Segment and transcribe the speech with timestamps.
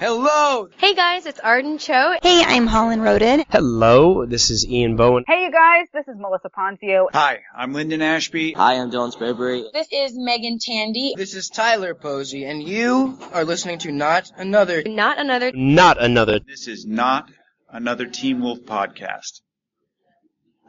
[0.00, 0.68] Hello!
[0.76, 2.14] Hey guys, it's Arden Cho.
[2.22, 3.42] Hey, I'm Holland Roden.
[3.50, 5.24] Hello, this is Ian Bohen.
[5.26, 7.08] Hey you guys, this is Melissa Ponzio.
[7.12, 8.52] Hi, I'm Linden Ashby.
[8.52, 9.64] Hi, I'm Dylan Sprayberry.
[9.72, 11.14] This is Meagan Tandy.
[11.16, 14.84] This is Tyler Posey, and you are listening to Not Another.
[14.86, 15.50] Not another.
[15.52, 16.38] Not another.
[16.46, 17.28] This is not
[17.68, 19.40] another Teen Wolf podcast.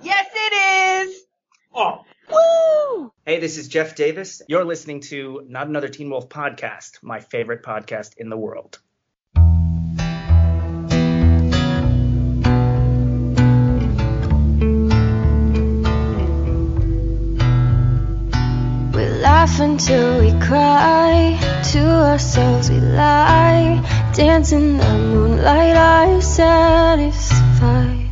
[0.01, 1.21] Yes, it is!
[1.75, 1.99] Oh.
[2.31, 3.13] Woo!
[3.27, 4.41] Hey, this is Jeff Davis.
[4.47, 8.79] You're listening to Not Another Teen Wolf podcast, my favorite podcast in the world.
[19.49, 21.37] Laugh until we cry,
[21.71, 23.81] to ourselves we lie,
[24.13, 28.11] dance in the moonlight, are satisfied.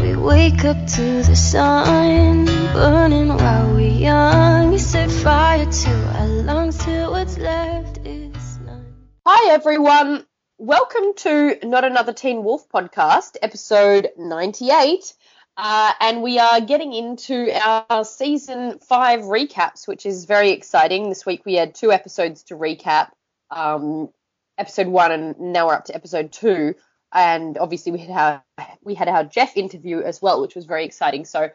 [0.00, 4.70] We wake up to the sun, burning while we're young.
[4.70, 8.86] We set fire to our lungs till what's left is none.
[9.26, 10.26] Hi everyone,
[10.58, 15.14] welcome to Not Another Teen Wolf podcast, episode 98.
[15.56, 21.08] Uh, and we are getting into our season five recaps, which is very exciting.
[21.08, 23.10] This week we had two episodes to recap,
[23.50, 24.10] um,
[24.58, 26.74] episode one, and now we're up to episode two.
[27.12, 28.42] And obviously we had our
[28.82, 31.24] we had our Jeff interview as well, which was very exciting.
[31.24, 31.50] So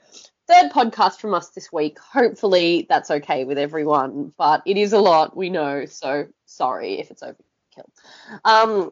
[0.47, 1.99] third podcast from us this week.
[1.99, 5.85] Hopefully that's okay with everyone, but it is a lot, we know.
[5.85, 7.89] So sorry if it's overkill.
[8.45, 8.91] Um,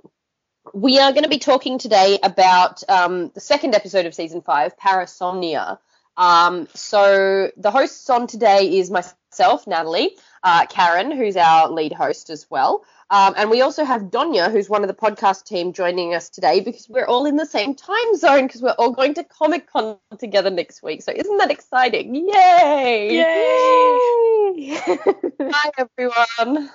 [0.74, 4.78] we are going to be talking today about um, the second episode of season five,
[4.78, 5.80] Parasomnia.
[6.16, 12.30] Um, so the hosts on today is myself, Natalie, uh, Karen, who's our lead host
[12.30, 16.14] as well, um, and we also have Donya, who's one of the podcast team, joining
[16.14, 19.24] us today because we're all in the same time zone because we're all going to
[19.24, 21.02] Comic Con together next week.
[21.02, 22.16] So isn't that exciting?
[22.16, 23.16] Yay!
[23.16, 24.76] Yay!
[25.42, 26.70] Hi everyone.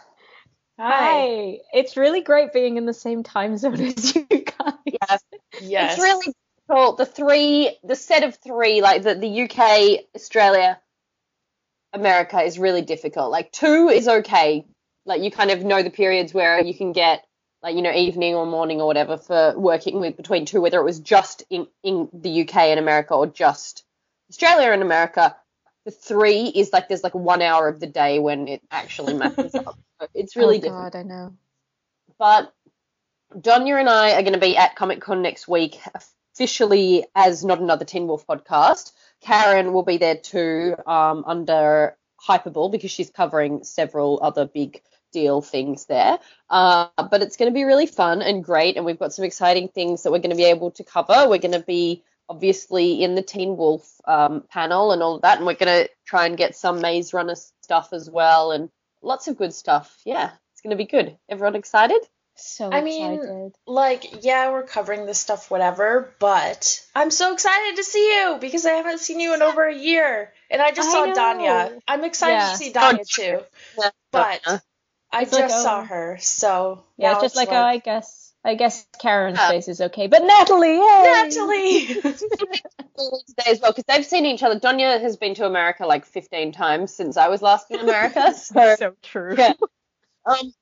[0.78, 1.58] Hi.
[1.72, 4.74] It's really great being in the same time zone as you guys.
[4.84, 5.22] Yes.
[5.60, 5.92] Yes.
[5.92, 6.34] It's really
[6.68, 6.98] difficult.
[6.98, 10.80] The three, the set of three, like the, the UK, Australia,
[11.92, 13.30] America is really difficult.
[13.30, 14.64] Like two is okay.
[15.04, 17.24] Like you kind of know the periods where you can get
[17.62, 20.84] like, you know, evening or morning or whatever for working with between two, whether it
[20.84, 23.84] was just in, in the UK and America or just
[24.30, 25.36] Australia and America.
[25.84, 29.54] The three is like there's like one hour of the day when it actually matches
[29.54, 29.78] up.
[30.14, 30.92] It's really oh, difficult.
[30.92, 31.34] God, I know.
[32.18, 32.52] But
[33.34, 35.78] Donya and I are going to be at Comic Con next week,
[36.34, 38.92] officially as not another Teen Wolf podcast.
[39.20, 41.96] Karen will be there too, um, under
[42.28, 46.18] Hypable because she's covering several other big deal things there.
[46.48, 49.68] Uh, but it's going to be really fun and great, and we've got some exciting
[49.68, 51.28] things that we're going to be able to cover.
[51.28, 55.38] We're going to be obviously in the Teen Wolf um, panel and all of that,
[55.38, 58.70] and we're going to try and get some Maze Runner stuff as well, and
[59.02, 59.96] lots of good stuff.
[60.04, 61.16] Yeah, it's going to be good.
[61.28, 62.00] Everyone excited?
[62.36, 63.52] So I mean, excited.
[63.66, 68.64] like, yeah, we're covering this stuff, whatever, but I'm so excited to see you because
[68.64, 70.32] I haven't seen you in over a year.
[70.50, 71.14] And I just I saw know.
[71.14, 71.78] Danya.
[71.86, 72.50] I'm excited Yeah.
[72.50, 73.40] to see Danya too.
[74.12, 74.40] But
[75.12, 75.62] I It's just like, oh.
[75.62, 79.48] saw her, so yeah, it's just it's like, oh, I guess, I guess Karen's Yeah.
[79.48, 81.02] face is okay, but Natalie, yay!
[81.04, 81.96] Natalie.
[83.46, 84.58] as well because they've seen each other.
[84.58, 88.34] Donya has been to America like 15 times since I was last in America.
[88.36, 89.34] So, so true.
[89.38, 89.52] yeah.
[90.26, 90.52] Um,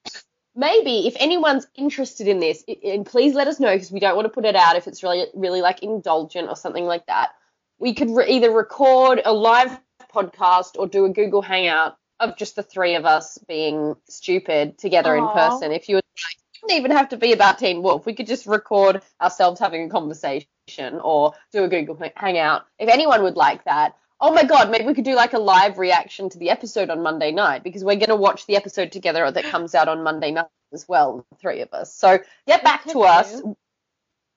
[0.55, 4.17] maybe if anyone's interested in this, i- and please let us know because we don't
[4.17, 7.31] want to put it out if it's really, really like indulgent or something like that.
[7.79, 9.79] We could re- either record a live
[10.15, 15.15] podcast or do a Google Hangout of just the three of us being stupid together
[15.17, 15.73] in person.
[15.73, 18.07] If you would like, doesn't even have to be about Teen Wolf.
[18.07, 20.47] We could just record ourselves having a conversation
[21.03, 22.67] or do a Google Hangout.
[22.79, 25.79] If anyone would like that, oh my god, maybe we could do like a live
[25.79, 29.31] reaction to the episode on Monday night because we're going to watch the episode together
[29.31, 31.95] that comes out on Monday night as well, the three of us.
[31.95, 33.43] So get back to us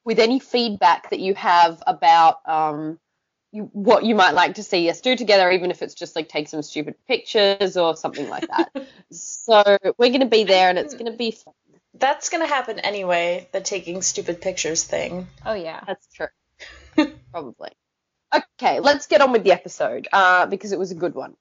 [0.05, 2.99] with any feedback that you have about um,
[3.51, 6.27] you, what you might like to see us do together, even if it's just like
[6.27, 8.69] take some stupid pictures or something like that.
[9.11, 11.53] so we're going to be there and it's going to be fun.
[11.93, 15.27] That's gonna happen anyway, the taking stupid pictures thing.
[15.45, 15.83] Oh yeah.
[15.85, 16.27] That's true.
[17.31, 17.69] Probably.
[18.33, 21.35] Okay, let's get on with the episode uh, because it was a good one.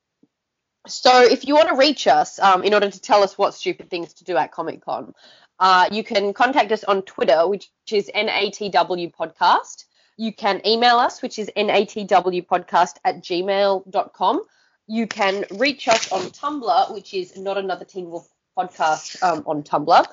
[0.87, 3.89] So, if you want to reach us um, in order to tell us what stupid
[3.89, 5.15] things to do at Comic Con,
[5.59, 9.85] uh, you can contact us on Twitter, which is NATW Podcast.
[10.17, 14.43] You can email us, which is natwpodcast at gmail.com.
[14.89, 18.29] You can reach us on Tumblr, which is not another Teen Wolf
[18.59, 20.05] podcast um, on Tumblr.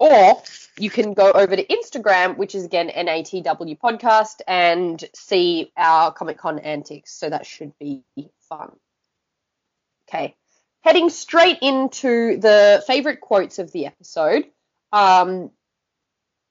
[0.00, 0.42] Or
[0.78, 6.38] you can go over to Instagram, which is again NATW podcast, and see our Comic
[6.38, 7.12] Con antics.
[7.12, 8.02] So that should be
[8.48, 8.72] fun.
[10.08, 10.34] Okay.
[10.80, 14.46] Heading straight into the favorite quotes of the episode.
[14.90, 15.50] Um,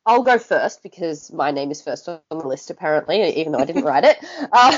[0.06, 3.66] I'll go first because my name is first on the list apparently, even though I
[3.66, 4.18] didn't write it.
[4.52, 4.78] Uh,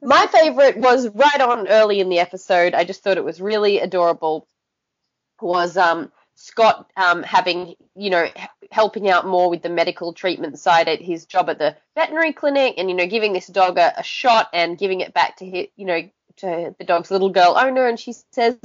[0.00, 2.74] my favorite was right on early in the episode.
[2.74, 4.46] I just thought it was really adorable.
[5.40, 8.28] Was um, Scott um, having, you know,
[8.70, 12.74] helping out more with the medical treatment side at his job at the veterinary clinic,
[12.78, 15.66] and you know, giving this dog a, a shot and giving it back to his,
[15.76, 18.58] you know, to the dog's little girl owner, and she says,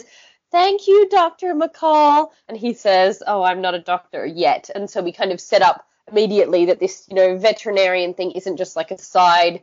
[0.52, 5.02] "Thank you, Doctor McCall," and he says, "Oh, I'm not a doctor yet," and so
[5.02, 8.92] we kind of set up immediately that this, you know, veterinarian thing isn't just like
[8.92, 9.62] a side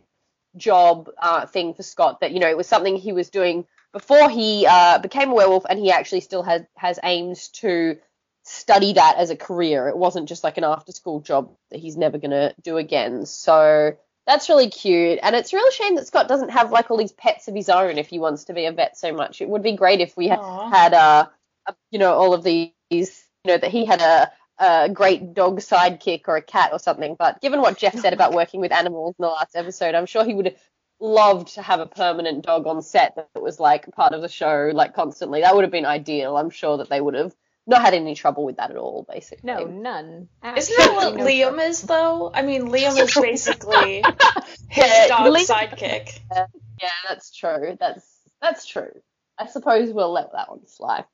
[0.56, 2.20] job uh, thing for Scott.
[2.20, 5.64] That you know, it was something he was doing before he uh, became a werewolf,
[5.70, 7.96] and he actually still has has aims to
[8.42, 9.88] study that as a career.
[9.88, 13.24] It wasn't just like an after school job that he's never gonna do again.
[13.24, 13.96] So
[14.26, 17.12] that's really cute, and it's a real shame that Scott doesn't have like all these
[17.12, 19.40] pets of his own if he wants to be a vet so much.
[19.40, 20.70] It would be great if we Aw.
[20.70, 21.26] had uh,
[21.66, 23.06] a, you know all of these, you
[23.46, 27.16] know, that he had a a great dog sidekick or a cat or something.
[27.18, 30.24] But given what Jeff said about working with animals in the last episode, I'm sure
[30.24, 30.56] he would have
[31.00, 34.70] loved to have a permanent dog on set that was like part of the show,
[34.72, 35.40] like constantly.
[35.42, 36.36] That would have been ideal.
[36.36, 37.34] I'm sure that they would have
[37.66, 39.46] not had any trouble with that at all, basically.
[39.46, 40.28] No, none.
[40.56, 42.30] Isn't that what no Liam is though?
[42.32, 44.02] I mean, Liam is basically
[44.68, 46.20] his Yeah, dog Liam- sidekick.
[46.30, 47.76] Yeah, that's true.
[47.80, 48.06] That's
[48.42, 48.90] that's true.
[49.38, 51.04] I suppose we'll let that one slide.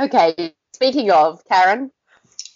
[0.00, 1.90] Okay, speaking of Karen,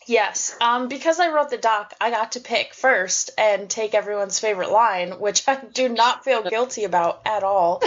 [0.06, 4.38] Yes, um, because I wrote the doc, I got to pick first and take everyone's
[4.38, 7.82] favorite line, which I do not feel guilty about at all,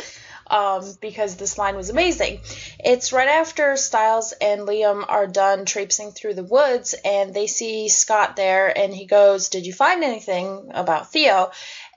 [0.47, 2.41] um, because this line was amazing.
[2.79, 7.89] It's right after Stiles and Liam are done traipsing through the woods, and they see
[7.89, 11.51] Scott there, and he goes, "Did you find anything about Theo?"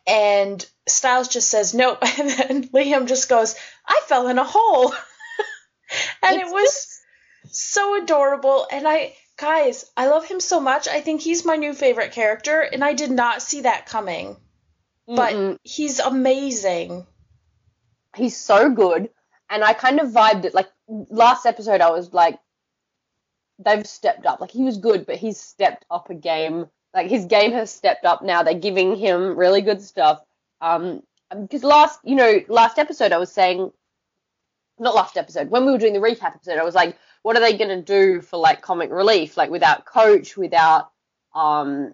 [0.07, 3.55] And Stiles just says, "Nope," and then Liam just goes,
[3.87, 4.93] "I fell in a hole,"
[6.23, 7.01] and it It's was
[7.51, 10.89] so adorable, and I guys, I love him so much.
[10.89, 14.37] I think he's my new favorite character, and I did not see that coming.
[15.07, 15.59] But Mm-mm.
[15.63, 17.07] he's amazing.
[18.17, 19.11] he's so good,
[19.51, 20.55] and I kind of vibed it.
[20.55, 22.39] Like last episode, I was like,
[23.59, 24.41] they've stepped up.
[24.41, 26.67] Like he was good, but he's stepped up a game.
[26.95, 28.43] Like his game has stepped up now.
[28.43, 30.21] They're giving him really good stuff.
[30.61, 33.71] Um, because last, you know, last episode I was saying,
[34.79, 36.97] not last episode, when we were doing the recap episode, I was like,
[37.29, 39.37] what are they gonna do for like comic relief?
[39.37, 40.91] Like without Coach, without
[41.35, 41.93] um,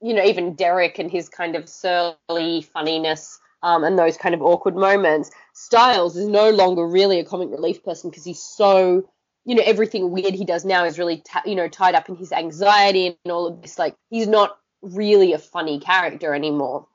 [0.00, 4.42] you know, even Derek and his kind of surly funniness, um, and those kind of
[4.42, 5.30] awkward moments.
[5.54, 9.08] Stiles is no longer really a comic relief person because he's so,
[9.44, 12.32] you know, everything weird he does now is really, you know, tied up in his
[12.32, 13.78] anxiety and all of this.
[13.78, 16.88] Like, he's not really a funny character anymore.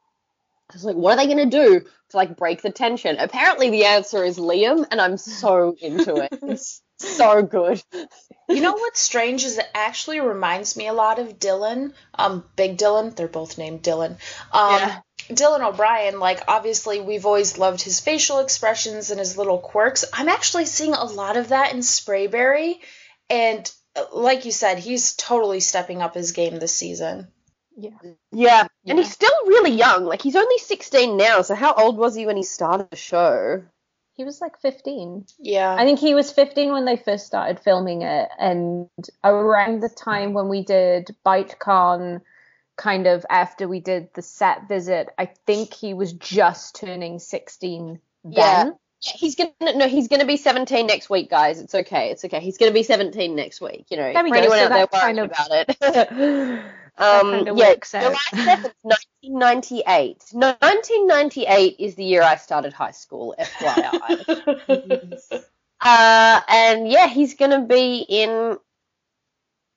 [0.73, 3.15] It's like, what are they going to do to like break the tension?
[3.17, 6.59] Apparently, the answer is Liam, and I'm so into it.
[7.17, 7.81] so good.
[8.49, 12.77] You know what's strange is it actually reminds me a lot of Dylan, um, Big
[12.77, 13.15] Dylan.
[13.15, 14.17] They're both named Dylan.
[14.51, 14.99] Um, Yeah.
[15.29, 20.05] Dylan O'Brien, like obviously we've always loved his facial expressions and his little quirks.
[20.13, 22.75] I'm actually seeing a lot of that in Sprayberry,
[23.29, 27.27] and uh, like you said, he's totally stepping up his game this season.
[27.75, 27.97] Yeah.
[28.31, 30.05] Yeah, and he's still really young.
[30.05, 31.41] Like he's only 16 now.
[31.41, 33.63] So how old was he when he started the show?
[34.17, 35.25] He was like 15.
[35.39, 35.75] Yeah.
[35.77, 38.89] I think he was 15 when they first started filming it, and
[39.23, 42.21] around the time when we did BiteCon,
[42.77, 47.99] kind of after we did the set visit, I think he was just turning 16
[48.23, 48.33] then.
[48.33, 48.71] Yeah.
[48.99, 51.61] He's gonna no, he's gonna be 17 next week, guys.
[51.61, 52.09] It's okay.
[52.09, 52.39] It's okay.
[52.39, 53.85] He's gonna be 17 next week.
[53.89, 56.59] You know, There we for go, anyone so out there worried kind of- about it.
[56.97, 57.75] um, kind of yeah.
[57.75, 60.23] July 7th, 1998.
[60.33, 63.35] No, 1998 is the year I started high school.
[63.39, 65.21] FYI.
[65.81, 68.57] uh, and yeah, he's gonna be in.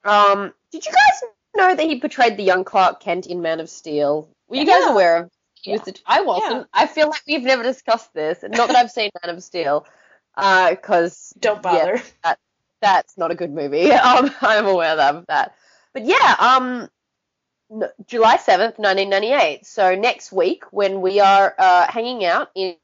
[0.02, 1.22] Um, did you guys
[1.54, 4.30] know that he portrayed the young Clark Kent in Man of Steel?
[4.48, 5.30] Were you guys aware of?
[5.66, 5.84] Was Yeah.
[5.84, 6.52] the, I wasn't.
[6.52, 6.64] Yeah.
[6.72, 8.42] I feel like we've never discussed this.
[8.42, 9.86] Not that I've seen Man of Steel,
[10.36, 12.00] because Don't bother.
[12.80, 13.90] that's not a good movie.
[13.92, 15.54] Um, I'm aware of that.
[15.92, 16.88] But yeah, um,
[18.06, 19.66] July 7th, 1998.
[19.66, 22.76] So next week, when we are uh, hanging out in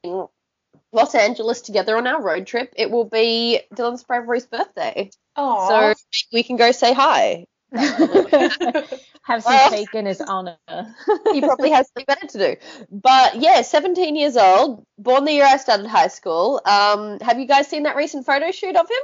[0.92, 5.11] Los Angeles together on our road trip, it will be Dylan Sprayberry's birthday.
[5.37, 5.68] Aww.
[5.95, 5.95] So
[6.33, 7.47] we can go say hi.
[9.23, 10.56] Have some Well- cake in his honor.
[11.33, 12.56] he probably has something better to do.
[12.90, 16.61] But yeah, 17 years old, born the year I started high school.
[16.64, 19.02] Um, have you guys seen that recent photo shoot of him?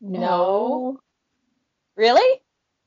[0.00, 0.98] No.
[1.96, 2.40] Really?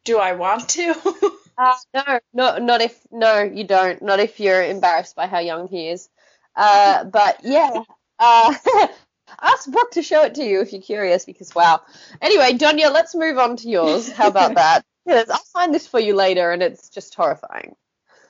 [0.06, 0.96] Do I want to?
[1.60, 4.02] Uh, no, no, not if no, you don't.
[4.02, 6.08] Not if you're embarrassed by how young he is.
[6.56, 7.84] Uh, but yeah,
[8.18, 8.54] uh,
[9.42, 11.82] ask Brooke to show it to you if you're curious, because wow.
[12.22, 14.12] Anyway, Donya, let's move on to yours.
[14.12, 14.84] How about that?
[15.10, 15.30] ridiculous.
[15.30, 17.76] I'll find this for you later, and it's just horrifying.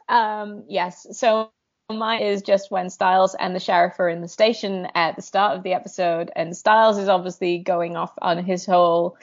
[0.08, 1.06] Um, yes.
[1.12, 1.51] So
[1.89, 5.58] mine is just when Stiles and the sheriff are in the station at the start
[5.58, 9.18] of the episode, and Stiles is obviously going off on his whole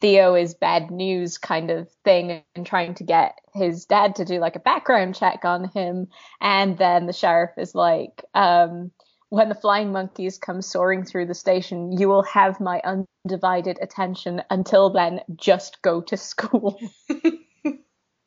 [0.00, 4.38] Theo is bad news kind of thing and trying to get his dad to do
[4.38, 6.06] like a background check on him.
[6.40, 8.92] And then the sheriff is like, um,
[9.30, 12.80] when the flying monkeys come soaring through the station, you will have my
[13.26, 14.42] undivided attention.
[14.50, 16.80] Until then, just go to school.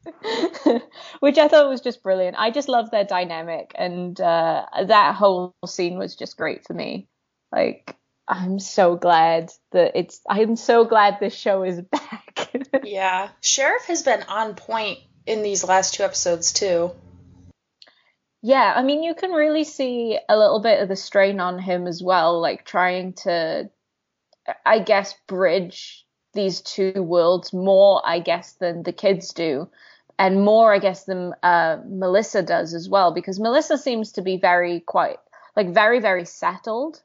[1.19, 2.35] Which I thought was just brilliant.
[2.37, 7.07] I just love their dynamic, and uh, that whole scene was just great for me.
[7.51, 7.95] Like,
[8.27, 10.21] I'm so glad that it's.
[10.29, 12.51] I'm so glad this show is back.
[12.83, 16.91] yeah, Sheriff has been on point in these last two episodes too.
[18.41, 21.85] Yeah, I mean, you can really see a little bit of the strain on him
[21.87, 23.69] as well, like trying to,
[24.65, 29.69] I guess, bridge these two worlds more, I guess, than the kids do.
[30.17, 34.37] And more, I guess, than uh, Melissa does as well, because Melissa seems to be
[34.37, 35.17] very quite,
[35.55, 37.01] like, very, very settled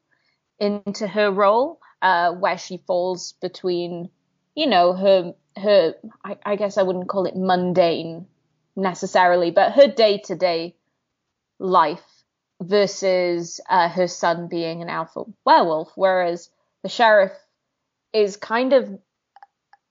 [0.59, 4.11] into her role, uh, where she falls between,
[4.55, 8.27] you know, her, her, I, I guess I wouldn't call it mundane
[8.75, 10.75] necessarily, but her day to day
[11.59, 12.05] life
[12.63, 16.51] versus uh, her son being an alpha werewolf, whereas
[16.83, 17.33] the sheriff
[18.13, 18.99] is kind of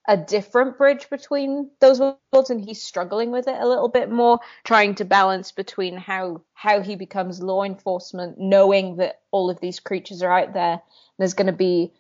[0.08, 4.40] a different bridge between those worlds and he's struggling with it a little bit more
[4.64, 9.80] trying to balance between how how he becomes law enforcement knowing that all of these
[9.80, 10.82] creatures are out there.
[11.18, 11.94] There's going to be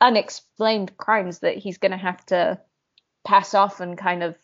[0.00, 2.58] unexplained crimes that he's going to have to
[3.24, 4.36] pass off and kind of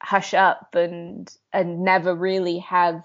[0.00, 3.04] hush up and and never really have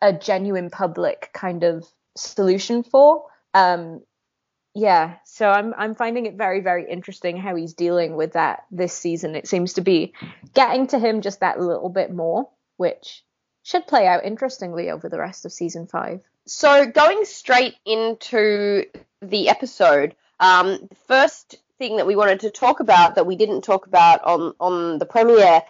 [0.00, 1.86] a, genuine public kind of
[2.16, 3.24] solution for
[3.54, 4.00] um
[4.74, 8.92] yeah, so I'm I'm finding it very very interesting how he's dealing with that this
[8.92, 9.34] season.
[9.34, 10.12] It seems to be
[10.54, 13.24] getting to him just that little bit more, which
[13.64, 16.20] should play out interestingly over the rest of season 5.
[16.46, 18.84] So going straight into
[19.20, 23.62] the episode, um, the first thing that we wanted to talk about that we didn't
[23.62, 25.62] talk about on on the premiere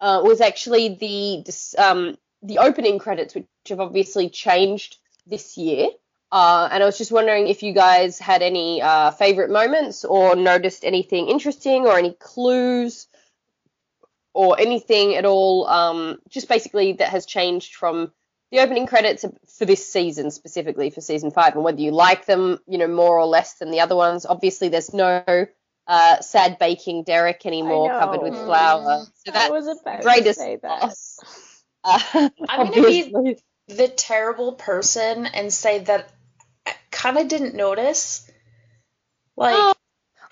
[0.00, 1.44] uh, was actually the
[1.78, 2.16] um,
[2.46, 5.88] the opening credits, which have obviously changed this year.
[6.32, 10.34] Uh, and I was just wondering if you guys had any uh, favorite moments or
[10.34, 13.06] noticed anything interesting or any clues
[14.34, 18.12] or anything at all, um, just basically that has changed from
[18.52, 19.24] the opening credits
[19.58, 23.18] for this season, specifically for season five, and whether you like them, you know, more
[23.18, 24.26] or less than the other ones.
[24.26, 25.46] Obviously, there's no
[25.86, 29.06] uh, sad baking Derek anymore, covered with flour.
[29.24, 30.94] So that was about greatest to say that.
[31.86, 33.36] Uh, I'm gonna be
[33.68, 36.12] the terrible person and say that
[36.66, 38.28] I kind of didn't notice.
[39.36, 39.74] Like, Oh,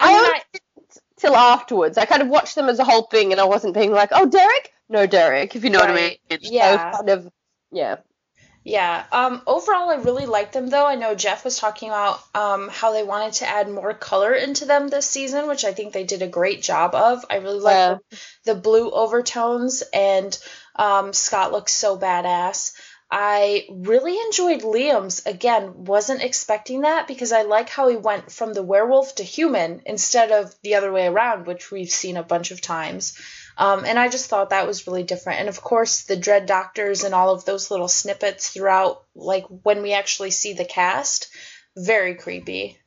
[0.00, 1.96] I mean, I- didn't till afterwards.
[1.96, 4.26] I kind of watched them as a whole thing, and I wasn't being like, "Oh,
[4.26, 6.16] Derek." No, Derek, if you know what I mean.
[6.30, 6.92] Right, So yeah.
[6.92, 7.32] kind of,
[7.70, 7.96] yeah.
[8.64, 9.04] Yeah.
[9.12, 10.86] Um, overall, I really liked them, though.
[10.86, 14.64] I know Jeff was talking about um, how they wanted to add more color into
[14.64, 17.24] them this season, which I think they did a great job of.
[17.28, 17.96] I really like Yeah.
[18.10, 20.36] the, the blue overtones, and
[20.76, 22.72] um, Scott looks so badass.
[23.10, 25.26] I really enjoyed Liam's.
[25.26, 29.82] Again, wasn't expecting that because I like how he went from the werewolf to human
[29.84, 33.12] instead of the other way around, which we've seen a bunch of times.
[33.56, 35.40] Um, and I just thought that was really different.
[35.40, 39.82] And of course, the Dread Doctors and all of those little snippets throughout, like when
[39.82, 41.28] we actually see the cast,
[41.76, 42.78] very creepy.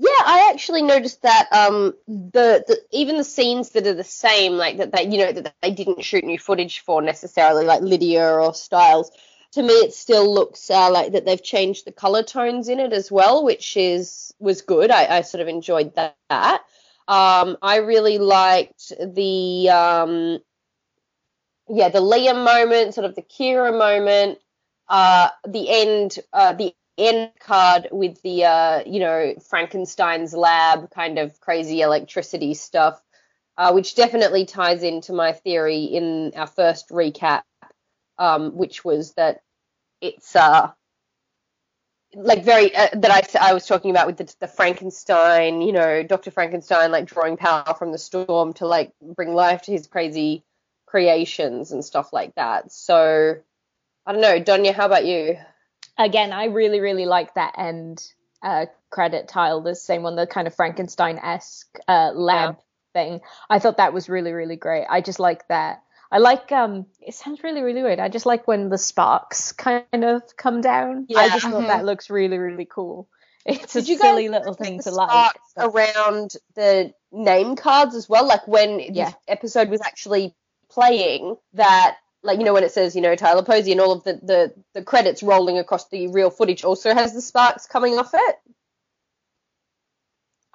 [0.00, 4.52] Yeah, I actually noticed that um the, the even the scenes that are the same,
[4.52, 8.24] like that they you know that they didn't shoot new footage for necessarily, like Lydia
[8.24, 9.10] or Stiles.
[9.52, 12.92] To me, it still looks uh, like that they've changed the color tones in it
[12.92, 14.90] as well, which is was good.
[14.92, 16.62] I, I sort of enjoyed that.
[17.08, 20.38] Um, I really liked the um,
[21.68, 24.38] yeah the Liam moment, sort of the Kira moment,
[24.88, 31.18] uh, the end uh, the end card with the uh, you know Frankenstein's lab kind
[31.18, 33.00] of crazy electricity stuff,
[33.56, 37.42] uh, which definitely ties into my theory in our first recap,
[38.18, 39.40] um, which was that
[40.02, 40.70] it's uh
[42.14, 46.02] like very uh, that I, I was talking about with the, the Frankenstein, you know,
[46.02, 46.30] Dr.
[46.30, 50.44] Frankenstein like drawing power from the storm to like bring life to his crazy
[50.86, 52.72] creations and stuff like that.
[52.72, 53.36] So
[54.06, 55.36] I don't know, Donya, how about you?
[55.98, 58.10] Again, I really, really like that end
[58.42, 62.56] uh, credit tile, the same one, the kind of Frankenstein esque uh, lab
[62.94, 63.20] thing.
[63.50, 64.86] I thought that was really, really great.
[64.88, 65.82] I just like that.
[66.10, 67.98] I like um it sounds really, really weird.
[68.00, 71.06] I just like when the sparks kind of come down.
[71.08, 71.18] Yeah.
[71.20, 71.66] I just thought Mhm.
[71.68, 73.08] that looks really, really cool.
[73.44, 75.08] It's a Did you silly little thing to like.
[75.08, 78.26] spark around the name cards as well?
[78.26, 79.10] Like when Yeah.
[79.10, 80.34] the episode was actually
[80.68, 84.04] playing, that like you know when it says you know Tyler Posey and all of
[84.04, 88.10] the the the credits rolling across the real footage also has the sparks coming off
[88.14, 88.36] it.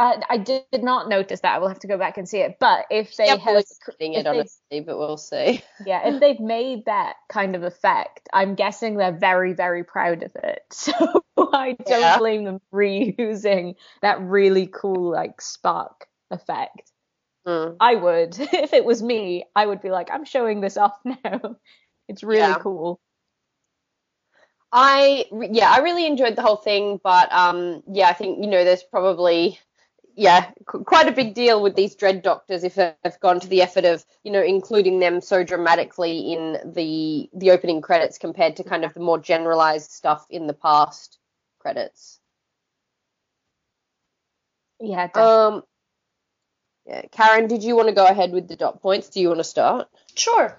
[0.04, 1.56] I, I did not notice that.
[1.56, 2.58] I will have to go back and see it.
[2.60, 3.64] But if they Yeah, have,
[3.98, 5.64] if it honestly, but we'll see.
[5.86, 10.36] yeah, if they've made that kind of effect, I'm guessing they're very, very proud of
[10.36, 10.64] it.
[10.72, 12.18] So I don't Yeah.
[12.18, 16.92] blame them for reusing that really cool like spark effect.
[17.46, 17.78] Mm.
[17.80, 21.58] I would, if it was me, I would be like, I'm showing this off now.
[22.10, 22.56] It's really Yeah.
[22.56, 23.00] cool.
[24.72, 28.64] I yeah, I really enjoyed the whole thing, but um, yeah, I think you know
[28.64, 29.60] there's probably
[30.16, 33.86] yeah quite a big deal with these dread doctors if they've gone to the effort
[33.86, 38.86] of you know including them so dramatically in the the opening credits compared to kind
[38.86, 41.18] of the more generalized stuff in the past
[41.60, 42.20] credits.
[44.80, 45.58] Yeah, definitely.
[45.58, 45.64] Um,
[46.86, 49.10] yeah, Karen, did you want to go ahead with the dot points?
[49.10, 49.88] Do you want to start?
[50.16, 50.58] Sure.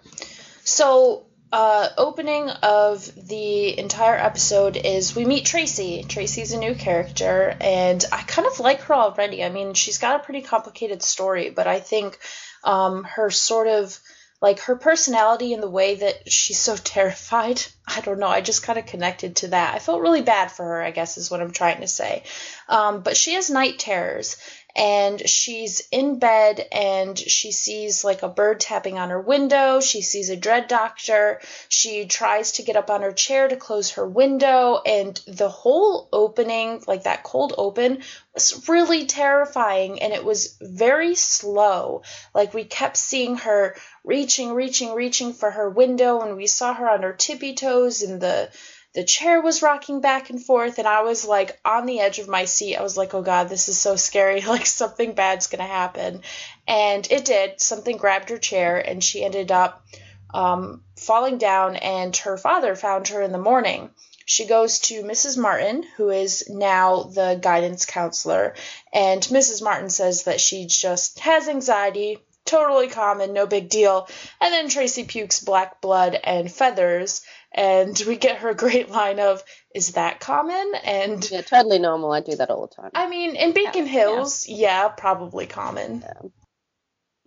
[0.65, 6.03] So, uh, opening of the entire episode is we meet Tracy.
[6.03, 9.45] Tracy's a new character, and I kind of like her already.
[9.45, 12.19] I mean, she's got a pretty complicated story, but I think
[12.65, 13.97] um, her sort of
[14.43, 17.63] like her personality and the way that she's so terrified.
[17.87, 18.27] I don't know.
[18.27, 19.77] I just kind of connected to that.
[19.77, 22.25] I felt really bad for her, I guess, is what I'm trying to say.
[22.69, 24.39] Um, but she has night terrors
[24.76, 29.81] and she's in bed and she sees like a bird tapping on her window.
[29.81, 31.40] She sees a dread doctor.
[31.69, 36.09] She tries to get up on her chair to close her window, and the whole
[36.12, 38.02] opening, like that cold open,
[38.35, 42.02] was really terrifying and it was very slow.
[42.35, 46.88] Like we kept seeing her reaching, reaching, reaching for her window, and we saw her
[46.88, 48.50] on her tippy toes and the
[48.95, 52.29] the chair was rocking back and forth and I was like on the edge of
[52.29, 52.77] my seat.
[52.77, 54.41] I was like, "Oh god, this is so scary.
[54.47, 56.23] Like something bad's going to happen."
[56.67, 57.61] And it did.
[57.61, 59.85] Something grabbed her chair and she ended up
[60.33, 63.91] um, falling down and her father found her in the morning.
[64.27, 65.37] She goes to Mrs.
[65.37, 68.55] Martin, who is now the guidance counselor,
[68.92, 69.62] and Mrs.
[69.62, 74.09] Martin says that she just has anxiety, totally common, no big deal.
[74.40, 77.21] And then Tracy pukes black blood and feathers,
[77.55, 79.43] and we get her great line of,
[79.75, 80.73] Is that common?
[80.85, 82.12] And Yeah, totally normal.
[82.12, 82.90] I do that all the time.
[82.95, 86.05] I mean, in Beacon Hills, yeah, probably common.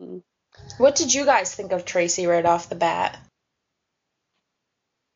[0.02, 0.22] Mm.
[0.78, 3.18] What did you guys think of Tracy right off the bat?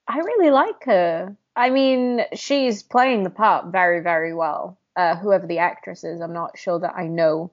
[0.07, 1.35] I really like her.
[1.55, 4.77] I mean, she's playing the part very, very well.
[4.95, 7.51] Uh, whoever the actress is, I'm not sure that I know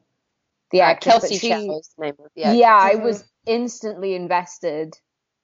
[0.71, 1.15] the Uh, actress.
[1.15, 3.01] but Kelsey she, the name of the yeah, actress.
[3.01, 4.99] I was instantly invested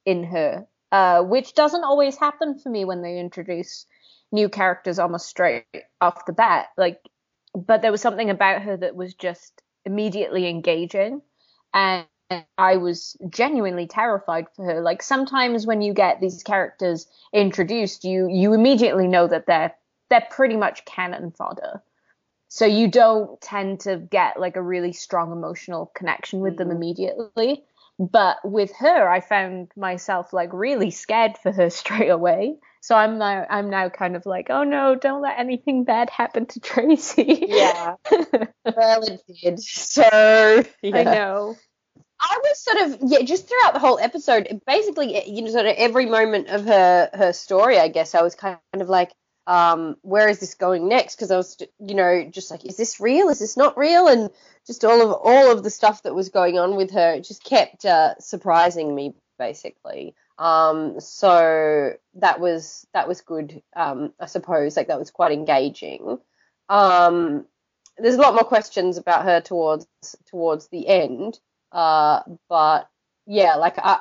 [0.05, 3.85] in her, uh, which doesn't always happen for me when they introduce
[4.31, 5.65] new characters almost straight
[5.99, 6.67] off the bat.
[6.77, 7.01] Like,
[7.53, 11.21] but there was something about her that was just immediately engaging,
[11.73, 12.05] and
[12.57, 14.81] I was genuinely terrified for her.
[14.81, 19.75] Like sometimes when you get these characters introduced, you you immediately know that they're
[20.09, 21.83] they're pretty much cannon fodder.
[22.47, 27.65] So you don't tend to get like a really strong emotional connection with them immediately.
[27.97, 32.57] But with her, I found myself like really scared for her straight away.
[32.81, 36.45] So I'm now I'm now kind of like, oh no, don't let anything bad happen
[36.47, 37.45] to Tracy.
[37.47, 37.95] Yeah.
[38.11, 39.59] well, it did.
[39.59, 40.97] So yeah.
[40.97, 41.55] I know.
[42.21, 45.75] I was sort of yeah, just throughout the whole episode, basically you know, sort of
[45.77, 49.11] every moment of her her story, I guess I was kind of like,
[49.47, 51.15] um, where is this going next?
[51.15, 53.29] Because I was, you know, just like, is this real?
[53.29, 54.07] Is this not real?
[54.07, 54.29] And
[54.65, 57.85] just all of all of the stuff that was going on with her, just kept
[57.85, 60.15] uh, surprising me, basically.
[60.37, 64.75] Um, so that was that was good, um, I suppose.
[64.75, 66.17] Like that was quite engaging.
[66.67, 67.45] Um,
[67.97, 69.87] there's a lot more questions about her towards
[70.27, 71.39] towards the end.
[71.71, 72.89] Uh, but
[73.27, 73.99] yeah, like I,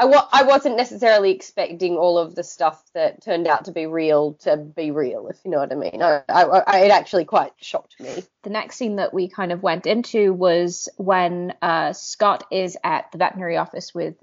[0.00, 3.84] I, wa- I wasn't necessarily expecting all of the stuff that turned out to be
[3.84, 6.02] real to be real, if you know what I mean.
[6.02, 8.24] I, I, I it actually quite shocked me.
[8.42, 13.12] the next scene that we kind of went into was when uh, Scott is at
[13.12, 14.14] the veterinary office with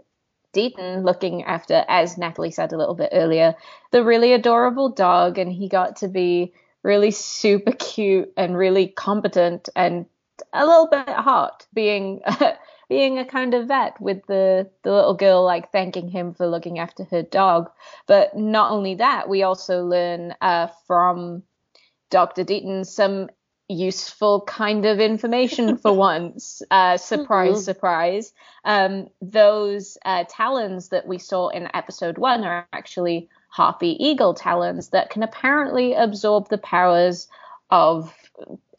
[0.51, 3.53] Deaton looking after, as Natalie said a little bit earlier,
[3.91, 9.69] the really adorable dog, and he got to be really super cute and really competent
[9.75, 10.07] and
[10.53, 12.21] a little bit hot being
[12.89, 16.80] being a kind of vet with the the little girl like thanking him for looking
[16.80, 17.69] after her dog
[18.08, 21.43] but not only that we also learn uh, from
[22.10, 23.30] dr deaton some
[23.69, 27.63] useful kind of information for once uh, surprise Mhm.
[27.63, 34.34] surprise um, those uh, talons that we saw in episode one are actually harpy eagle
[34.34, 37.28] talons that can apparently absorb the powers
[37.69, 38.13] of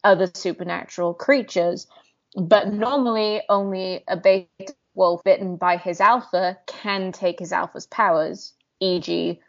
[0.03, 1.87] other supernatural creatures.
[2.35, 8.53] But normally, only a beta wolf bitten by his alpha can take his alpha's powers,
[8.79, 9.39] e.g.,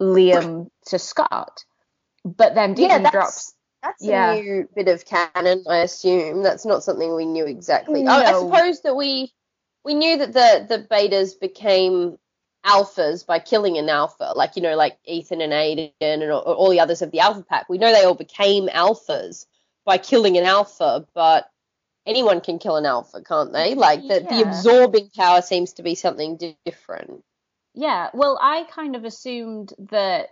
[0.00, 1.64] Liam to Scott.
[2.24, 3.54] But then Deaton yeah, that's, drops.
[3.82, 4.32] That's Yeah.
[4.32, 6.42] a new bit of canon, I assume.
[6.42, 8.02] That's not something we knew exactly.
[8.02, 8.12] No.
[8.12, 9.32] I, I suppose that we
[9.84, 12.18] we knew that the the betas became
[12.66, 16.70] alphas by killing an alpha, like you know, like Ethan and Aiden and all, all
[16.70, 17.68] the others of the alpha pack.
[17.68, 19.46] We know they all became alphas
[19.84, 21.48] by killing an alpha, but
[22.06, 23.74] anyone can kill an alpha, can't they?
[23.74, 27.24] Like the, the absorbing power seems to be something different.
[27.74, 30.28] Yeah, well, I kind of assumed that,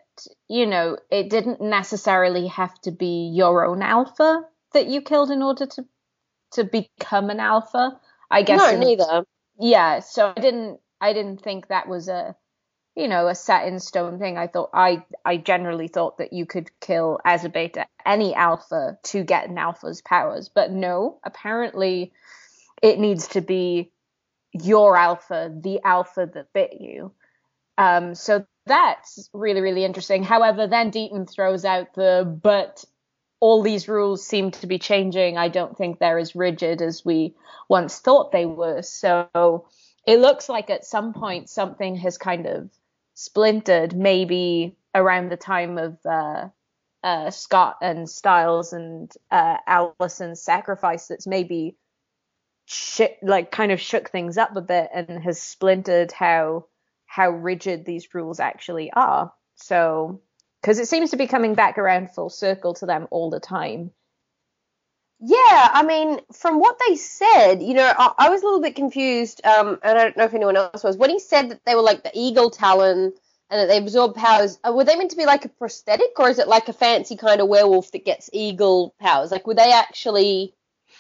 [0.49, 5.43] you know, it didn't necessarily have to be your own alpha that you killed in
[5.43, 5.85] order to
[6.53, 8.01] to become an alpha.
[8.31, 9.25] I guess no, neither.
[9.59, 12.35] yeah, so I didn't I didn't think that was a
[12.97, 14.39] you know, a set in stone thing.
[14.39, 18.99] I thought I I generally thought that you could kill as a beta any alpha
[19.05, 22.13] to get an alpha's powers, but no, apparently
[22.83, 23.91] it needs to be
[24.53, 27.13] your alpha, the alpha that bit you.
[27.77, 30.23] Um, so that's really, really interesting.
[30.23, 32.85] However, then Deaton throws out the but
[33.41, 35.37] all these rules seem to be changing.
[35.37, 37.35] I don't think they're as rigid as we
[37.69, 38.83] once thought they were.
[38.83, 39.67] So
[40.07, 42.71] it looks like at some point something has kind of
[43.15, 46.49] splintered, maybe around the time of uh,
[47.03, 51.77] uh, Scott and Stiles and uh, Allison's sacrifice that's maybe
[52.67, 56.67] sh- like kind of shook things up a bit and has splintered how
[57.07, 59.33] how rigid these rules actually are.
[59.55, 60.21] So,
[60.61, 63.93] because it seems to be coming back around full circle to them all the time.
[65.21, 68.75] Yeah, I mean, from what they said, you know, I, I was a little bit
[68.75, 70.97] confused, um, and I don't know if anyone else was.
[70.97, 73.13] When he said that they were like the eagle talon
[73.51, 76.29] and that they absorb powers, uh, were they meant to be like a prosthetic, or
[76.29, 79.31] is it like a fancy kind of werewolf that gets eagle powers?
[79.31, 80.53] Like, were they actually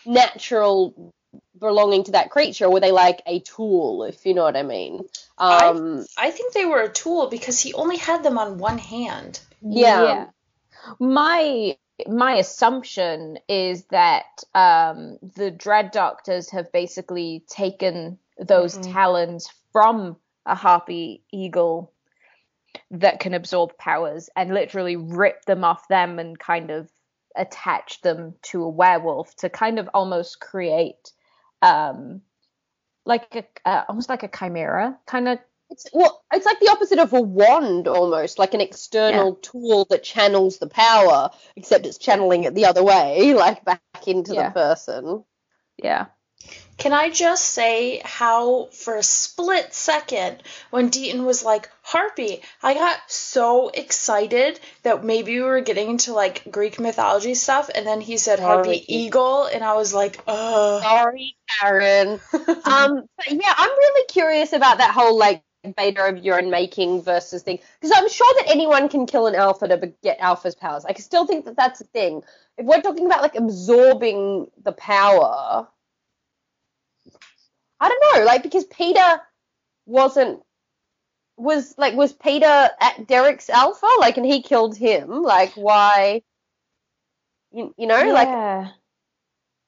[0.06, 1.12] natural
[1.58, 4.62] belonging to that creature, or were they like a tool, if you know what I
[4.62, 5.04] mean?
[5.38, 9.40] Um, I think they were a tool because he only had them on one hand.
[9.62, 10.26] yeah.
[11.00, 11.76] My
[12.08, 18.92] my assumption is that um, the Dread Doctors have basically taken those Mhm.
[18.92, 21.92] talons from a harpy eagle
[22.90, 26.90] that can absorb powers and literally rip them off them and kind of
[27.36, 31.12] attach them to a werewolf to kind of almost create
[31.62, 32.20] um
[33.06, 35.38] like a uh, almost like a chimera kind of
[35.74, 40.04] It's well, it's like the opposite of a wand almost, like an external tool that
[40.04, 44.48] channels the power, except it's channeling it the other way, like back into Yeah.
[44.48, 45.24] the person.
[45.76, 46.06] yeah
[46.76, 52.74] Can I just say how, for a split second, when Deaton was like, Harpy, I
[52.74, 58.00] got so excited that maybe we were getting into like Greek mythology stuff, and then
[58.00, 60.80] he said Harpy Eagle, and I was like, oh.
[60.80, 62.18] Sorry, Karen.
[62.32, 67.02] um, but yeah, I'm really curious about that whole like beta of your own making
[67.02, 70.84] versus thing, because I'm sure that anyone can kill an alpha to get alpha's powers.
[70.84, 72.22] I still think that that's a thing.
[72.58, 75.66] If we're talking about like absorbing the power,
[77.80, 79.20] I don't know, like because Peter
[79.86, 80.40] wasn't
[81.36, 82.46] was like was Peter
[82.80, 85.22] at Derek's alpha, like, and he killed him.
[85.22, 86.22] Like, why?
[87.52, 88.70] You, you know, like yeah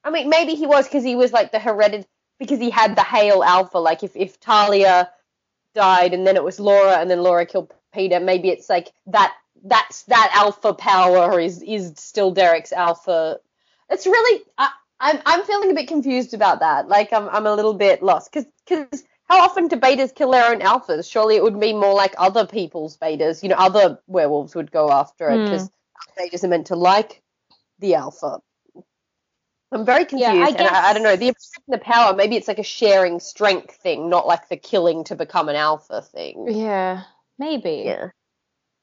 [0.06, 2.06] I mean, maybe he was because he was like the hereditary,
[2.38, 3.78] because he had the Hale Alpha.
[3.78, 5.10] Like, if, if Talia
[5.76, 9.34] died and then it was Laura and then Laura killed Peter, maybe it's like that.
[9.64, 13.38] That's that alpha power is is still Derek's alpha.
[13.90, 16.88] It's really I, I'm I'm feeling a bit confused about that.
[16.88, 20.50] Like I'm I'm a little bit lost because because how often do betas kill their
[20.52, 21.10] own alphas?
[21.10, 23.42] Surely it would be more like other people's betas.
[23.42, 25.44] You know, other werewolves would go after it Hmm.
[25.44, 25.70] because
[26.18, 27.22] betas are meant to like
[27.80, 28.40] the alpha.
[29.72, 31.34] I'm very confused, Yeah, I and I, I don't know the
[31.68, 32.14] the power.
[32.14, 36.02] Maybe it's like a sharing strength thing, not like the killing to become an alpha
[36.02, 36.46] thing.
[36.50, 37.02] yeah
[37.38, 38.10] maybe Yeah.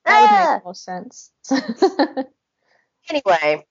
[0.06, 0.54] that would Ah!
[0.56, 1.32] make more sense
[3.10, 3.66] Anyway,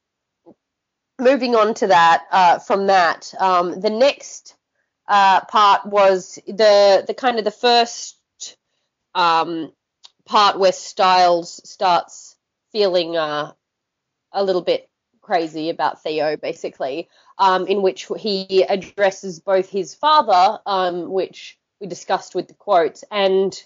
[1.19, 2.27] moving on to that.
[2.31, 4.57] Uh, from that, um, the next
[5.09, 8.19] uh, part was the the kind of the first
[9.15, 9.73] um,
[10.27, 12.37] part where Stiles starts
[12.73, 13.53] feeling uh,
[14.33, 14.89] a little bit
[15.23, 17.09] crazy about Theo, basically,
[17.39, 23.05] um, in which he addresses both his father, um, which we discussed with the quotes,
[23.11, 23.61] and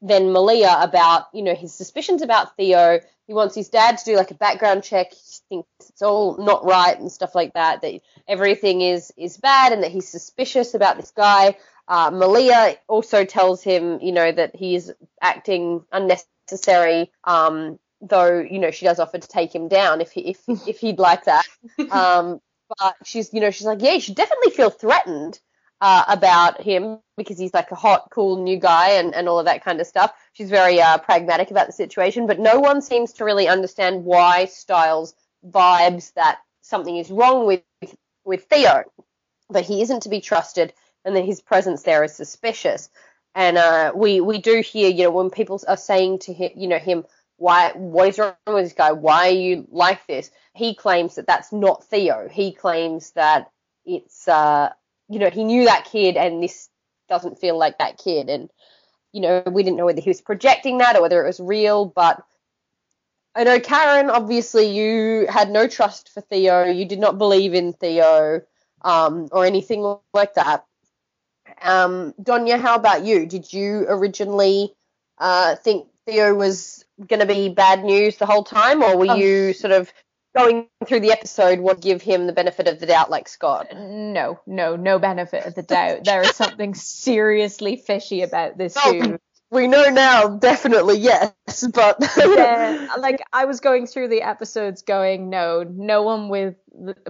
[0.00, 3.00] then Malia about you know his suspicions about Theo.
[3.26, 5.12] He wants his dad to do like a background check.
[5.12, 7.82] He thinks it's all not right and stuff like that.
[7.82, 11.56] That everything is is bad and that he's suspicious about this guy.
[11.88, 14.90] Uh, Malia also tells him, you know, that he's
[15.22, 20.20] acting unnecessary um, though you know she does offer to take him down if he
[20.30, 21.46] if if he'd like that.
[21.90, 22.40] Um,
[22.78, 25.40] but she's you know she's like yeah you should definitely feel threatened
[25.80, 29.46] uh, about him because he's like a hot cool new guy and and all of
[29.46, 30.12] that kind of stuff.
[30.32, 34.46] She's very uh, pragmatic about the situation, but no one seems to really understand why
[34.46, 35.14] Stiles
[35.46, 37.62] vibes that something is wrong with
[38.24, 38.84] with Theo,
[39.50, 40.72] that he isn't to be trusted
[41.04, 42.90] and that his presence there is suspicious.
[43.34, 46.68] And uh, we we do hear, you know, when people are saying to him, you
[46.68, 47.04] know, him,
[47.38, 48.92] why, what is wrong with this guy?
[48.92, 50.30] Why are you like this?
[50.54, 52.28] He claims that that's not Theo.
[52.28, 53.50] He claims that
[53.86, 54.70] it's, uh,
[55.08, 56.68] you know, he knew that kid and this
[57.08, 58.28] doesn't feel like that kid.
[58.28, 58.50] And,
[59.12, 61.86] you know, we didn't know whether he was projecting that or whether it was real,
[61.86, 62.22] but
[63.34, 66.64] I know Karen, obviously you had no trust for Theo.
[66.64, 68.42] You did not believe in Theo
[68.82, 70.64] um, or anything like that.
[71.62, 73.26] Um, Donya, how about you?
[73.26, 74.74] Did you originally
[75.18, 79.20] uh, think Theo was going to be bad news the whole time, or were Um,
[79.20, 79.92] you sort of
[80.36, 83.68] going through the episode would give him the benefit of the doubt like Scott?
[83.74, 86.04] No, no, no benefit of the doubt.
[86.04, 89.20] There is something seriously fishy about this Oh, dude.
[89.50, 91.32] We know now, definitely yes,
[91.72, 96.56] but yeah, like I was going through the episodes going, no, no one with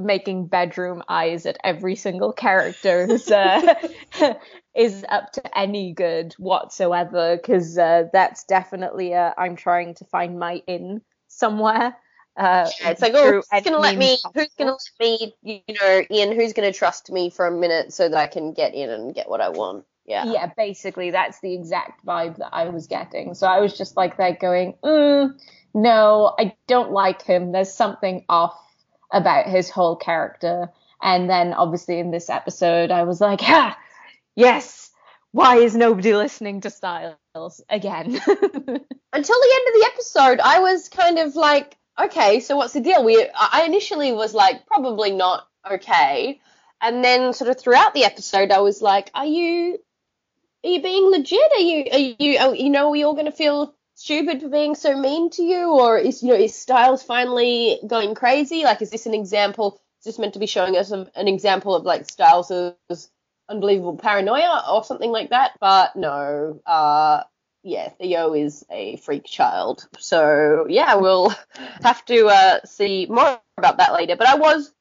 [0.01, 3.74] making bedroom eyes at every single character is, uh,
[4.77, 10.38] is up to any good whatsoever because uh, that's definitely a I'm trying to find
[10.38, 11.96] my in somewhere.
[12.37, 14.07] Uh, Yeah, it's like, oh, who's gonna let me?
[14.11, 15.35] means Who's gonna let me?
[15.42, 18.74] You know, Ian, who's gonna trust me for a minute so that I can get
[18.74, 19.85] in and get what I want?
[20.09, 20.25] Yeah.
[20.25, 23.35] yeah, basically that's the exact vibe that I was getting.
[23.35, 25.38] So I was just like there going, mm,
[25.75, 27.53] no, I don't like him.
[27.53, 28.59] There's something off
[29.12, 30.71] about his whole character.
[31.03, 33.79] And then obviously in this episode, I was like, ha,
[34.35, 34.90] yes.
[35.33, 38.07] Why is nobody listening to Stiles again?
[38.16, 42.81] Until the end of the episode, I was kind of like, okay, so what's the
[42.81, 43.05] deal?
[43.05, 46.40] We, I initially was like, probably not okay,
[46.81, 49.79] and then sort of throughout the episode, I was like, are you,
[50.64, 51.53] are you being legit?
[51.55, 54.49] Are you, are you, are, you know, are we all going to feel stupid for
[54.49, 58.64] being so mean to you, or is you know, is Stiles finally going crazy?
[58.64, 59.81] Like, is this an example?
[60.01, 63.11] Is this meant to be showing us an example of like Stiles's
[63.49, 65.53] unbelievable paranoia or something like that?
[65.61, 67.25] But no, uh,
[67.62, 69.87] yeah, Theo is a freak child.
[69.99, 71.35] So yeah, we'll
[71.83, 74.16] have to uh, see more about that later.
[74.16, 74.73] But I was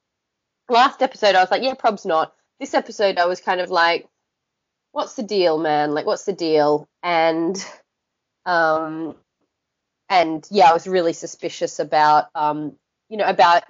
[0.70, 2.34] last episode, I was like, yeah, prob's not.
[2.60, 4.08] This episode, I was kind of like,
[4.98, 5.92] what's the deal, man?
[5.92, 6.90] Like, what's the deal?
[7.04, 7.64] And
[8.48, 9.16] um,
[10.10, 12.76] and yeah, I was really suspicious about um,
[13.08, 13.64] you know, about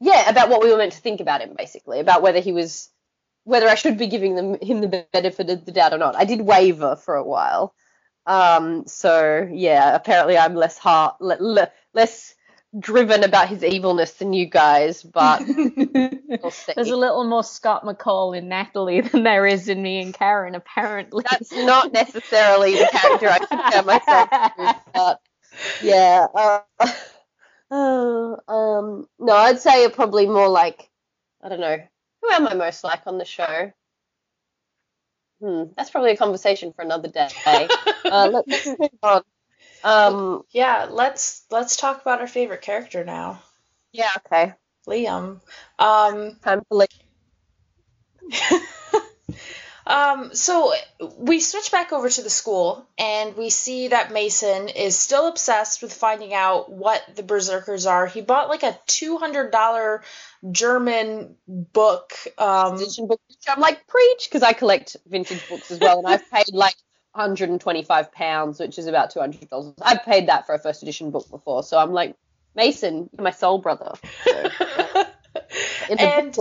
[0.00, 2.90] yeah, about what we were meant to think about him, basically, about whether he was
[3.44, 6.16] whether I should be giving them him the benefit of the doubt or not.
[6.16, 7.74] I did waver for a while.
[8.26, 12.34] Um, so yeah, apparently I'm less heart, le- le- less
[12.78, 15.42] driven about his evilness than you guys, but.
[15.46, 20.54] There's a little more Scott McCall in Natalie than there is in me and Karen,
[20.54, 21.24] apparently.
[21.30, 25.20] That's not necessarily the character I compare myself to, but
[25.82, 26.26] yeah.
[26.34, 26.60] Uh,
[27.70, 30.90] uh, um, no, I'd say you're probably more like
[31.42, 31.78] I don't know.
[32.22, 33.72] Who am I most like on the show?
[35.42, 37.28] Hmm, that's probably a conversation for another day.
[38.06, 39.22] uh, let, let's move on.
[39.84, 43.42] Um, yeah, let's let's talk about our favorite character now,
[43.92, 44.52] yeah, okay.
[44.88, 45.40] Liam.
[45.78, 46.88] Um, Time to leave.
[49.86, 50.72] Um, so
[51.18, 55.82] we switch back over to the school and we see that Mason is still obsessed
[55.82, 58.06] with finding out what the berserkers are.
[58.06, 60.02] He bought like a two hundred dollar
[60.50, 62.14] German book.
[62.38, 66.46] Um, book, I'm like preach because I collect vintage books as well, and I've paid
[66.54, 66.76] like
[67.14, 69.74] 125 pounds, which is about 200 dollars.
[69.80, 72.16] I've paid that for a first edition book before, so I'm like
[72.54, 73.92] Mason, you're my soul brother.
[75.86, 76.36] So, the And-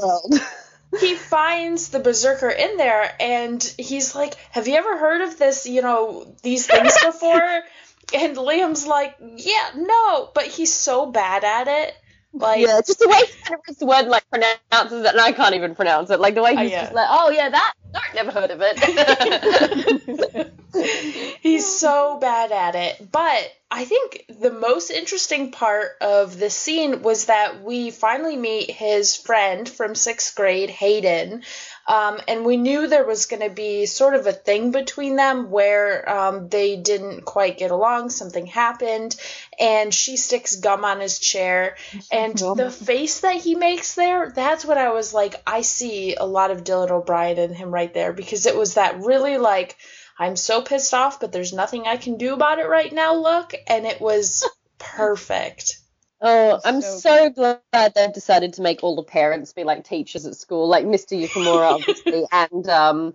[0.99, 5.65] he finds the berserker in there and he's like, "Have you ever heard of this?
[5.65, 7.41] You know these things before?"
[8.13, 11.95] and Liam's like, "Yeah, no," but he's so bad at it.
[12.33, 15.55] Like, yeah, just the way he pronounces the word like pronounces it, and I can't
[15.55, 16.19] even pronounce it.
[16.19, 16.81] Like the way he's yeah.
[16.81, 17.73] just like, oh yeah, that.
[17.93, 20.51] No, never heard of it.
[21.41, 23.11] He's so bad at it.
[23.11, 28.71] But I think the most interesting part of the scene was that we finally meet
[28.71, 31.43] his friend from sixth grade, Hayden.
[31.85, 35.51] Um, and we knew there was going to be sort of a thing between them
[35.51, 38.09] where um, they didn't quite get along.
[38.09, 39.15] Something happened,
[39.59, 41.75] and she sticks gum on his chair.
[42.11, 46.25] And the face that he makes there, that's what I was like, I see a
[46.25, 49.75] lot of Dylan O'Brien in him right there because it was that really like,
[50.17, 53.53] I'm so pissed off, but there's nothing I can do about it right now look.
[53.67, 55.82] And it was perfect.
[56.25, 60.25] Oh, I'm so so, glad they've decided to make all the parents be like teachers
[60.25, 61.21] at school, like Mr.
[61.21, 63.13] Yukimura, obviously, and um,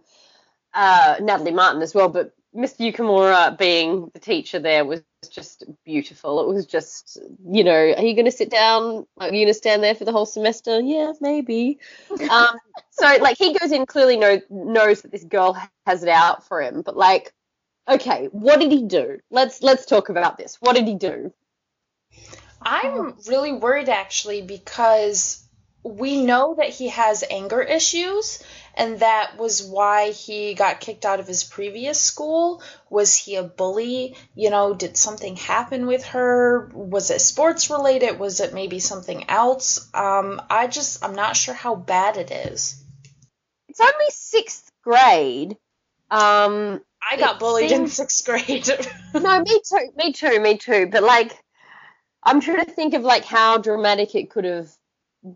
[0.75, 2.11] uh, Natalie Martin as well.
[2.11, 2.93] But Mr.
[2.93, 6.43] Yukimura being the teacher there was just beautiful.
[6.43, 7.19] It was just,
[7.51, 9.07] you know, are you going to sit down?
[9.17, 10.79] Are you going to stand there for the whole semester?
[10.79, 11.79] Yeah, maybe.
[12.31, 12.59] um,
[12.91, 16.61] so, like, he goes in clearly know, knows that this girl has it out for
[16.61, 17.33] him, but like,
[17.89, 19.19] okay, what did he do?
[19.31, 20.59] Let's let's talk about this.
[20.61, 21.33] What did he do?
[22.61, 25.43] I'm really worried actually because
[25.85, 28.43] we know that he has anger issues
[28.75, 32.63] and that was why he got kicked out of his previous school.
[32.89, 34.17] Was he a bully?
[34.37, 36.71] You know, did something happen with her?
[36.73, 38.21] Was it sports related?
[38.21, 39.89] Was it maybe something else?
[39.93, 42.81] Um, I just, I'm not sure how bad it is.
[43.69, 45.57] It's only sixth grade.
[46.11, 48.69] Um, I got bullied in sixth grade.
[49.15, 50.89] no, me too, me too, me too.
[50.91, 51.33] But like,
[52.29, 54.71] I'm trying to think of like how dramatic it could have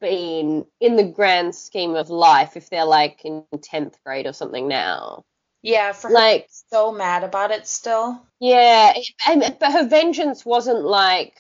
[0.01, 4.69] been in the grand scheme of life if they're like in tenth grade or something
[4.69, 5.25] now.
[5.63, 8.23] yeah, for her Like, so mad about it still.
[8.41, 8.95] yeah,
[9.29, 11.39] and, but her vengeance wasn't like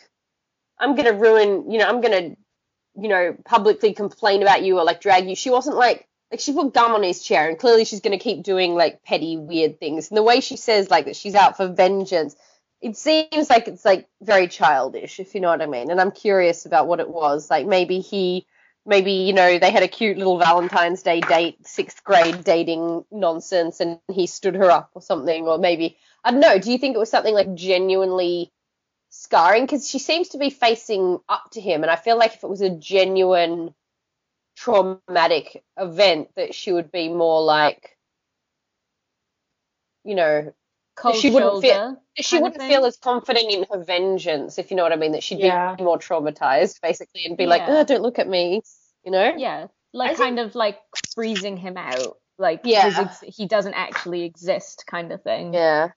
[0.79, 2.37] I'm gonna ruin, you know, I'm gonna,
[2.97, 5.37] you know, publicly complain about you or like drag you.
[5.37, 8.45] She wasn't like like she put gum on his chair and clearly she's gonna keep
[8.45, 10.11] doing like petty weird things.
[10.11, 12.37] And the way she says like that she's out for vengeance,
[12.83, 15.90] it seems like it's like very childish, if you know what I mean.
[15.90, 17.49] And I'm curious about what it was.
[17.51, 18.47] Like maybe he
[18.85, 23.81] maybe, you know, they had a cute little Valentine's Day date, sixth grade dating nonsense
[23.81, 26.97] and he stood her up or something, or maybe I don't know, do you think
[26.97, 28.53] it was something like genuinely
[29.11, 29.64] scarring?
[29.64, 32.51] Because she seems to be facing up to him, and I feel like if it
[32.51, 33.75] was a genuine
[34.57, 37.97] traumatic event, that she would be more like,
[40.05, 40.53] you know,
[40.94, 41.66] Cold she wouldn't shoulder.
[41.66, 45.12] feel she wouldn't feel as confident in her vengeance, if you know what I mean.
[45.12, 45.74] That she'd Yeah.
[45.74, 47.78] be more traumatized, basically, and be like, Yeah.
[47.81, 48.62] oh, "Don't look at me,"
[49.05, 49.33] you know?
[49.37, 50.78] Yeah, like I kind of like
[51.14, 52.92] freezing him out, like Yeah.
[52.98, 55.55] ex- he doesn't actually exist, kind of thing.
[55.55, 55.88] Yeah.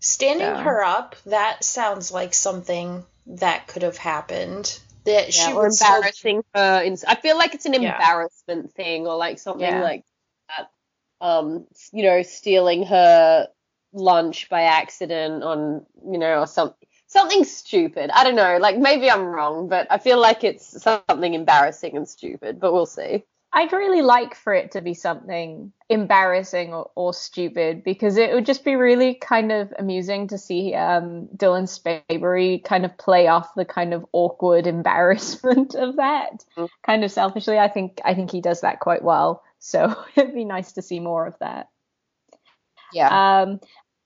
[0.00, 0.62] Standing Yeah.
[0.62, 4.78] her up, that sounds like something that could have happened.
[5.04, 6.82] That she Yeah, or would still- embarrassing her.
[6.82, 7.92] In, I feel like it's an Yeah.
[7.92, 9.82] embarrassment thing, or like something Yeah.
[9.82, 10.04] like
[10.48, 10.70] that.
[11.20, 13.48] Um, you know, stealing her
[13.92, 16.76] lunch by accident on, you know, or something.
[17.10, 18.10] Something stupid.
[18.10, 18.58] I don't know.
[18.58, 22.60] Like maybe I'm wrong, but I feel like it's something embarrassing and stupid.
[22.60, 23.24] But we'll see.
[23.52, 28.44] I'd really like for it to be something embarrassing or, or stupid because it would
[28.44, 33.54] just be really kind of amusing to see um, Dylan Sprayberry kind of play off
[33.54, 36.44] the kind of awkward embarrassment of that.
[36.56, 36.68] Mm.
[36.84, 39.42] Kind of selfishly, I think I think he does that quite well.
[39.58, 41.68] So it'd be nice to see more of that.
[42.92, 43.42] Yeah.
[43.42, 43.60] Um,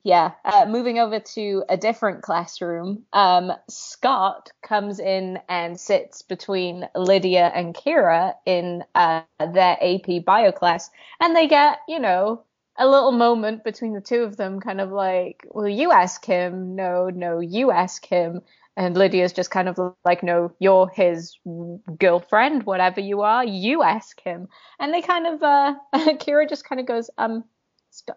[0.05, 0.33] yeah.
[0.45, 7.53] Uh, moving over to a different classroom, um, Scott comes in and sits between Lydia
[7.55, 10.91] and Kira in uh, their AP bio class,
[11.21, 12.43] and they get, you know,
[12.77, 16.75] a little moment between the two of them, kind of like, well, you ask him.
[16.75, 18.41] No, no, you ask him.
[18.77, 21.37] And Lydia's just kind of like, no, you're his
[21.99, 24.49] girlfriend, whatever you are, you ask him.
[24.81, 27.45] And they kind of, uh, Kira just kind of goes, um,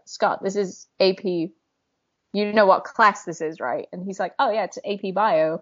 [0.05, 1.23] Scott, this is AP.
[1.23, 3.87] You know what class this is, right?
[3.91, 5.61] And he's like, oh yeah, it's AP Bio.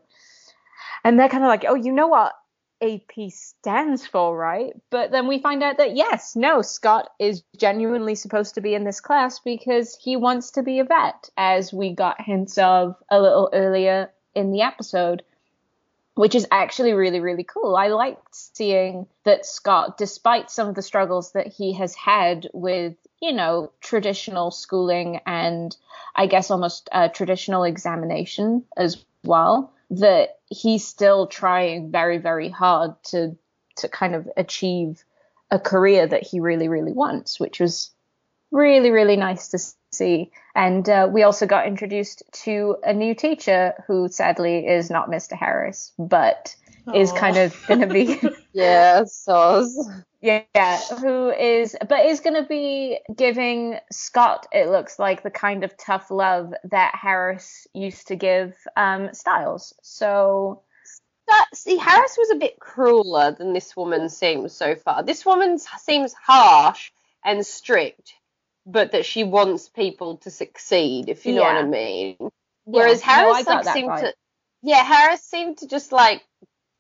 [1.04, 2.34] And they're kind of like, oh, you know what
[2.82, 4.74] AP stands for, right?
[4.90, 8.84] But then we find out that yes, no, Scott is genuinely supposed to be in
[8.84, 13.22] this class because he wants to be a vet, as we got hints of a
[13.22, 15.24] little earlier in the episode
[16.16, 17.76] which is actually really, really cool.
[17.76, 22.96] I liked seeing that Scott, despite some of the struggles that he has had with,
[23.24, 25.74] you know, traditional schooling and
[26.14, 33.02] I guess almost uh, traditional examination as well, that he's still trying very, very hard
[33.12, 33.38] to
[33.78, 35.04] to kind of achieve
[35.50, 37.92] a career that he really, really wants, which was
[38.52, 39.60] really, really nice to
[39.92, 40.30] see.
[40.54, 45.34] And uh, we also got introduced to a new teacher who sadly is not Mr.
[45.34, 46.56] Harris, but
[46.94, 48.20] is kind of going to be,
[48.54, 49.04] Yeah.
[49.04, 49.74] Soz.
[50.24, 55.66] Yeah, who is, but is going to be giving Scott, it looks like, the kind
[55.66, 59.74] of tough love that Harris used to give um, Stiles.
[59.82, 60.62] So,
[61.28, 65.04] That, see, Harris was a bit crueler than this woman seems so far.
[65.04, 66.92] This woman seems harsh
[67.24, 68.14] and strict,
[68.66, 72.18] but that she wants people to succeed, if you know what I mean.
[72.66, 74.00] Whereas yeah, no, Harris got like seemed vibe.
[74.02, 74.14] to,
[74.62, 76.24] yeah, Harris seemed to just like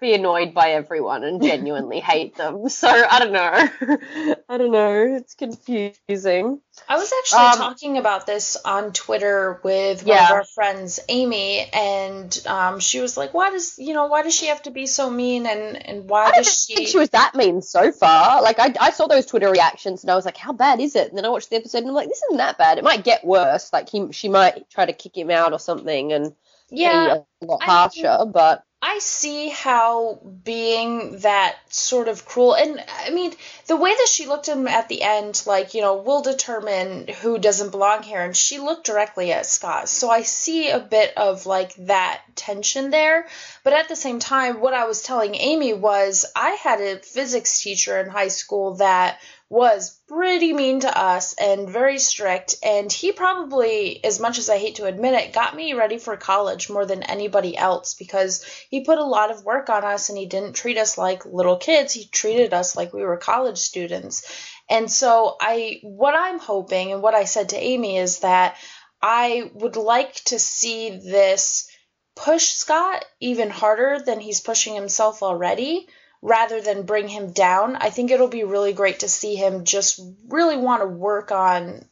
[0.03, 2.69] be annoyed by everyone and genuinely hate them.
[2.69, 4.35] So I don't know.
[4.49, 5.15] I don't know.
[5.17, 6.61] It's confusing.
[6.87, 10.25] I was actually Um, talking about this on Twitter with one Yeah.
[10.25, 14.35] of our friends, Amy, and um, she was like, "Why does you know why does
[14.35, 17.09] she have to be so mean and and why I does she?" think she was
[17.11, 18.41] that mean so far.
[18.41, 21.09] Like I, I saw those Twitter reactions and I was like, how bad is it?
[21.09, 22.77] And then I watched the episode and I'm like, this isn't that bad.
[22.77, 23.71] It might get worse.
[23.73, 26.33] Like he, she might try to kick him out or something and
[26.69, 28.25] yeah, be a lot I harsher.
[28.31, 33.33] But I see how being that sort of cruel, and I mean,
[33.67, 37.07] the way that she looked at him at the end, like, you know, we'll determine
[37.07, 39.87] who doesn't belong here, and she looked directly at Scott.
[39.87, 43.25] So I see a bit of like that tension there.
[43.63, 47.61] But at the same time, what I was telling Amy was I had a physics
[47.61, 52.55] teacher in high school that was pretty mean to us and very strict.
[52.63, 56.17] And he probably, as much as I hate to admit it, got me ready for
[56.17, 60.17] college more than anybody else because he put a lot of work on us and
[60.17, 61.93] he didn't treat us like little kids.
[61.93, 64.23] He treated us like we were college students.
[64.69, 68.55] And so I what I'm hoping and what I said to Amy is that
[69.01, 71.69] I would like to see this
[72.15, 75.87] push Scott even harder than he's pushing himself already
[76.23, 77.75] rather than bring him down.
[77.75, 79.99] I think it'll be really great to see him just
[80.29, 81.85] really want to work on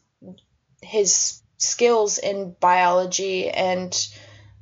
[0.81, 3.93] his skills in biology and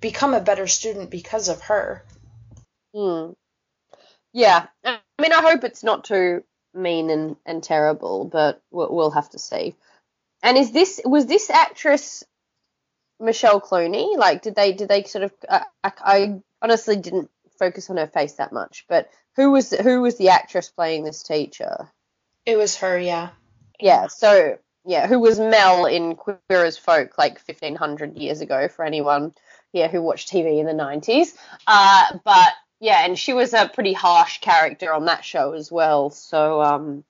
[0.01, 2.03] become a better student because of her.
[2.95, 3.33] hmm.
[4.33, 6.43] yeah, I mean, I hope it's not too
[6.73, 9.75] mean and, and terrible, but we'll, we'll have to see.
[10.41, 12.23] And is this was this actress
[13.19, 14.17] Michelle Clunie?
[14.17, 15.33] Like, did they did they sort of?
[15.47, 20.01] I, I, I honestly didn't focus on her face that much, but who was who
[20.01, 21.89] was the actress playing this teacher?
[22.45, 23.29] It was her, yeah.
[23.79, 28.67] Yeah, so yeah, who was Mel in Queer as Folk like fifteen hundred years ago
[28.67, 29.33] for anyone
[29.71, 31.33] yeah who watched TV in the nineties.
[31.65, 36.09] Uh, but yeah, and she was a pretty harsh character on that show as well.
[36.09, 37.05] So um,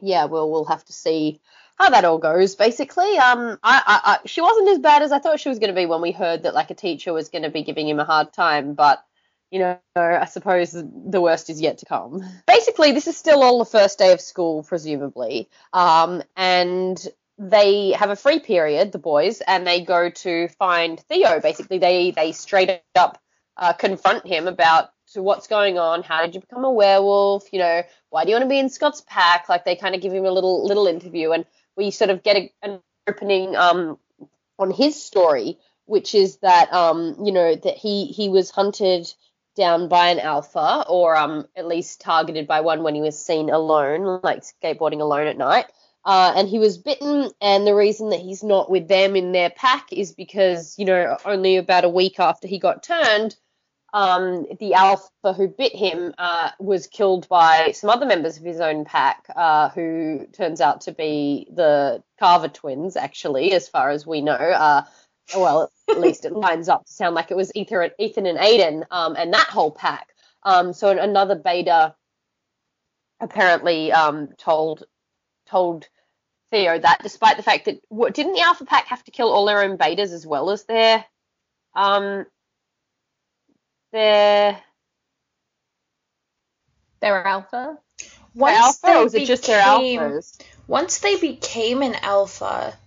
[0.00, 1.38] yeah, we'll we'll have to see
[1.76, 2.54] how that all goes.
[2.54, 5.74] Basically, um, I, I, I she wasn't as bad as I thought she was going
[5.74, 8.00] to be when we heard that like a teacher was going to be giving him
[8.00, 9.04] a hard time, but
[9.50, 12.22] you know, I suppose the worst is yet to come.
[12.46, 17.04] Basically, this is still all the first day of school, presumably, um, and
[17.36, 21.40] they have a free period, the boys, and they go to find Theo.
[21.40, 23.20] Basically, they they straight up
[23.56, 26.02] uh, confront him about what's going on.
[26.02, 27.52] How did you become a werewolf?
[27.52, 29.48] You know, why do you want to be in Scott's pack?
[29.48, 31.44] Like they kind of give him a little little interview, and
[31.76, 33.98] we sort of get a, an opening um,
[34.58, 39.12] on his story, which is that um, you know that he he was hunted
[39.56, 43.50] down by an alpha, or um, at least targeted by one when he was seen
[43.50, 45.66] alone, like skateboarding alone at night.
[46.04, 49.50] Uh, and he was bitten, and the reason that he's not with them in their
[49.50, 53.36] pack is because, you know, only about a week after he got turned,
[53.92, 58.60] um, the alpha who bit him uh, was killed by some other members of his
[58.60, 64.06] own pack, uh, who turns out to be the Carver twins, actually, as far as
[64.06, 64.84] we know.
[65.36, 68.86] Well, at least it lines up to sound like it was Ethan, Ethan and Aiden
[68.90, 70.08] um, and that whole pack.
[70.42, 71.94] Um, so another beta
[73.20, 74.84] apparently um, told
[75.48, 75.88] told
[76.50, 79.46] Theo that, despite the fact that what, didn't the Alpha Pack have to kill all
[79.46, 81.04] their own betas as well as their
[81.74, 82.26] um
[83.92, 84.60] their
[87.00, 87.78] Their alpha.
[88.34, 90.40] Once alpha, they or was it just their alphas?
[90.66, 92.78] Once they became an alpha,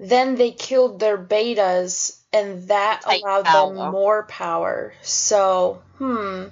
[0.00, 3.74] then they killed their betas, and that Take allowed power.
[3.74, 4.94] them more power.
[5.02, 6.44] So, hmm.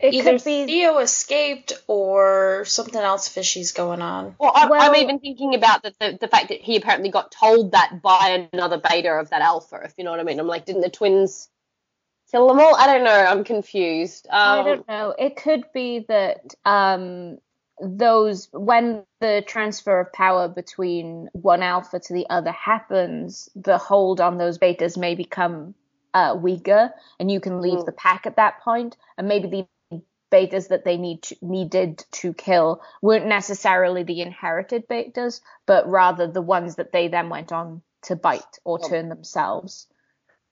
[0.00, 4.34] It Either could be Theo escaped or something else fishy's going on.
[4.38, 7.30] Well, I, Well- I'm even thinking about the, the the fact that he apparently got
[7.30, 9.80] told that by another beta of that alpha.
[9.84, 11.48] If you know what I mean, I'm like, didn't the twins
[12.30, 12.74] kill them all?
[12.74, 13.10] I don't know.
[13.12, 14.26] I'm confused.
[14.30, 15.14] Um, I don't know.
[15.18, 17.38] It could be that um,
[17.80, 24.20] those when the transfer of power between one alpha to the other happens, the hold
[24.20, 25.74] on those betas may become
[26.14, 27.86] uh, weaker, and you can leave Mm.
[27.86, 29.48] the pack at that point, and maybe
[29.90, 35.88] the betas that they need to, needed to kill weren't necessarily the inherited betas, but
[35.88, 39.86] rather the ones that they then went on to bite or turn themselves.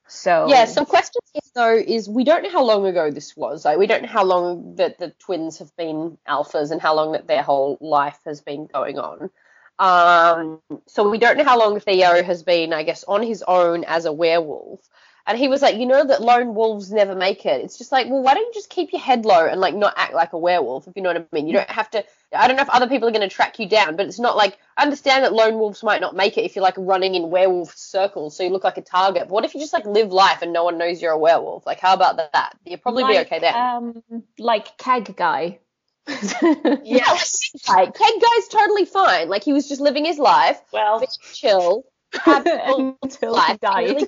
[0.07, 1.23] So Yeah, some questions
[1.55, 3.65] though is we don't know how long ago this was.
[3.65, 7.13] Like we don't know how long that the twins have been alphas and how long
[7.13, 9.29] that their whole life has been going on.
[9.79, 13.83] Um, so we don't know how long Theo has been, I guess, on his own
[13.85, 14.79] as a werewolf.
[15.25, 17.63] And he was like, you know that lone wolves never make it.
[17.63, 19.93] It's just like, well, why don't you just keep your head low and like not
[19.95, 21.47] act like a werewolf, if you know what I mean?
[21.47, 22.03] You don't have to.
[22.33, 24.35] I don't know if other people are going to track you down, but it's not
[24.35, 27.29] like I understand that lone wolves might not make it if you're like running in
[27.29, 29.23] werewolf circles, so you look like a target.
[29.23, 31.65] But what if you just like live life and no one knows you're a werewolf?
[31.65, 32.57] Like, how about that?
[32.65, 33.55] You'll probably be okay then.
[33.55, 35.59] Um, like keg guy.
[36.83, 37.17] yeah,
[37.69, 39.29] like keg guy's totally fine.
[39.29, 41.01] Like he was just living his life, Well,
[41.33, 42.45] chill, had
[43.01, 43.87] Until life, he died.
[43.95, 44.07] really-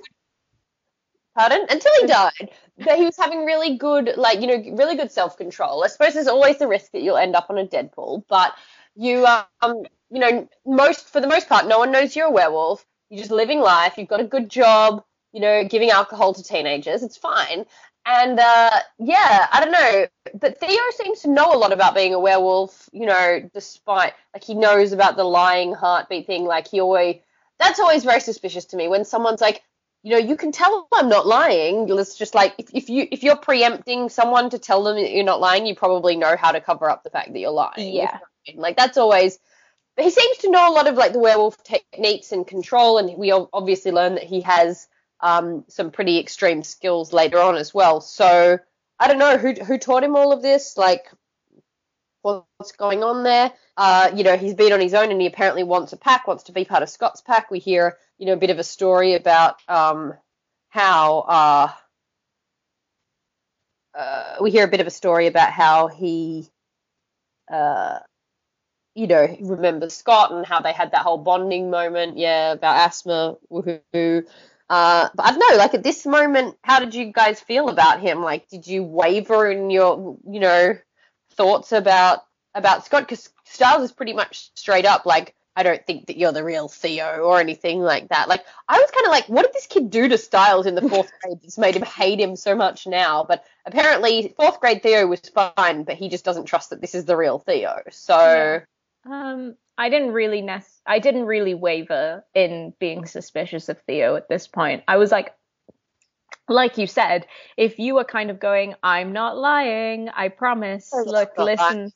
[1.36, 1.66] Pardon?
[1.70, 2.52] Until he died.
[2.78, 5.84] But he was having really good, like, you know, really good self control.
[5.84, 8.54] I suppose there's always the risk that you'll end up on a Deadpool, but
[8.96, 9.26] you,
[9.62, 12.86] um, you know, most, for the most part, no one knows you're a werewolf.
[13.10, 13.96] You're just living life.
[13.98, 17.04] You've got a good job, you know, giving alcohol to teenagers.
[17.04, 17.66] It's fine.
[18.06, 20.06] And, uh, yeah, I don't know.
[20.40, 24.44] But Theo seems to know a lot about being a werewolf, you know, despite, like,
[24.44, 26.46] he knows about the lying heartbeat thing.
[26.46, 27.18] Like, he always,
[27.60, 29.64] that's always very suspicious to me when someone's like,
[30.06, 31.90] you know, you can tell I'm not lying.
[31.90, 35.24] It's just like if, if you if you're preempting someone to tell them that you're
[35.24, 37.92] not lying, you probably know how to cover up the fact that you're lying.
[37.92, 38.20] Yeah.
[38.54, 39.40] Like that's always.
[39.98, 43.32] He seems to know a lot of like the werewolf techniques and control, and we
[43.32, 44.88] obviously learn that he has
[45.22, 48.00] um, some pretty extreme skills later on as well.
[48.00, 48.60] So
[49.00, 50.78] I don't know who who taught him all of this.
[50.78, 51.08] Like
[52.26, 53.52] what's going on there.
[53.78, 56.44] Uh, you know, he's been on his own and he apparently wants a pack, wants
[56.44, 57.52] to be part of Scott's pack.
[57.52, 60.14] We hear, you know, a bit of a story about um,
[60.70, 61.72] how uh,
[63.98, 66.50] uh, we hear a bit of a story about how he,
[67.52, 68.00] uh,
[68.96, 72.18] you know, remembers Scott and how they had that whole bonding moment.
[72.18, 73.38] Yeah, about asthma.
[73.52, 74.26] Woohoo.
[74.68, 78.00] Uh, but I don't know, like at this moment, how did you guys feel about
[78.00, 78.22] him?
[78.24, 80.76] Like, did you waver in your, you know,
[81.38, 82.24] thoughts about
[82.54, 83.04] about Scott?
[83.04, 86.68] Because Stiles is pretty much straight up like, I don't think that you're the real
[86.68, 88.28] Theo or anything like that.
[88.28, 90.88] Like, I was kind of like, what did this kid do to Stiles in the
[90.88, 93.24] fourth grade that's made him hate him so much now?
[93.28, 97.06] But apparently, fourth grade Theo was fine, but he just doesn't trust that this is
[97.06, 97.82] the real Theo.
[97.92, 98.62] So,
[99.06, 104.30] Um, I didn't really nec- I didn't really waver in being suspicious of Theo at
[104.30, 104.84] this point.
[104.88, 105.34] I was like,
[106.48, 107.28] like you said,
[107.58, 110.92] if you were kind of going, I'm not lying, I promise.
[110.94, 111.92] I'm Look, listen,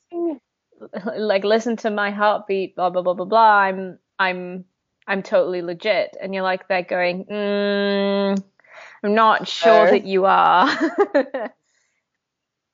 [1.16, 3.58] like listen to my heartbeat, blah blah blah blah blah.
[3.58, 4.64] I'm I'm
[5.06, 8.42] I'm totally legit, and you're like they're going, mm,
[9.04, 9.92] I'm not sure Fair.
[9.92, 10.68] that you are.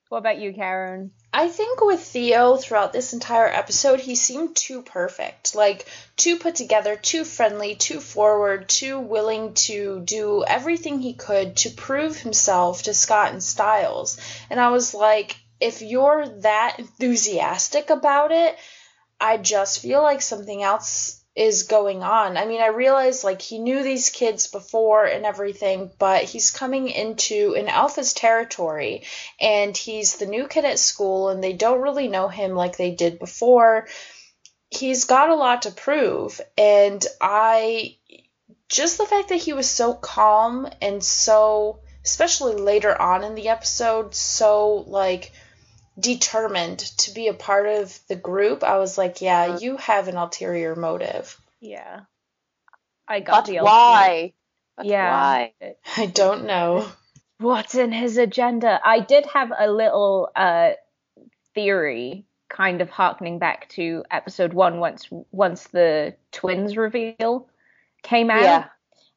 [0.09, 1.11] what about you, Karen?
[1.33, 5.55] I think with Theo throughout this entire episode, he seemed too perfect.
[5.55, 5.87] Like,
[6.17, 11.71] too put together, too friendly, too forward, too willing to do everything he could to
[11.71, 14.19] prove himself to Scott and Stiles.
[14.49, 18.57] And I was like, if you're that enthusiastic about it,
[19.21, 22.39] I just feel like something else is going on.
[22.39, 26.89] I mean, I realize like he knew these kids before and everything, but he's coming
[26.89, 29.05] into an alpha's territory
[29.39, 32.93] and he's the new kid at school and they don't really know him like they
[32.93, 33.87] did before.
[34.71, 37.99] He's got a lot to prove and I
[38.71, 43.49] just the fact that he was so calm and so especially later on in the
[43.49, 45.33] episode so like
[45.99, 50.17] determined to be a part of the group, I was like, yeah, you have an
[50.17, 51.39] ulterior motive.
[51.61, 52.01] Yeah,
[53.09, 54.33] I got but the why?
[54.77, 55.11] But Yeah.
[55.11, 55.53] why?
[55.97, 56.87] I don't know.
[57.39, 58.81] What's in his agenda?
[58.83, 60.73] I did have a little uh,
[61.55, 67.49] theory, kind of harkening back to episode one, once once the twins reveal
[68.03, 68.43] came out.
[68.43, 68.65] Yeah.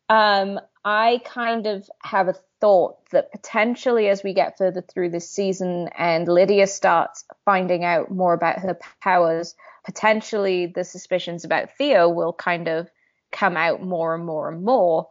[0.10, 5.30] Um, I kind of have a thought that potentially, as we get further through this
[5.30, 9.56] season and Lydia starts finding out more about her powers,
[9.86, 12.90] potentially the suspicions about Theo will kind of
[13.32, 15.08] come out more and more and more.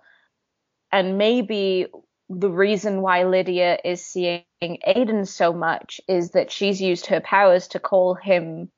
[0.92, 1.86] And maybe
[2.28, 7.68] the reason why Lydia is seeing Aiden so much is that she's used her powers
[7.68, 8.70] to call him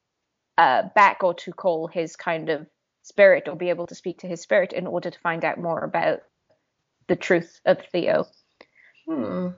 [0.56, 2.66] uh, back or to call his kind of
[3.02, 5.82] spirit or be able to speak to his spirit in order to find out more
[5.82, 6.20] about
[7.08, 8.26] the truth of Theo.
[9.11, 9.48] Hmm.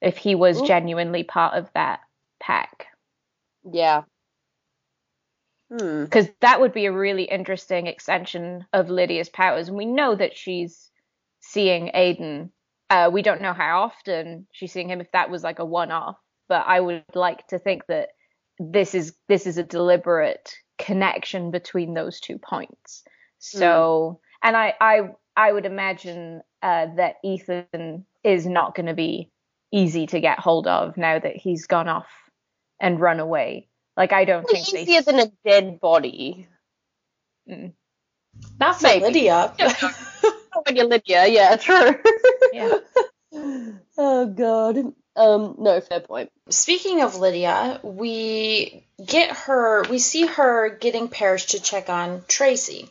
[0.00, 0.66] If he was Ooh.
[0.66, 2.00] genuinely part of that
[2.38, 2.86] pack.
[3.64, 4.02] Yeah.
[5.70, 6.04] Hmm.
[6.04, 9.68] Because that would be a really interesting extension of Lydia's powers.
[9.68, 10.90] And we know that she's
[11.40, 12.50] seeing Aiden.
[12.90, 15.90] Uh, we don't know how often she's seeing him, if that was like a one
[15.90, 16.18] off.
[16.48, 18.10] But I would like to think that
[18.58, 23.02] this is this is a deliberate connection between those two points.
[23.38, 29.30] So and I I I would imagine uh, that Ethan is not going to be
[29.72, 32.08] easy to get hold of now that he's gone off
[32.80, 33.68] and run away.
[33.96, 36.48] Like I don't Probably think they easier than a dead body.
[37.48, 37.72] Mm.
[38.60, 39.04] Not for Maybe.
[39.04, 39.54] Lydia.
[40.64, 41.94] when you're Lydia, yeah, true.
[42.52, 42.78] Yeah.
[43.98, 44.76] oh god.
[45.16, 46.30] Um, no, fair point.
[46.50, 52.90] Speaking of Lydia, we get her, we see her getting Parrish to check on Tracy.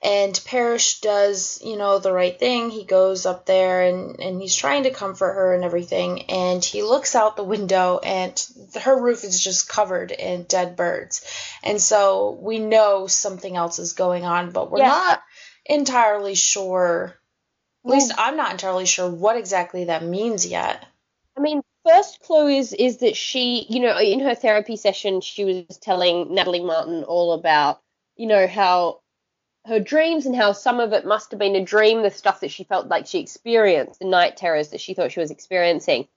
[0.00, 2.70] And Parrish does, you know, the right thing.
[2.70, 6.30] He goes up there and, and he's trying to comfort her and everything.
[6.30, 8.40] And he looks out the window and
[8.80, 11.26] her roof is just covered in dead birds.
[11.64, 14.86] And so we know something else is going on, but we're Yeah.
[14.88, 15.22] not
[15.66, 17.16] entirely sure.
[17.84, 20.86] At least I'm not entirely sure what exactly that means yet.
[21.36, 25.44] I mean, first clue is is that she, you know, in her therapy session, she
[25.44, 27.80] was telling Natalie Martin all about,
[28.16, 29.00] you know, how
[29.68, 32.50] her dreams and how some of it must have been a dream, the stuff that
[32.50, 36.08] she felt like she experienced, the night terrors that she thought she was experiencing.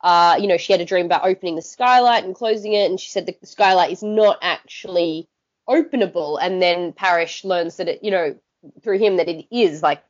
[0.00, 2.98] Uh, you know, she had a dream about opening the skylight and closing it, and
[2.98, 5.28] she said the skylight is not actually
[5.68, 6.38] openable.
[6.40, 8.36] And then Parrish learns that it, you know,
[8.82, 10.02] through him that it is like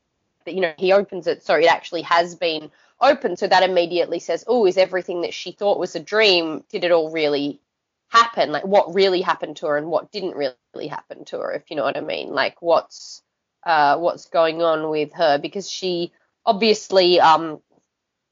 [0.44, 0.54] that.
[0.54, 2.70] You know, he opens it, so it actually has been
[3.00, 3.36] open.
[3.36, 6.64] So that immediately says, "Oh, is everything that she thought was a dream?
[6.70, 7.60] Did it all really
[8.08, 8.52] happen?
[8.52, 11.52] Like, what really happened to her and what didn't really happen to her?
[11.52, 12.30] If you know what I mean?
[12.30, 13.22] Like, what's
[13.64, 15.38] uh, what's going on with her?
[15.38, 16.12] Because she
[16.46, 17.60] obviously, um,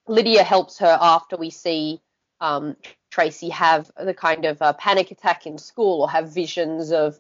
[0.09, 2.01] Lydia helps her after we see
[2.41, 2.77] um,
[3.11, 7.19] Tracy have the kind of uh, panic attack in school or have visions of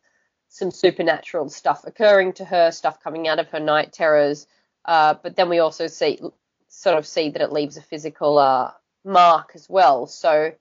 [0.49, 4.47] some supernatural stuff occurring to her, stuff coming out of her night terrors.
[4.85, 6.21] Uh, but then we also see
[6.69, 8.71] sort of see that it leaves a physical uh,
[9.05, 10.07] mark as well.
[10.07, 10.53] So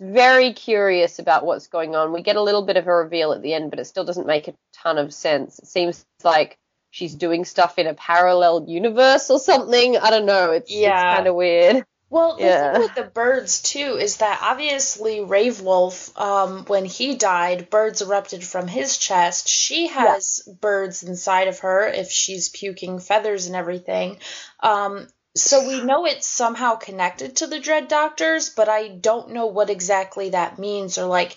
[0.00, 2.12] very curious about what's going on.
[2.12, 4.26] We get a little bit of a reveal at the end, but it still doesn't
[4.26, 5.58] make a ton of sense.
[5.58, 6.56] It seems like
[6.90, 9.96] she's doing stuff in a parallel universe or something.
[9.96, 10.52] I don't know.
[10.52, 10.94] It's, Yeah.
[10.94, 11.84] it's kind of weird.
[12.08, 12.72] Well, the Yeah.
[12.72, 18.02] thing with the birds too is that obviously Rave Wolf, um, when he died, birds
[18.02, 19.48] erupted from his chest.
[19.48, 24.18] She has birds inside of her if she's puking feathers and everything.
[24.58, 25.06] Um,
[25.36, 29.70] so we know it's somehow connected to the Dread Doctors, but I don't know what
[29.70, 31.36] exactly that means or like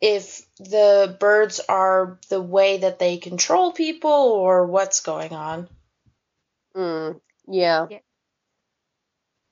[0.00, 5.68] if the birds are the way that they control people or what's going on.
[6.76, 7.86] Mm, yeah.
[7.90, 7.98] Yeah.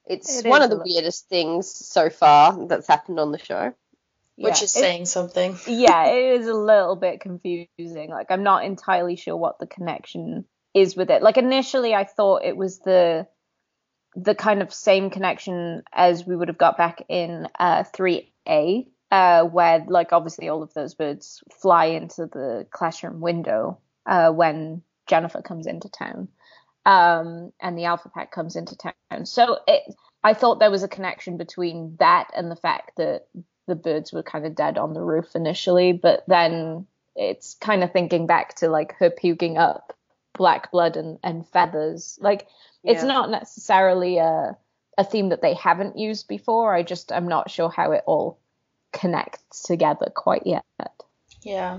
[0.06, 3.72] It's It one of the a weirdest things so far that's happened on the show.
[4.36, 5.56] Which Yeah, is it- saying something.
[5.68, 8.10] yeah, it is a little bit confusing.
[8.10, 11.22] Like I'm not entirely sure what the connection is with it.
[11.22, 13.26] Like initially I thought it was the
[14.14, 19.44] the kind of same connection as we would have got back in uh 3A, uh
[19.44, 25.42] where like obviously all of those birds fly into the classroom window uh when Jennifer
[25.42, 26.28] comes into town.
[26.86, 29.26] Um and the Alpha Pack comes into town.
[29.26, 29.82] So it
[30.22, 33.26] I thought there was a connection between that and the fact that
[33.66, 36.86] the birds were kind of dead on the roof initially, but then
[37.16, 39.96] it's kind of thinking back to like her puking up
[40.40, 42.18] black blood and, and feathers.
[42.18, 42.48] Like
[42.82, 44.56] it's not necessarily a
[44.96, 46.74] a theme that they haven't used before.
[46.74, 48.38] I just I'm not sure how it all
[48.90, 50.64] connects together quite yet.
[51.42, 51.78] Yeah.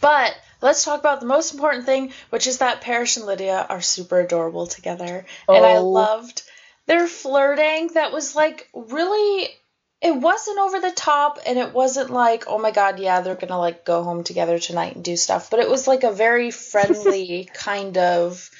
[0.00, 3.82] But let's talk about the most important thing, which is that Parrish and Lydia are
[3.82, 5.26] super adorable together.
[5.46, 5.84] And I Oh.
[5.90, 6.42] loved
[6.86, 7.88] their flirting.
[7.88, 9.50] That was like really
[10.00, 13.58] it wasn't over the top and it wasn't like, oh my god, yeah, they're gonna
[13.58, 15.50] like go home together tonight and do stuff.
[15.50, 18.50] But it was like a very friendly kind of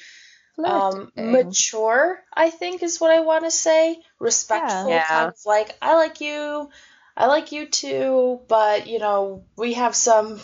[0.64, 3.98] um mature, I think is what I want to say.
[4.18, 5.06] Respectful, Yeah.
[5.06, 6.68] kind of like, I like you,
[7.16, 10.40] I like you too, but you know, we have some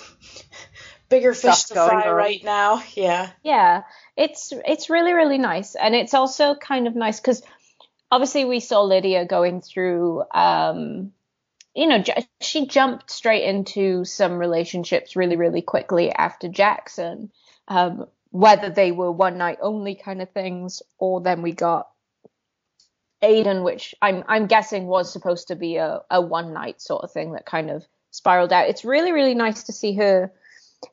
[1.08, 2.14] bigger fish Stuff to fry on.
[2.14, 2.82] right now.
[2.94, 3.30] Yeah.
[3.42, 3.82] Yeah,
[4.16, 7.42] it's it's really really nice, and it's also kind of nice because
[8.14, 11.10] obviously we saw Lydia going through, um,
[11.74, 12.04] you know,
[12.40, 17.32] she jumped straight into some relationships really really quickly after Jackson,
[17.66, 21.88] um, whether they were one night only kind of things, or then we got
[23.20, 27.10] Aiden, which I'm I'm guessing was supposed to be a, a one night sort of
[27.10, 28.68] thing that kind of spiraled out.
[28.68, 30.30] It's really really nice to see her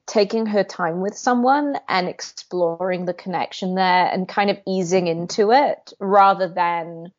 [0.08, 5.52] taking her time with someone and exploring the connection there and kind of easing into
[5.52, 7.12] it rather than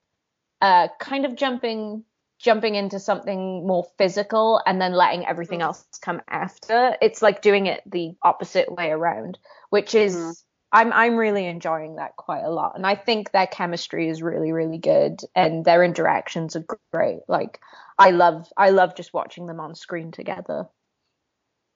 [0.60, 2.04] uh, kind of jumping
[2.38, 6.96] jumping into something more physical and then letting everything else come after.
[7.00, 9.38] It's like doing it the opposite way around,
[9.70, 10.36] which is Mhm.
[10.72, 12.76] I'm I'm really enjoying that quite a lot.
[12.76, 17.20] And I think their chemistry is really really good and their interactions are great.
[17.28, 17.60] Like
[17.98, 20.68] I love I love just watching them on screen together.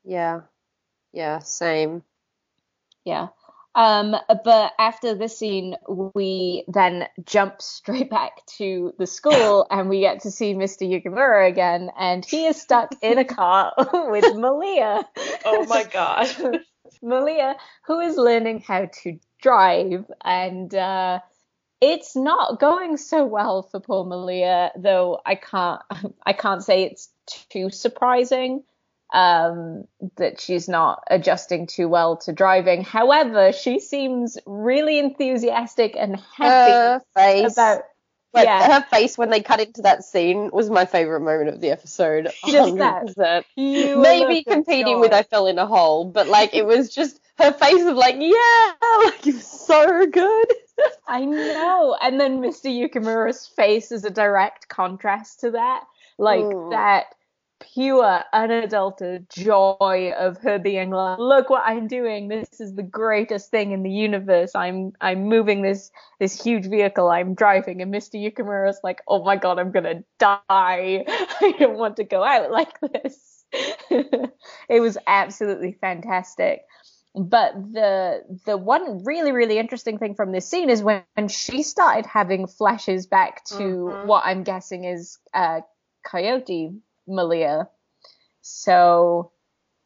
[0.04, 0.42] Yeah.
[1.16, 2.02] Yeah, same.
[3.06, 3.28] Yeah.
[3.74, 4.14] Um,
[4.44, 10.20] but after this scene, we then jump straight back to the school and we get
[10.20, 10.86] to see Mr.
[10.86, 13.72] Yukimura again, and he is stuck in a car
[14.10, 15.08] with Malia.
[15.46, 16.28] Oh my god.
[17.02, 17.56] Malia,
[17.86, 21.20] who is learning how to drive, and uh,
[21.80, 25.80] it's not going so well for poor Malia, though I can't
[26.26, 27.08] I can't say it's
[27.48, 28.64] too surprising
[29.12, 29.84] um,
[30.16, 32.82] that she's not adjusting too well to driving.
[32.84, 37.52] However, she seems really enthusiastic and happy Her face.
[37.52, 37.82] about
[38.34, 38.80] yeah.
[38.80, 42.28] her face when they cut into that scene was my favorite moment of the episode.
[42.46, 43.44] Just that 100%.
[43.54, 45.12] pure Maybe competing with.
[45.12, 48.72] I Fell in a Hole, but like it was just her face of like, yeah,
[49.04, 50.46] like it was so good.
[51.08, 51.96] I know.
[52.02, 52.66] And then Mr.
[52.70, 55.84] Yukimura's face is a direct contrast to that.
[56.18, 56.70] Like Mm.
[56.72, 57.06] that
[57.60, 62.28] pure, unadulterated joy of her being like, look what I'm doing.
[62.28, 64.54] This is the greatest thing in the universe.
[64.54, 65.90] I'm I'm moving this
[66.20, 68.14] this huge vehicle I'm driving and Mr.
[68.20, 70.36] Yukimura's like, oh my god, I'm gonna die.
[71.08, 73.44] I don't want to go out like this.
[73.52, 76.62] it was absolutely fantastic.
[77.14, 81.62] But the the one really really interesting thing from this scene is when, when she
[81.62, 84.04] started having flashes back to Mhm.
[84.06, 85.60] what I'm guessing is uh,
[86.04, 86.72] Coyote
[87.06, 87.68] Malia.
[88.42, 89.32] So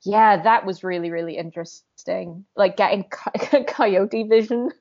[0.04, 2.44] yeah, that was really really interesting.
[2.56, 4.70] Like getting co- Coyote vision.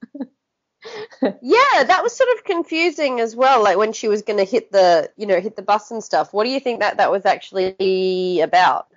[1.22, 3.62] Yeah, that was sort of confusing as well.
[3.62, 6.34] Like when she was going to hit the, you know, hit the bus and stuff.
[6.34, 8.88] What do you think that that was actually about?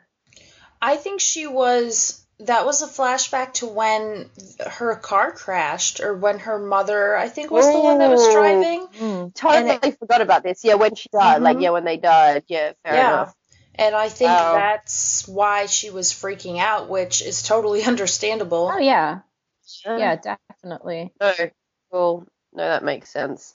[0.80, 2.21] I think she was.
[2.46, 4.30] That was a flashback to when
[4.66, 8.32] her car crashed, or when her mother, I think, was the one that was Ooh.
[8.32, 9.32] driving.
[9.32, 10.64] Totally forgot about this.
[10.64, 11.42] Yeah, when she died.
[11.42, 11.62] Like, Mhm.
[11.62, 12.44] yeah, when they died.
[12.48, 13.08] Yeah, fair yeah.
[13.08, 13.34] enough.
[13.74, 14.54] And I think Wow.
[14.54, 18.70] that's why she was freaking out, which is totally understandable.
[18.72, 19.20] Oh yeah,
[19.66, 19.98] Sure.
[19.98, 21.12] yeah, definitely.
[21.20, 21.32] No,
[21.90, 23.54] well, no, that makes sense.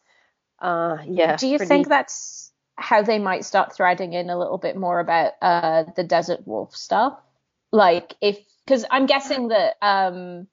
[0.60, 1.36] Uh, yeah.
[1.36, 5.00] Do you pretty- think that's how they might start threading in a little bit more
[5.00, 7.20] about uh, the desert wolf stuff?
[7.72, 10.48] Like, if because I'm guessing that um,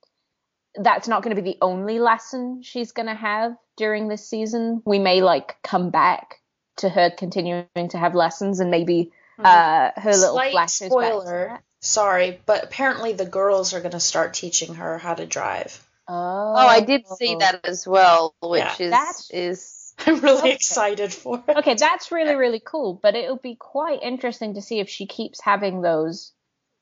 [0.76, 4.82] that's not going to be the only lesson she's going to have during this season.
[4.86, 6.40] We may like come back
[6.76, 11.48] to her continuing to have lessons and maybe uh, her little Slight flashes spoiler.
[11.50, 11.62] that.
[11.80, 15.84] Sorry, but apparently the girls are going to start teaching her how to drive.
[16.06, 18.76] Oh, Oh, I did see that as well, which Yeah.
[18.78, 20.52] is That's- is I'm really Okay.
[20.52, 21.56] excited for it.
[21.56, 22.98] Okay, that's really really cool.
[23.00, 26.32] But it'll be quite interesting to see if she keeps having those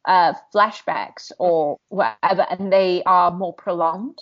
[0.05, 4.19] uh, flashbacks or whatever, and they are more prolonged.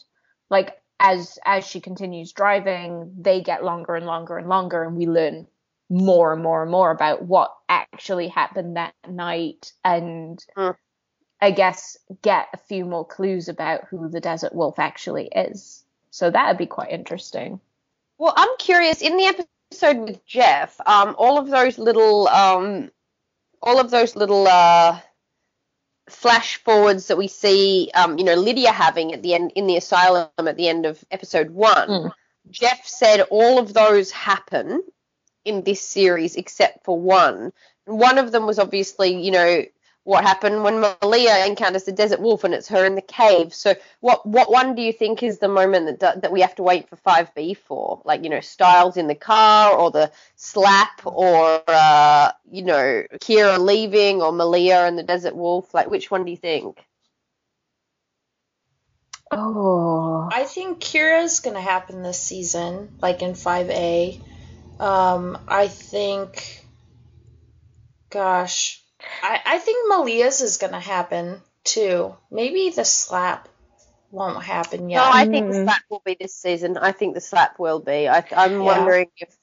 [0.50, 5.06] Like as as she continues driving, they get longer and longer and longer, and we
[5.06, 5.46] learn
[5.88, 10.76] more and more and more about what actually happened that night, and Mm.
[11.40, 15.84] I guess get a few more clues about who the Desert Wolf actually is.
[16.10, 17.60] So that would be quite interesting.
[18.18, 19.00] Well, I'm curious.
[19.00, 22.90] In the episode with Jeff, um, all of those little, um,
[23.62, 25.00] all of those little uh,
[26.12, 29.76] flash forwards that we see, um, you know, Lydia having at the end in the
[29.76, 31.88] asylum at the end of episode one.
[31.88, 32.12] Mm.
[32.50, 34.82] Jeff said all of those happen
[35.44, 37.52] in this series except for one.
[37.86, 39.64] One of them was obviously, you know,
[40.04, 43.52] what happened when Malia encounters the desert wolf and it's her in the cave.
[43.52, 46.62] So what what one do you think is the moment that that we have to
[46.62, 48.00] wait for 5B for?
[48.04, 53.58] Like, you know, Stiles in the car or the slap or uh, you know, Kira
[53.58, 55.74] leaving or Malia and the desert wolf?
[55.74, 56.84] Like which one do you think?
[59.32, 64.20] Oh, I think Kira's going to happen this season, like in 5A.
[64.80, 66.64] Um, I think,
[68.08, 68.82] gosh,
[69.22, 72.16] I, I think Malia's is going to happen too.
[72.30, 73.48] Maybe the slap
[74.10, 74.98] won't happen yet.
[74.98, 75.64] No, I think the Mm.
[75.64, 76.76] slap will be this season.
[76.76, 78.08] I think the slap will be.
[78.08, 78.64] I, I'm Yeah.
[78.64, 79.36] wondering if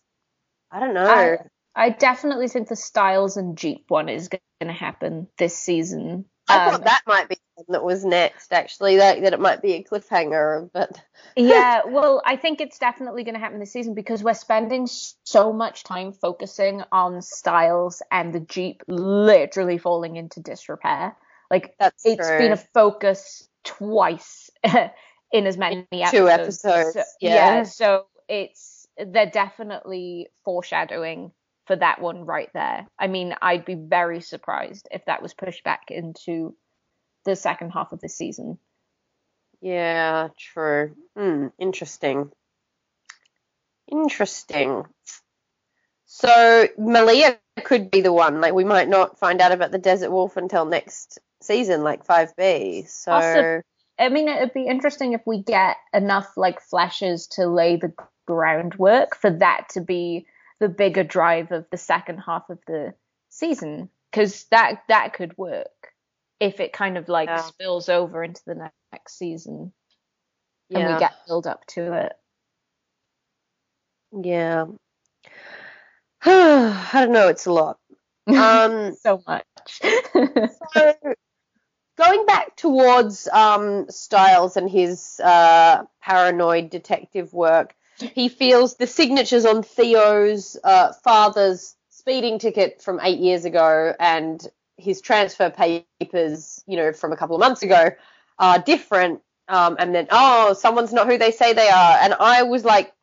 [0.71, 1.07] I don't know.
[1.07, 1.37] I,
[1.75, 6.25] I definitely think the Stiles and Jeep one is going to happen this season.
[6.47, 8.53] I Um, thought that might be the one that was next.
[8.53, 11.01] Actually, that that it might be a cliffhanger, but
[11.35, 14.87] yeah, well, I think it's definitely going to happen this season because we're spending
[15.23, 21.15] so much time focusing on Stiles and the Jeep literally falling into disrepair.
[21.49, 22.37] Like that's it's true.
[22.37, 24.49] been a focus twice
[25.31, 26.11] in as many episodes.
[26.11, 27.63] Two episodes, So, yeah.
[27.63, 31.31] so it's they're definitely foreshadowing
[31.67, 32.87] for that one right there.
[32.97, 36.55] I mean, I'd be very surprised if that was pushed back into
[37.25, 38.57] the second half of the season.
[39.61, 40.95] yeah, true.
[41.15, 42.31] Hmm, interesting.
[43.91, 44.83] Interesting.
[46.05, 48.39] So Malia could be the one.
[48.41, 52.35] Like we might not find out about the desert wolf until next season, like five
[52.37, 52.85] B.
[52.87, 53.61] So Possi-
[53.99, 57.93] I mean, it'd be interesting if we get enough like flashes to lay the
[58.25, 60.25] groundwork for that to be
[60.59, 62.93] the bigger drive of the second half of the
[63.29, 65.67] season, because that that could work
[66.39, 67.41] if it kind of like Yeah.
[67.41, 69.73] spills over into the ne- next season
[70.71, 70.93] and yeah.
[70.93, 72.13] we get build up to it.
[74.11, 74.65] Yeah.
[76.23, 77.27] I don't know.
[77.27, 77.77] It's a lot.
[78.27, 79.45] Um, so much.
[80.73, 80.93] so
[81.97, 89.45] going back towards um, Stiles and his uh, paranoid detective work, he feels the signatures
[89.45, 94.45] on Theo's uh, father's speeding ticket from eight years ago and
[94.77, 97.89] his transfer papers, you know, from a couple of months ago
[98.39, 99.21] are different.
[99.47, 101.97] Um, and then, oh, someone's not who they say they are.
[102.01, 102.93] And I was like,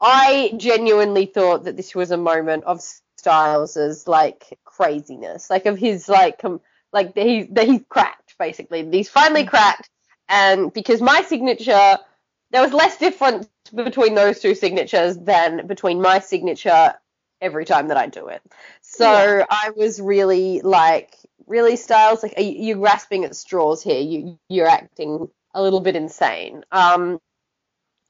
[0.00, 2.80] I genuinely thought that this was a moment of
[3.18, 6.60] Stiles's like craziness, like of his like com-
[6.92, 8.88] like that he that he's cracked basically.
[8.90, 9.90] He's finally cracked,
[10.28, 11.98] and because my signature,
[12.50, 16.94] there was less difference between those two signatures than between my signature
[17.40, 18.42] every time that I do it.
[18.80, 19.46] So Yeah.
[19.50, 21.14] I was really like,
[21.46, 24.00] really Stiles, like are you, you're grasping at straws here.
[24.00, 26.64] You you're acting a little bit insane.
[26.72, 27.20] Um,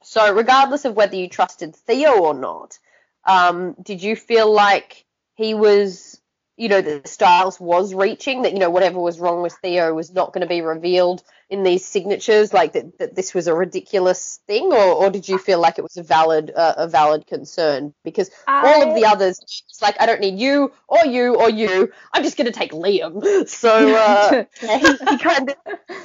[0.03, 2.79] so regardless of whether you trusted Theo or not,
[3.25, 6.19] um, did you feel like he was,
[6.59, 10.11] you know, that Stiles was reaching that, you know, whatever was wrong with Theo was
[10.11, 14.39] not going to be revealed in these signatures, like that, that this was a ridiculous
[14.45, 17.93] thing, or, or did you feel like it was a valid uh, a valid concern?
[18.03, 21.91] Because all of the others, it's like I don't need you or you or you.
[22.13, 23.23] I'm just going to take Liam.
[23.47, 25.55] So uh, yeah, he, he kind of,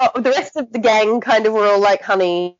[0.00, 2.56] oh, the rest of the gang kind of were all like, honey,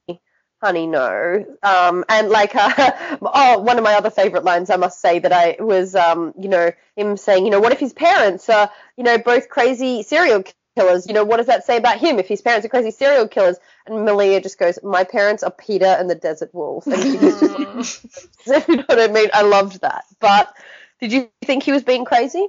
[0.65, 1.45] honey no.
[1.63, 5.33] Um and like uh, oh one of my other favorite lines i must say that
[5.33, 9.05] i was um you know him saying you know what if his parents are you
[9.05, 10.43] know both crazy serial
[10.77, 11.07] killers?
[11.07, 12.19] You know what does that say about him?
[12.19, 13.59] If his parents are crazy serial killers?
[13.87, 16.87] And malia just goes my parents are peter and the desert wolf.
[16.87, 17.43] And she just
[18.69, 19.29] you know what i mean?
[19.35, 20.05] I loved that.
[20.19, 20.55] But
[21.01, 22.49] did you think he was being crazy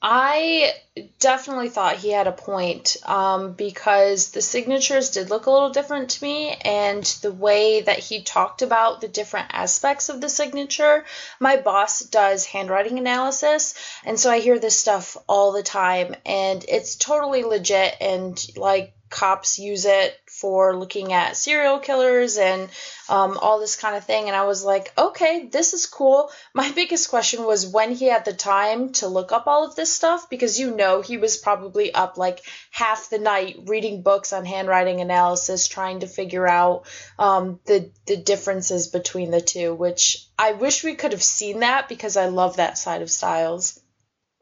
[0.00, 0.74] I
[1.18, 6.10] definitely thought he had a point um, because the signatures did look a little different
[6.10, 11.04] to me, and the way that he talked about the different aspects of the signature.
[11.40, 13.74] My boss does handwriting analysis,
[14.04, 18.92] and so I hear this stuff all the time, and it's totally legit, and like
[19.10, 22.68] cops use it for looking at serial killers and
[23.08, 24.26] um, all this kind of thing.
[24.26, 26.30] And I was like, okay, this is cool.
[26.54, 29.92] My biggest question was when he had the time to look up all of this
[29.92, 32.40] stuff because you know he was probably up like
[32.70, 36.86] half the night reading books on handwriting analysis, trying to figure out
[37.18, 39.74] um, the the differences between the two.
[39.74, 43.80] Which I wish we could have seen that because I love that side of Stiles.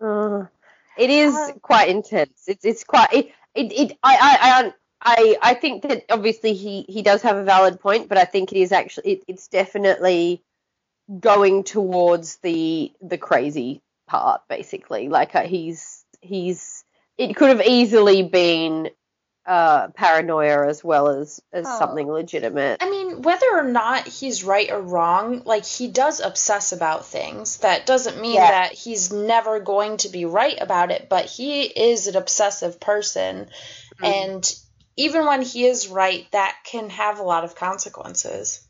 [0.00, 0.44] Uh,
[0.98, 2.44] it is quite intense.
[2.46, 7.02] It's it's quite it it, it I, I I I think that obviously he he
[7.02, 10.42] does have a valid point, but I think it is actually it, it's definitely
[11.20, 15.08] going towards the the crazy part basically.
[15.08, 16.84] Like uh, he's he's
[17.18, 18.90] it could have easily been
[19.46, 21.78] uh paranoia as well as as Oh.
[21.78, 22.82] something legitimate.
[22.82, 27.58] I mean, whether or not he's right or wrong, like he does obsess about things.
[27.58, 28.50] That doesn't mean Yeah.
[28.50, 33.48] that he's never going to be right about it, but he is an obsessive person.
[34.02, 34.54] And
[34.96, 38.66] even when he is right, that can have a lot of consequences.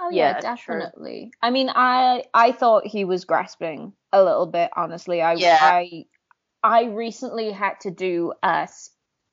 [0.00, 0.80] Oh yeah, Yeah, true.
[0.80, 1.30] definitely.
[1.40, 4.70] I mean, I I thought he was grasping a little bit.
[4.76, 5.58] Honestly, I Yeah.
[5.60, 6.06] I
[6.62, 8.90] I recently had to do s-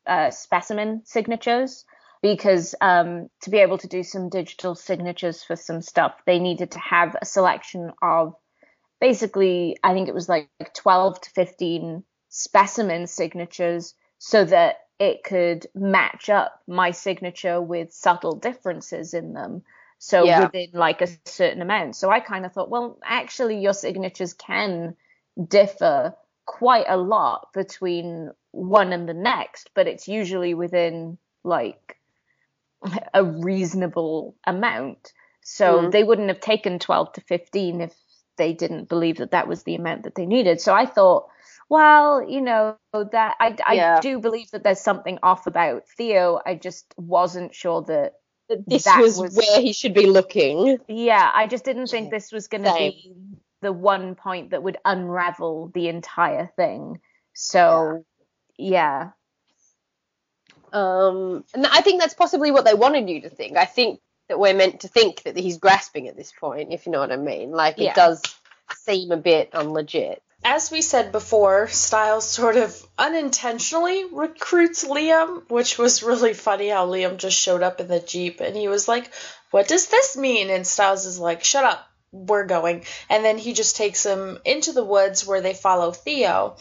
[0.07, 1.85] uh specimen signatures
[2.21, 6.71] because um to be able to do some digital signatures for some stuff, they needed
[6.71, 8.35] to have a selection of
[8.99, 15.67] basically I think it was like 12 to 15 specimen signatures so that it could
[15.75, 19.63] match up my signature with subtle differences in them.
[19.99, 20.39] So Yeah.
[20.39, 21.95] within like a certain amount.
[21.95, 24.95] So I kind of thought, well, actually your signatures can
[25.47, 31.97] differ quite a lot between one and the next, but it's usually within like
[33.13, 35.13] a reasonable amount.
[35.41, 35.91] So Mhm.
[35.91, 37.93] they wouldn't have taken 12 to 15 if
[38.37, 40.59] they didn't believe that that was the amount that they needed.
[40.61, 41.27] So I thought,
[41.69, 43.99] well, you know, that I, I Yeah.
[44.01, 46.39] do believe that there's something off about Theo.
[46.45, 48.13] I just wasn't sure that
[48.49, 50.77] This that was, was- where he should be looking.
[50.87, 53.15] yeah, I just didn't think this was going to be
[53.63, 56.99] the one point that would unravel the entire thing.
[57.33, 58.05] So,
[58.57, 59.11] yeah.
[60.71, 63.57] Um, and I think that's possibly what they wanted you to think.
[63.57, 63.99] I think
[64.29, 67.11] that we're meant to think that he's grasping at this point, if you know what
[67.11, 67.51] I mean.
[67.51, 68.21] Like it does
[68.75, 70.17] seem a bit unlegit.
[70.45, 76.87] As we said before, Stiles sort of unintentionally recruits Liam, which was really funny how
[76.87, 79.09] Liam just showed up in the Jeep and he was like,
[79.51, 80.49] What does this mean?
[80.49, 82.85] And Stiles is like, Shut up, we're going.
[83.09, 86.55] And then he just takes him into the woods where they follow Theo.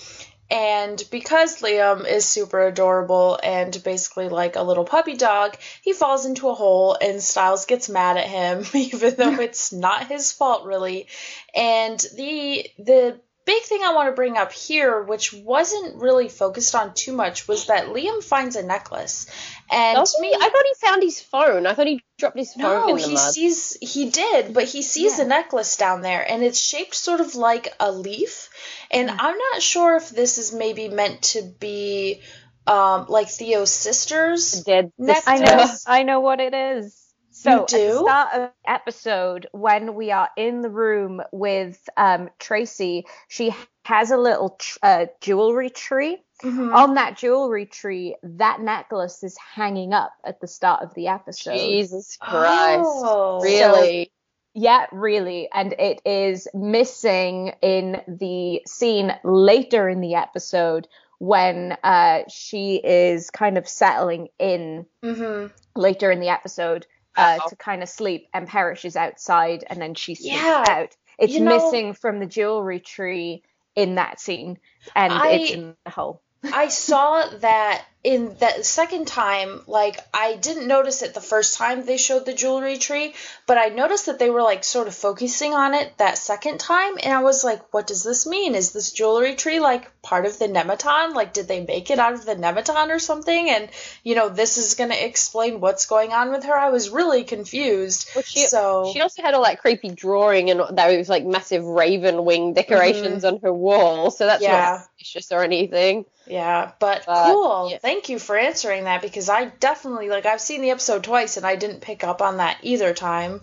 [0.50, 6.26] and because Liam is super adorable and basically like a little puppy dog, he falls
[6.26, 10.66] into a hole and Stiles gets mad at him, even though it's not his fault
[10.66, 11.08] really.
[11.54, 16.74] And the the big thing I want to bring up here, which wasn't really focused
[16.74, 19.26] on too much, was that Liam finds a necklace.
[19.70, 20.30] And Does to he?
[20.30, 21.66] me, I thought he found his phone.
[21.66, 23.32] I thought he dropped his phone no, in the he mud.
[23.34, 27.34] sees he did, but he sees the necklace down there, and it's shaped sort of
[27.34, 28.48] like a leaf.
[28.90, 32.22] And I'm not sure if this is maybe meant to be
[32.66, 34.62] um, like Theo's sisters.
[34.62, 35.24] Dead necklace.
[35.26, 37.01] I know, I know what it is.
[37.42, 42.30] So at the start of the episode, when we are in the room with um,
[42.38, 46.22] Tracy, she has a little tr- uh, jewelry tree.
[46.42, 46.74] Mhm.
[46.74, 51.68] On that jewelry tree, that necklace is hanging up at the start of the episode.
[51.68, 52.84] Jesus Christ.
[52.84, 53.40] Oh.
[53.42, 54.10] Really?
[54.54, 55.48] Yeah, really.
[55.52, 60.88] And it is missing in the scene later in the episode
[61.18, 66.86] when uh, she is kind of settling in hmm later in the episode
[67.16, 67.46] uh, Wow.
[67.48, 70.64] to kind of sleep and perishes outside and then she sleeps Yeah.
[70.68, 70.96] out.
[71.18, 73.42] It's You know- missing from the jewelry tree
[73.76, 74.58] in that scene
[74.94, 76.22] and I- it's in the hole.
[76.44, 81.86] I saw that in that second time, like I didn't notice it the first time
[81.86, 83.14] they showed the jewelry tree,
[83.46, 86.94] but I noticed that they were like sort of focusing on it that second time,
[87.00, 88.56] and I was like, what does this mean?
[88.56, 91.14] Is this jewelry tree like part of the Nemeton?
[91.14, 93.48] Like, did they make it out of the Nemeton or something?
[93.48, 93.68] And
[94.02, 96.58] you know, this is gonna explain what's going on with her.
[96.58, 98.10] I was really confused.
[98.16, 101.64] Well, she, so she also had all that creepy drawing and there was like massive
[101.64, 104.52] raven wing decorations on her wall, so that's Mm-hmm.
[104.52, 104.72] Yeah.
[104.80, 106.04] not suspicious or anything.
[106.26, 107.68] Yeah, but, But, cool.
[107.70, 107.78] yeah.
[107.78, 111.46] Thank you for answering that because I definitely like I've seen the episode twice and
[111.46, 113.40] I didn't pick up on that either time.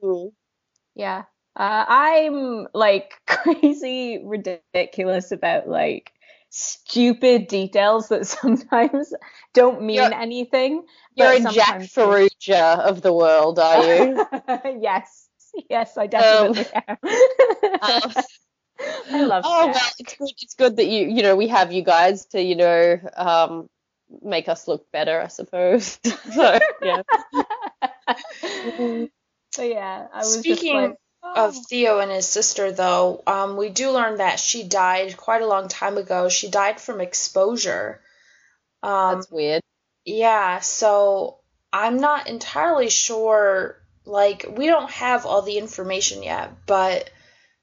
[0.00, 0.26] Hmm.
[0.94, 1.22] Yeah.
[1.56, 6.12] Uh, I'm like crazy ridiculous about like
[6.50, 9.12] stupid details that sometimes
[9.54, 10.84] don't mean You're- anything.
[11.14, 11.92] You're a Jack sometimes.
[11.92, 14.26] Ferrugia of the world, are you?
[14.80, 15.28] yes.
[15.68, 18.12] Yes, I definitely am.
[19.10, 19.74] I love oh Jack.
[19.74, 20.30] well, it's good.
[20.42, 23.68] It's good that you you know we have you guys to you know um
[24.22, 25.98] make us look better, I suppose.
[26.34, 27.02] so yeah.
[29.56, 30.90] But yeah, I was Speaking just
[31.22, 31.62] like, Of oh.
[31.68, 35.68] Theo and his sister, though, um, we do learn that she died quite a long
[35.68, 36.28] time ago.
[36.28, 38.00] She died from exposure.
[38.82, 39.62] Um, That's weird.
[40.04, 41.38] Yeah, so
[41.72, 43.76] I'm not entirely sure.
[44.04, 47.08] Like, we don't have all the information yet, but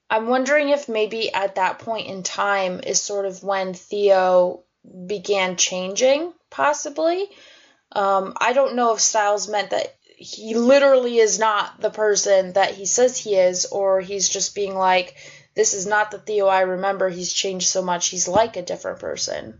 [0.10, 4.64] I'm wondering if maybe at that point in time is sort of when Theo
[5.06, 7.30] began changing, possibly.
[7.92, 12.74] Um, I don't know if Stiles meant that he literally is not the person that
[12.74, 15.16] he says he is, or he's just being like,
[15.56, 17.10] this is not the Theo I remember.
[17.10, 18.08] He's changed so much.
[18.08, 19.60] He's like a different person.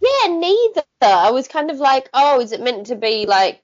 [0.00, 0.82] Yeah, neither.
[1.02, 3.62] I was kind of like, oh, is it meant to be like,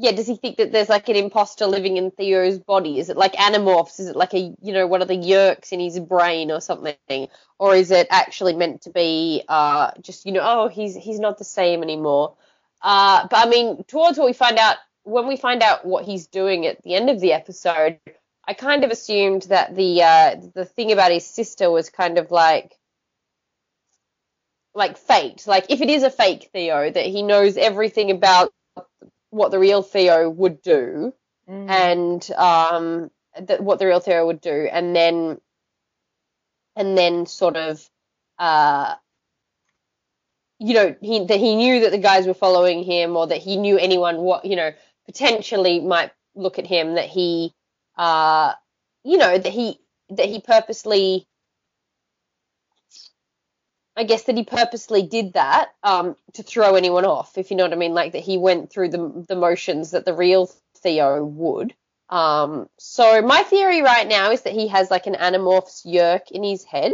[0.00, 2.98] yeah, does he think that there's like an imposter living in Theo's body?
[2.98, 4.00] Is it like Animorphs?
[4.00, 7.28] Is it like a, you know, one of the Yeerks in his brain or something?
[7.58, 11.36] Or is it actually meant to be uh, just, you know, oh, he's he's not
[11.36, 12.34] the same anymore?
[12.80, 16.28] Uh, but I mean, towards what we find out, when we find out what he's
[16.28, 18.00] doing at the end of the episode,
[18.48, 22.30] I kind of assumed that the uh, the thing about his sister was kind of
[22.30, 22.74] like
[24.74, 25.46] like fate.
[25.46, 28.50] Like if it is a fake Theo, that he knows everything about
[29.30, 31.14] what the real Theo would do,
[31.48, 31.68] Mm.
[31.70, 33.10] and um,
[33.40, 35.40] that what the real Theo would do, and then
[36.76, 37.88] and then sort of
[38.38, 38.94] uh,
[40.60, 43.58] you know, he that he knew that the guys were following him, or that he
[43.58, 44.72] knew anyone what you know
[45.06, 46.94] potentially might look at him.
[46.96, 47.54] That he,
[47.98, 48.54] uh,
[49.04, 51.26] you know, that he that he purposely,
[54.00, 57.64] I guess that he purposely did that um, to throw anyone off, if you know
[57.64, 57.92] what I mean.
[57.92, 61.74] Like that he went through the the motions that the real Theo would.
[62.08, 66.42] Um, so my theory right now is that he has like an Animorphs Yeerk in
[66.42, 66.92] his head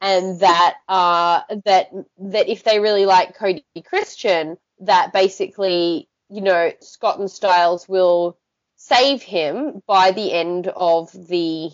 [0.00, 6.72] and that uh, that that if they really like Cody Christian, that basically you know
[6.80, 8.38] Scott and Stiles will
[8.76, 11.70] save him by the end of the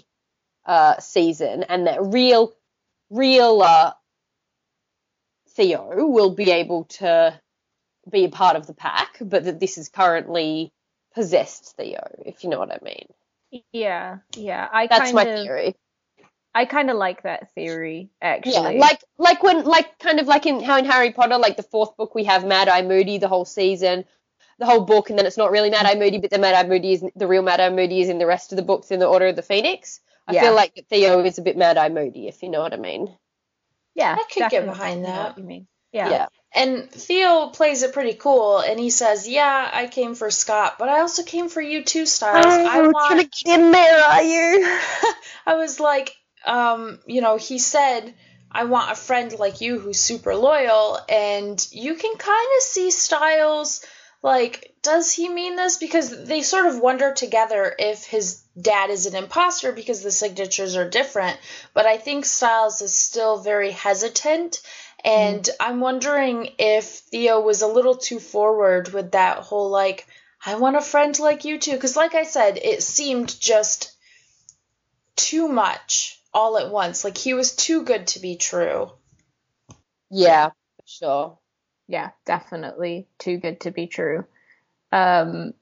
[0.65, 2.55] uh, season, and that real
[3.11, 3.93] real uh,
[5.57, 7.39] Theo will be able to
[8.11, 10.73] be a part of the pack, but that this is currently
[11.15, 13.07] possessed Theo, if you know what I mean.
[13.73, 14.69] Yeah, yeah.
[14.73, 15.77] I That's kind my of, theory.
[16.55, 18.53] I kind of like that theory actually.
[18.53, 21.63] Yeah, like like when like kind of like in how in Harry Potter, like the
[21.63, 24.05] fourth book we have Mad Eye Moody the whole season,
[24.59, 26.69] the whole book, and then it's not really Mad Eye Moody, but the Mad Eye
[26.69, 28.99] Moody is the real Mad Eye Moody is in the rest of the books in
[29.01, 30.01] the Order of the Phoenix.
[30.27, 30.43] I Yeah.
[30.43, 33.17] feel like Theo is a bit Mad Eye Moody, if you know what I mean.
[33.95, 35.39] Yeah, I could get behind that.
[35.39, 35.67] You mean?
[35.93, 36.11] Yeah.
[36.11, 36.27] Yeah.
[36.57, 40.89] And Theo plays it pretty cool, and he says, "Yeah, I came for Scott, but
[40.89, 42.47] I also came for you too, Stiles.
[42.47, 44.79] I Oh, want." gonna get in there, are you?
[45.47, 46.15] I was like,
[46.47, 48.15] um, you know, he said,
[48.53, 52.91] "I want a friend like you who's super loyal," and you can kind of see
[52.93, 53.85] Stiles.
[54.25, 55.77] Like, does he mean this?
[55.77, 60.77] Because they sort of wonder together if his dad is an imposter because the signatures
[60.77, 61.39] are different.
[61.75, 64.63] But I think Stiles is still very hesitant.
[65.05, 65.57] And mm-hmm.
[65.63, 70.07] I'm wondering if Theo was a little too forward with that whole, like,
[70.47, 71.73] I want a friend like you too.
[71.73, 73.93] Because, like I said, it seemed just
[75.17, 77.05] too much all at once.
[77.05, 78.91] Like, he was too good to be true.
[80.11, 80.53] Yeah,
[80.87, 81.39] sure.
[81.89, 84.25] Yeah, definitely too good to be true.
[84.93, 85.55] Um,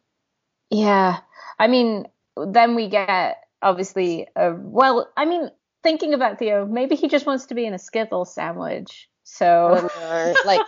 [0.70, 1.18] yeah,
[1.59, 2.07] I mean,
[2.37, 5.09] then we get obviously a well.
[5.16, 5.51] I mean,
[5.83, 9.09] thinking about Theo, maybe he just wants to be in a Skittle sandwich.
[9.25, 10.35] So know.
[10.45, 10.61] Like,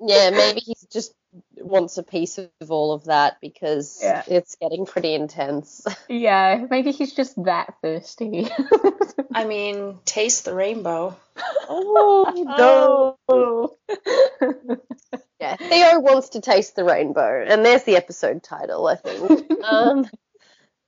[0.00, 1.14] yeah, maybe he's just
[1.56, 4.22] wants a piece of all of that because Yeah.
[4.26, 5.84] it's getting pretty intense.
[6.08, 8.48] yeah, maybe he's just that thirsty.
[9.34, 11.16] I mean, taste the rainbow.
[11.68, 13.76] oh oh.
[15.40, 19.50] Yeah, Theo wants to taste the rainbow, and there's the episode title, I think.
[19.64, 20.06] Um,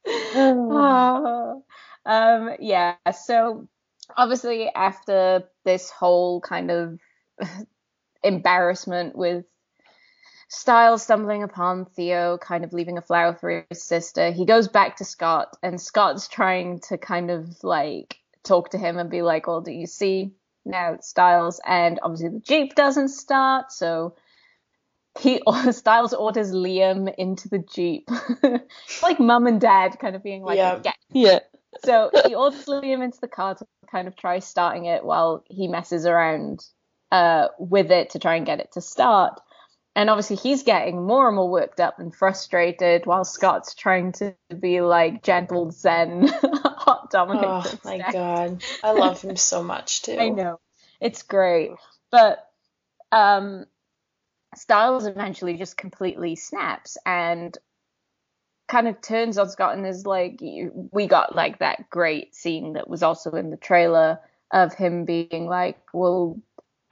[0.08, 1.64] Oh.
[2.04, 3.66] um, yeah, so
[4.16, 7.00] obviously after this whole kind of
[8.22, 9.44] embarrassment with
[10.48, 14.96] Stiles stumbling upon Theo, kind of leaving a flower for his sister, he goes back
[14.96, 19.46] to Scott, and Scott's trying to kind of like talk to him and be like,
[19.46, 20.32] Well, do you see
[20.64, 21.60] now Stiles?
[21.66, 24.14] And obviously the Jeep doesn't start, so
[25.18, 25.42] he
[25.72, 28.08] Stiles orders Liam into the Jeep.
[29.02, 30.78] like mum and dad kind of being like, Yeah.
[30.78, 31.38] "Get yeah.
[31.84, 35.66] so he orders Liam into the car to kind of try starting it while he
[35.66, 36.64] messes around
[37.10, 39.40] uh, with it to try and get it to start.
[39.96, 44.36] And obviously, he's getting more and more worked up and frustrated while Scott's trying to
[44.60, 47.46] be like gentle Zen hot dominant.
[47.46, 48.62] Oh my god.
[48.84, 50.18] I love him so much too.
[50.20, 50.60] I know.
[51.00, 51.70] It's great.
[52.10, 52.46] But
[53.10, 53.64] um
[54.54, 57.56] Stiles eventually just completely snaps and
[58.68, 60.40] kind of turns on Scott and is like
[60.92, 64.18] we got like that great scene that was also in the trailer
[64.52, 66.38] of him being like, Well,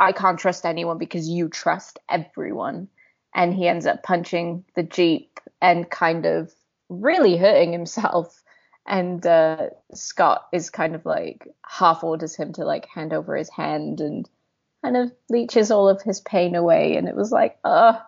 [0.00, 2.88] I can't trust anyone because you trust everyone
[3.34, 6.52] and he ends up punching the Jeep and kind of
[6.88, 8.44] really hurting himself
[8.86, 13.48] and uh, Scott is kind of like half orders him to like hand over his
[13.48, 14.28] hand and
[14.82, 16.96] kind of leeches all of his pain away.
[16.96, 17.98] And it was like, uh,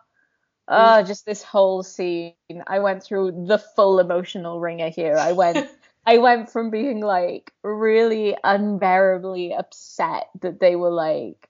[0.68, 2.34] uh, just this whole scene.
[2.66, 5.16] I went through the full emotional ringer here.
[5.16, 5.66] I went,
[6.06, 11.48] I went from being like really unbearably upset that they were like, like,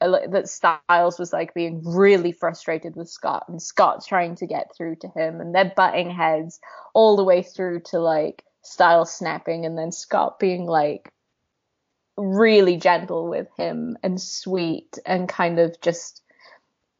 [0.00, 4.96] that Stiles was like being really frustrated with Scott and Scott's trying to get through
[4.96, 6.60] to him and they're butting heads
[6.94, 11.12] all the way through to like Stiles snapping and then Scott being like
[12.16, 16.22] really gentle with him and sweet and kind of just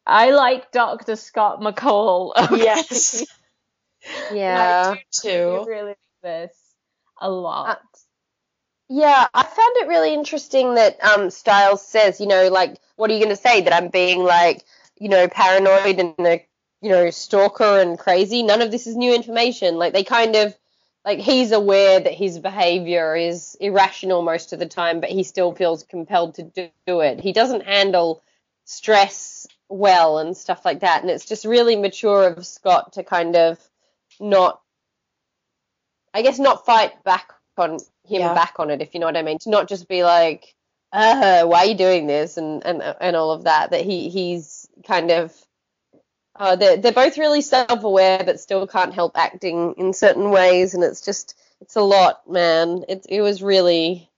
[0.06, 1.16] I like Dr.
[1.16, 2.32] Scott McCall.
[2.56, 3.24] Yes.
[4.32, 4.94] Yeah.
[4.94, 5.60] I do too.
[5.60, 6.56] I really like this
[7.20, 7.68] a lot.
[7.68, 7.74] Uh,
[8.88, 13.14] Yeah, I found it really interesting that um, Stiles says, you know, like, what are
[13.14, 13.60] you going to say?
[13.60, 14.64] That I'm being like,
[14.98, 16.46] you know, paranoid and a,
[16.80, 18.42] you know, stalker and crazy?
[18.42, 19.76] None of this is new information.
[19.76, 20.56] Like, they kind of,
[21.04, 25.52] like, he's aware that his behavior is irrational most of the time, but he still
[25.54, 27.20] feels compelled to do, do it.
[27.20, 28.22] He doesn't handle
[28.64, 31.02] stress well and stuff like that.
[31.02, 33.58] And it's just really mature of Scott to kind of
[34.18, 34.62] not,
[36.14, 37.78] I guess, not fight back on
[38.08, 38.34] him Yeah.
[38.34, 39.38] back on it, if you know what I mean.
[39.40, 40.54] To not just be like,
[40.92, 43.70] uh, why are you doing this and, and, and all of that.
[43.70, 45.34] That he, he's kind of,
[46.36, 50.74] uh, they're, they're both really self aware, but still can't help acting in certain ways.
[50.74, 52.84] And it's just, it's a lot, man.
[52.88, 54.08] It, it was really,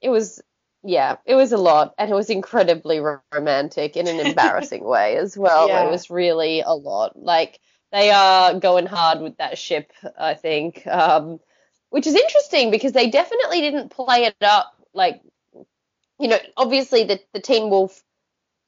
[0.00, 0.40] it was,
[0.82, 1.94] yeah, it was a lot.
[1.98, 3.00] And it was incredibly
[3.32, 5.68] romantic in an embarrassing way as well.
[5.68, 5.86] Yeah.
[5.86, 7.18] It was really a lot.
[7.18, 7.60] Like,
[7.92, 10.86] they are going hard with that ship, I think.
[10.86, 11.38] Um,
[11.96, 15.22] which is interesting because they definitely didn't play it up like
[16.20, 18.02] you know obviously the the Teen Wolf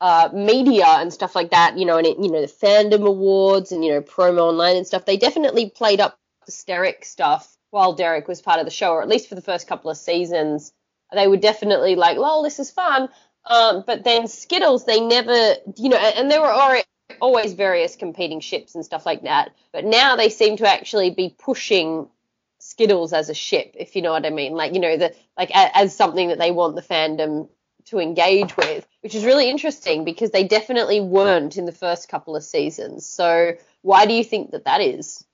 [0.01, 3.71] uh, media and stuff like that you know and it, you know the fandom awards
[3.71, 7.93] and you know promo online and stuff they definitely played up the Sterek stuff while
[7.93, 10.73] Derek was part of the show or at least for the first couple of seasons.
[11.13, 13.11] They were definitely like lol this is fun.
[13.45, 16.83] Um, but then Skittles they never you know and, and there were
[17.21, 21.35] always various competing ships and stuff like that but now they seem to actually be
[21.39, 22.09] pushing
[22.59, 24.52] Skittles as a ship, if you know what I mean.
[24.52, 27.48] Like, you know, the like a, as something that they want the fandom
[27.86, 32.36] to engage with, which is really interesting because they definitely weren't in the first couple
[32.36, 33.06] of seasons.
[33.06, 35.24] So why do you think that that is?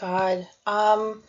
[0.00, 0.46] God.
[0.66, 1.22] Um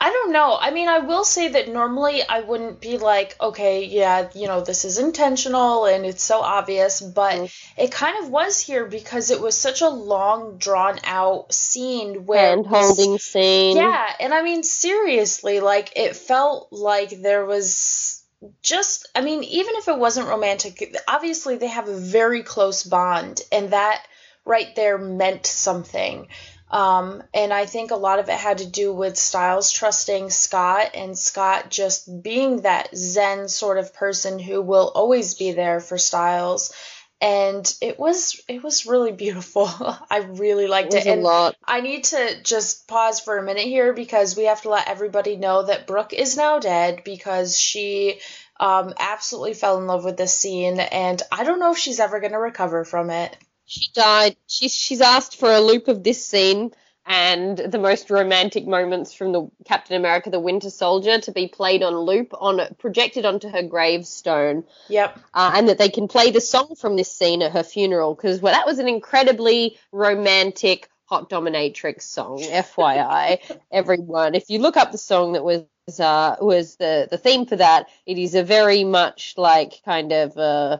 [0.00, 0.56] I don't know.
[0.56, 4.60] I mean, I will say that normally I wouldn't be like, okay, yeah, you know,
[4.60, 7.80] this is intentional and it's so obvious, but Mm-hmm.
[7.82, 12.50] it kind of was here because it was such a long, drawn out scene where
[12.50, 13.76] Hand holding scene.
[13.76, 18.22] Yeah, and I mean, seriously, like, it felt like there was
[18.62, 23.40] just, I mean, even if it wasn't romantic, obviously they have a very close bond,
[23.50, 24.06] and that
[24.44, 26.28] right there meant something.
[26.70, 30.90] Um, and I think a lot of it had to do with Stiles trusting Scott
[30.94, 35.96] and Scott just being that Zen sort of person who will always be there for
[35.96, 36.72] Stiles.
[37.20, 39.66] And it was it was really beautiful.
[40.10, 41.06] I really liked it.
[41.06, 41.56] a And lot.
[41.66, 45.36] I need to just pause for a minute here because we have to let everybody
[45.36, 48.20] know that Brooke is now dead because she
[48.60, 52.20] um, absolutely fell in love with this scene, and I don't know if she's ever
[52.20, 53.36] going to recover from it.
[53.68, 54.36] She died.
[54.46, 56.72] She's she's asked for a loop of this scene
[57.04, 61.82] and the most romantic moments from the Captain America: The Winter Soldier to be played
[61.82, 64.64] on loop on projected onto her gravestone.
[64.88, 65.18] Yep.
[65.34, 68.40] uh, and that they can play the song from this scene at her funeral because
[68.40, 73.38] well, that was an incredibly romantic hot dominatrix song fyi
[73.72, 75.64] everyone if you look up the song that was
[75.98, 80.36] uh, was the the theme for that it is a very much like kind of
[80.36, 80.78] uh,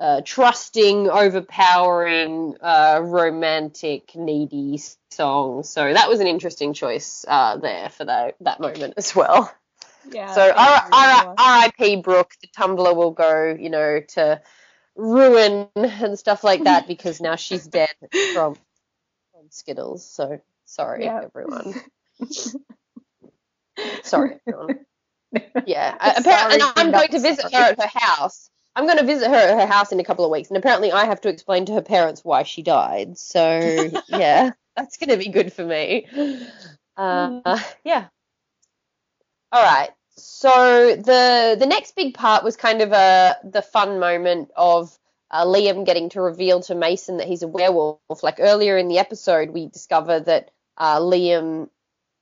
[0.00, 4.80] uh, trusting overpowering uh, romantic needy
[5.10, 9.50] song so that was an interesting choice uh, there for that that moment as well
[10.04, 10.32] Yeah.
[10.32, 11.96] so R- R- R.I.P.
[11.98, 14.40] Brooke, the Tumblr will go, you know, to
[14.96, 17.90] ruin and stuff like that because now she's dead
[18.32, 18.56] from,
[19.32, 20.06] from Skittles.
[20.06, 21.20] So sorry, Yeah.
[21.22, 21.76] everyone.
[24.02, 24.78] sorry, everyone.
[25.66, 28.50] Yeah, Sorry apparently I'm going to visit her at her house.
[28.78, 30.92] I'm going to visit her at her house in a couple of weeks, and apparently
[30.92, 33.18] I have to explain to her parents why she died.
[33.18, 36.06] So yeah, that's going to be good for me.
[36.96, 38.06] Uh, yeah.
[39.50, 39.90] All right.
[40.10, 44.96] So the the next big part was kind of a the fun moment of
[45.32, 48.22] uh, Liam getting to reveal to Mason that he's a werewolf.
[48.22, 51.68] Like earlier in the episode, we discover that uh, Liam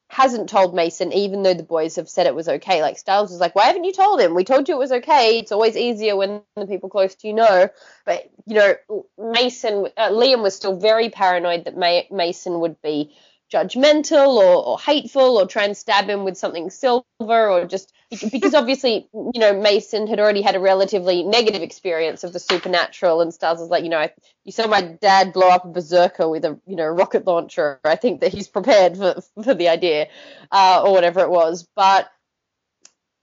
[0.09, 2.83] hasn't told Mason, even though the boys have said it was okay.
[2.83, 4.35] Like Stiles was like, "Why haven't you told him?
[4.35, 5.39] We told you it was okay.
[5.39, 7.69] It's always easier when the people close to you know."
[8.05, 13.17] But you know, Mason, uh, Liam was still very paranoid that Ma- Mason would be
[13.53, 17.93] judgmental or, or hateful or try and stab him with something silver or just
[18.31, 23.21] because obviously you know Mason had already had a relatively negative experience of the supernatural
[23.21, 24.13] and Stiles was like you know I,
[24.45, 27.81] you saw my dad blow up a berserker with a you know rocket launcher.
[27.85, 30.09] I think that he's prepared for for the idea
[30.51, 31.69] uh, or whatever it was.
[31.77, 32.11] But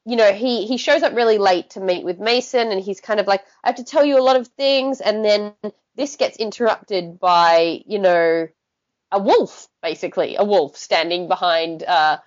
[0.05, 3.19] you know he he shows up really late to meet with Mason and he's kind
[3.19, 5.53] of like I have to tell you a lot of things and then
[5.95, 8.47] this gets interrupted by you know
[9.13, 12.17] a wolf, basically, a wolf standing behind uh,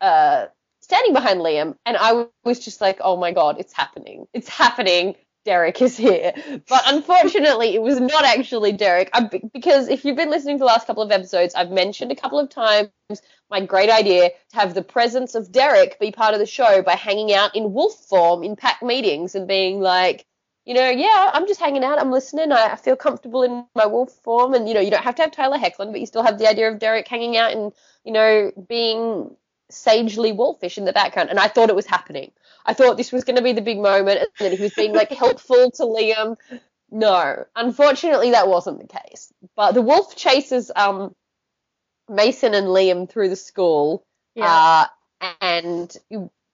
[0.00, 0.46] uh,
[0.80, 5.16] standing behind Liam, and I was just like, oh my god, it's happening, it's happening.
[5.44, 6.32] Derek is here,
[6.68, 9.10] but unfortunately, it was not actually Derek.
[9.12, 12.16] I, because if you've been listening to the last couple of episodes, I've mentioned a
[12.16, 12.90] couple of times
[13.48, 16.96] my great idea to have the presence of Derek be part of the show by
[16.96, 20.26] hanging out in wolf form in pack meetings and being like,
[20.66, 23.86] you know, yeah, I'm just hanging out, I'm listening, I, I feel comfortable in my
[23.86, 26.24] wolf form, and you know, you don't have to have Tyler Hoechlin, but you still
[26.24, 27.72] have the idea of Derek hanging out and
[28.04, 29.36] you know being
[29.70, 32.32] sagely wolfish in the background, and I thought it was happening.
[32.66, 34.92] I thought this was going to be the big moment, and that he was being
[34.92, 36.36] like helpful to Liam.
[36.90, 39.32] No, unfortunately, that wasn't the case.
[39.56, 41.14] But the wolf chases um
[42.08, 44.86] Mason and Liam through the school, Yeah.
[45.20, 45.96] uh, and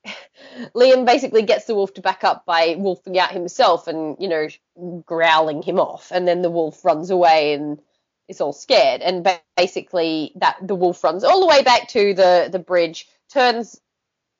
[0.75, 4.49] Liam basically gets the wolf to back up by wolfing out himself and, you know,
[5.07, 6.11] growling him off.
[6.13, 7.81] And then the wolf runs away and
[8.29, 9.01] is all scared.
[9.01, 13.81] And basically, that the wolf runs all the way back to the, the bridge, turns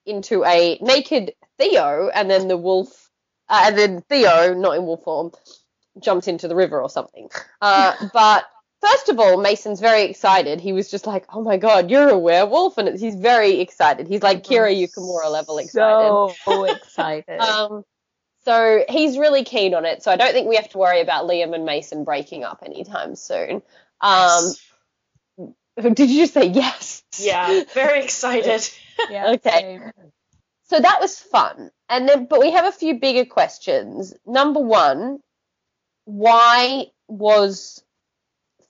[0.07, 3.11] into a naked Theo, and then the wolf,
[3.49, 5.33] uh, and then Theo, not in wolf form,
[6.01, 7.29] jumps into the river or something.
[7.61, 8.45] Uh, but
[8.83, 10.61] first of all, Mason's very excited.
[10.61, 14.09] He was just like, "Oh my god, you're a werewolf!" and he's very excited.
[14.09, 16.35] He's like Kira Yukimura level excited.
[16.45, 17.41] So excited.
[17.41, 17.85] Um,
[18.45, 20.03] so he's really keen on it.
[20.03, 23.15] So I don't think we have to worry about Liam and Mason breaking up anytime
[23.15, 23.63] soon.
[24.01, 24.53] Um,
[25.81, 27.05] did you just say yes?
[27.19, 28.69] Yeah, very excited.
[29.11, 29.61] yeah, okay.
[29.61, 29.93] same.
[30.65, 31.71] So that was fun.
[31.89, 34.15] And then, but we have a few bigger questions.
[34.27, 35.21] Number one,
[36.05, 37.85] why was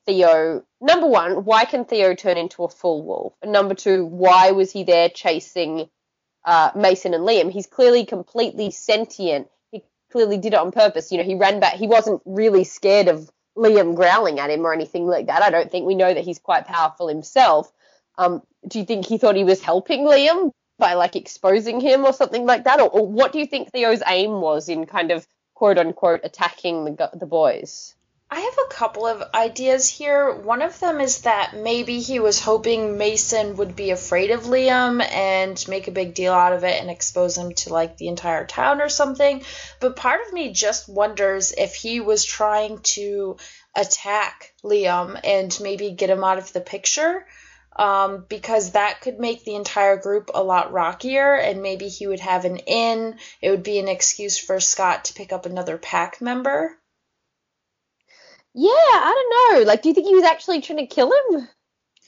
[0.07, 3.35] Theo, number one, why can Theo turn into a full wolf?
[3.43, 5.89] And number two, why was he there chasing
[6.45, 7.51] uh, Mason and Liam.
[7.51, 9.49] He's clearly completely sentient.
[9.71, 11.13] He clearly did it on purpose.
[11.13, 11.75] You know, he ran back.
[11.75, 15.43] He wasn't really scared of Liam growling at him or anything like that.
[15.43, 17.71] I don't think we know that he's quite powerful himself.
[18.19, 22.13] Um, do you think he thought he was helping Liam by like exposing him or
[22.13, 25.27] something like that, or, or what do you think Theo's aim was in kind of
[25.55, 27.95] quote unquote attacking the the boys?
[28.35, 30.35] I have a couple of ideas here.
[30.35, 35.07] One of them is that maybe he was hoping Mason would be afraid of Liam
[35.07, 38.47] and make a big deal out of it and expose him to like the entire
[38.47, 39.43] town or something.
[39.81, 43.37] But part of me just wonders if he was trying to
[43.77, 47.27] attack Liam and maybe get him out of the picture.
[47.77, 52.21] Um, because that could make the entire group a lot rockier, and maybe he would
[52.21, 53.19] have an in.
[53.43, 56.79] It would be an excuse for Scott to pick up another pack member.
[58.55, 59.69] Yeah, I don't know.
[59.69, 61.49] Like, do you think he was actually trying to kill him?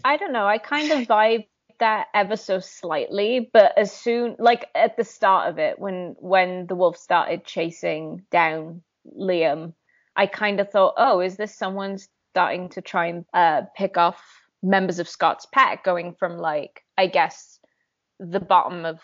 [0.04, 0.46] I don't know.
[0.46, 1.46] I kind of vibe
[1.80, 6.66] that ever so slightly, but as soon like at the start of it, when when
[6.66, 8.82] the wolf started chasing down
[9.18, 9.72] Liam,
[10.16, 11.98] I kind of thought, oh, is this someone
[12.32, 14.22] starting to try and uh, pick off
[14.62, 17.58] members of Scott's pack, going from like I guess
[18.20, 19.00] the bottom of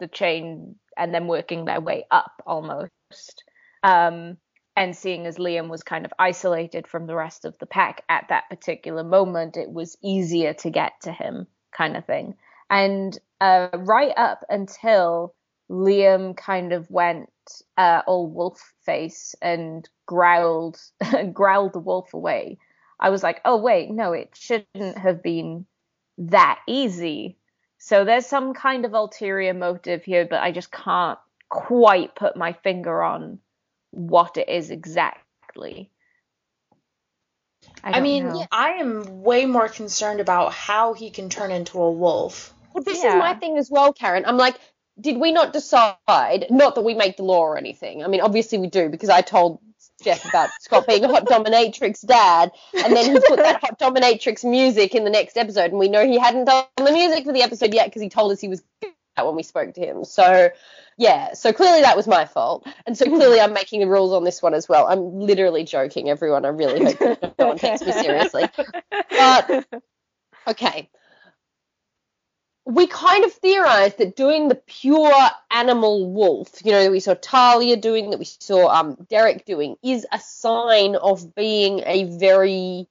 [0.00, 3.44] the chain and then working their way up almost.
[3.82, 4.36] Um,
[4.76, 8.26] and seeing as Liam was kind of isolated from the rest of the pack at
[8.28, 11.46] that particular moment, it was easier to get to him,
[11.76, 12.34] kind of thing.
[12.70, 15.34] And uh, right up until
[15.70, 17.28] Liam kind of went
[17.76, 20.80] uh, all wolf face and growled,
[21.32, 22.58] growled the wolf away.
[22.98, 25.66] I was like, oh wait, no, it shouldn't have been
[26.16, 27.36] that easy.
[27.78, 31.18] So there's some kind of ulterior motive here, but I just can't
[31.48, 33.40] quite put my finger on
[33.92, 35.90] what it is exactly.
[37.84, 38.46] I, I mean, know.
[38.50, 42.52] I am way more concerned about how he can turn into a wolf.
[42.74, 43.14] Well, this yeah.
[43.14, 44.24] is my thing as well, Karen.
[44.26, 44.58] I'm like,
[45.00, 46.46] did we not decide?
[46.50, 48.04] Not that we make the law or anything.
[48.04, 49.60] I mean, obviously we do because I told
[50.02, 54.48] Jeff about Scott being a hot dominatrix dad, and then he put that hot dominatrix
[54.48, 57.42] music in the next episode, and we know he hadn't done the music for the
[57.42, 58.62] episode yet because he told us he was
[59.16, 60.04] when we spoke to him.
[60.04, 60.50] So
[61.02, 64.22] yeah, so clearly that was my fault, and so clearly I'm making the rules on
[64.22, 64.86] this one as well.
[64.86, 66.44] I'm literally joking, everyone.
[66.44, 68.48] I really hope no one takes me seriously.
[69.10, 69.66] But
[70.46, 70.88] okay,
[72.64, 75.12] we kind of theorized that doing the pure
[75.50, 79.76] animal wolf, you know, that we saw Talia doing, that we saw um, Derek doing,
[79.82, 82.86] is a sign of being a very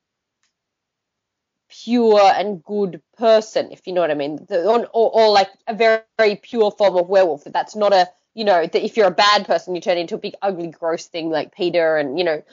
[1.84, 5.74] pure and good person, if you know what I mean, the, or, or, like a
[5.74, 7.44] very, very pure form of werewolf.
[7.46, 10.20] That's not a, you know, that if you're a bad person, you turn into a
[10.20, 12.44] big, ugly, gross thing like Peter, and you know,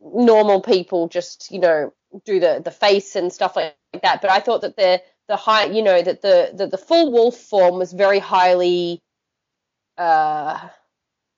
[0.00, 1.92] normal people just, you know,
[2.24, 4.20] do the the face and stuff like that.
[4.22, 7.36] But I thought that the the high, you know, that the the, the full wolf
[7.36, 9.00] form was very highly.
[9.96, 10.68] Uh,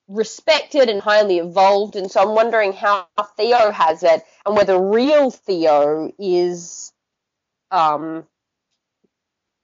[0.06, 3.06] respected and highly evolved, and so I'm wondering how
[3.36, 6.92] Theo has it, and whether real Theo is
[7.70, 8.26] um,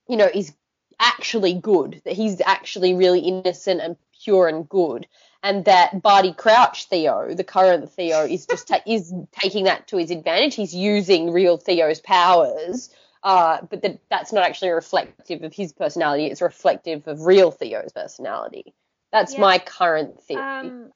[0.09, 0.53] you know, is
[0.99, 5.07] actually good, that he's actually really innocent and pure and good,
[5.43, 9.97] and that Barty Crouch Theo, the current Theo, is just ta- is taking that to
[9.97, 10.55] his advantage.
[10.55, 12.91] He's using real Theo's powers,
[13.23, 16.27] uh, but that that's not actually reflective of his personality.
[16.27, 18.75] It's reflective of real Theo's personality.
[19.13, 19.41] That's yeah.
[19.41, 20.43] my current theory.
[20.43, 20.93] Um,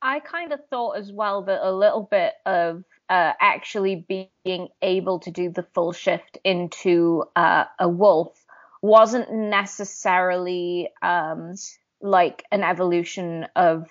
[0.00, 4.06] I kind of thought as well that a little bit of uh, actually
[4.44, 8.44] being able to do the full shift into uh, a wolf
[8.80, 11.54] wasn't necessarily um,
[12.00, 13.88] like an evolution of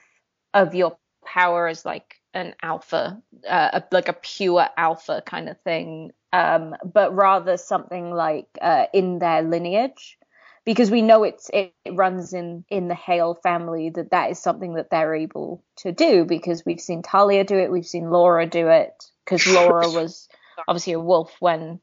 [0.53, 6.11] of your power as like an alpha, uh, like a pure alpha kind of thing,
[6.33, 10.17] um, but rather something like uh, in their lineage
[10.65, 14.75] because we know it's it runs in in the Hale family that that is something
[14.75, 18.67] that they're able to do because we've seen Talia do it, we've seen Laura do
[18.67, 20.27] it because Laura was
[20.67, 21.79] obviously a wolf when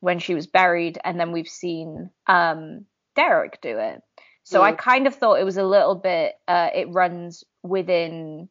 [0.00, 4.02] when she was buried, and then we've seen um, Derek do it.
[4.42, 4.64] So mm.
[4.64, 6.34] I kind of thought it was a little bit.
[6.48, 8.48] Uh, it runs within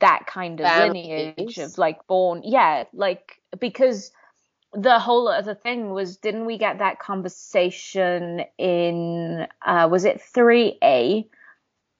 [0.00, 1.06] that kind of Families.
[1.06, 4.10] lineage of like born, yeah, like because
[4.72, 11.26] the whole other thing was didn't we get that conversation in uh, was it 3a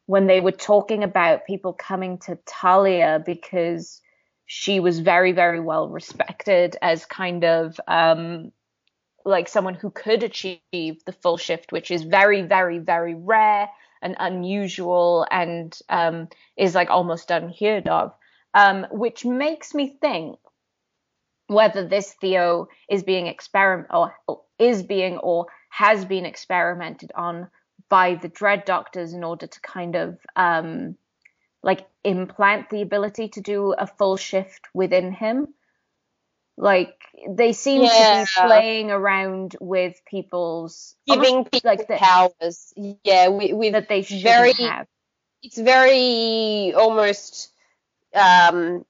[0.07, 4.01] when they were talking about people coming to Talia because
[4.47, 8.53] she was very very well respected as kind of um,
[9.25, 13.69] like someone who could achieve the full shift which is very very very rare
[14.03, 18.15] and unusual and um, is like almost unheard of.
[18.55, 20.39] Um, which makes me think
[21.49, 24.15] whether this Theo is being experiment or
[24.59, 27.49] is being or has been experimented on
[27.89, 30.97] by the Dread Doctors in order to kind of um,
[31.63, 35.49] like implant the ability to do a full shift within him.
[36.57, 36.95] Like
[37.29, 42.75] they seem to be playing around with people's Giving people like the, powers.
[43.05, 44.87] Yeah, we, we that they very have.
[45.43, 47.53] it's very almost
[48.13, 48.85] um,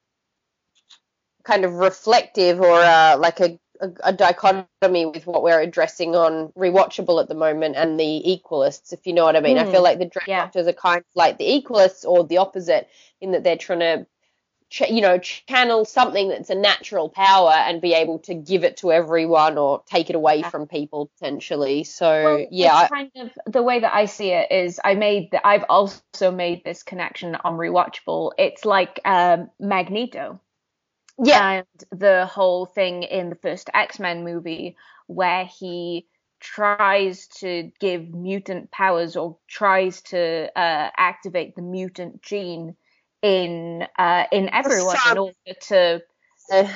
[1.48, 6.50] kind of reflective or uh, like a, a, a dichotomy with what we're addressing on
[6.58, 9.58] rewatchable at the moment and the equalists, if you know what I mean.
[9.58, 10.44] I Mm, feel like the Dread yeah.
[10.44, 12.88] Doctors are kind of like the equalists or the opposite
[13.22, 14.06] in that they're trying to.
[14.70, 18.76] Ch- you know, channel something that's a natural power and be able to give it
[18.78, 20.50] to everyone or take it away Yeah.
[20.50, 21.84] from people potentially.
[21.84, 25.30] So Well, yeah, I- kind of the way that I see it is I made
[25.32, 28.32] the, I've also made this connection on rewatchable.
[28.38, 30.38] It's like um, Magneto.
[31.22, 34.76] Yeah, and the whole thing in the first X-Men movie
[35.06, 36.06] where he
[36.40, 42.76] tries to give mutant powers or tries to uh, activate the mutant gene
[43.22, 46.02] in uh, in everyone in order to
[46.52, 46.68] Uh,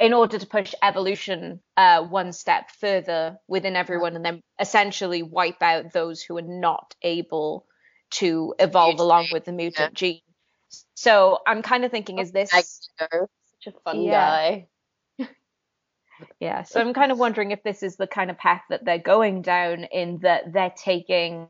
[0.00, 5.62] in order to push evolution uh, one step further within everyone and then essentially wipe
[5.62, 7.66] out those who are not able
[8.10, 10.20] to evolve along with the mutant gene.
[10.94, 12.50] So I'm kind of thinking, is this
[13.68, 14.10] a fun Yeah.
[14.10, 14.68] guy.
[16.40, 18.98] Yeah, so I'm kind of wondering if this is the kind of path that they're
[18.98, 21.48] going down in that they're taking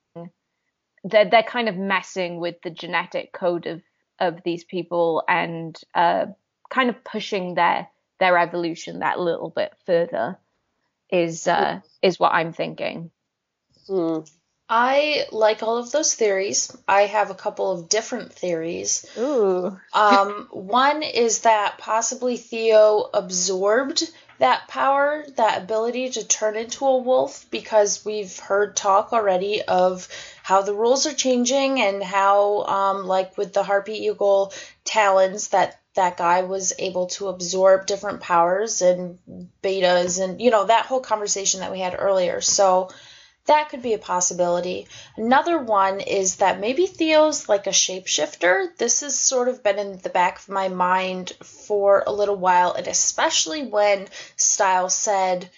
[1.05, 3.83] they're they're kind of messing with the genetic code of
[4.21, 6.27] of these people and uh
[6.71, 7.89] kind of pushing their
[8.21, 10.39] their evolution that little bit further
[11.11, 13.11] is uh is what I'm thinking.
[13.89, 14.21] Hmm.
[14.69, 16.77] I like all of those theories.
[16.87, 19.07] I have a couple of different theories.
[19.17, 19.79] Ooh.
[19.95, 26.99] Um, one is that possibly Theo absorbed that power, that ability to turn into a
[26.99, 30.07] wolf, because we've heard talk already of
[30.43, 34.53] how the rules are changing and how, um, like with the Harpy Eagle
[34.85, 39.19] talons, that that guy was able to absorb different powers and
[39.65, 42.41] betas and you know that whole conversation that we had earlier.
[42.41, 42.91] So
[43.49, 44.87] that could be a possibility.
[45.17, 48.77] Another one is that maybe Theo's like a shapeshifter.
[48.79, 52.73] This has sort of been in the back of my mind for a little while,
[52.73, 55.51] and especially when Stiles said,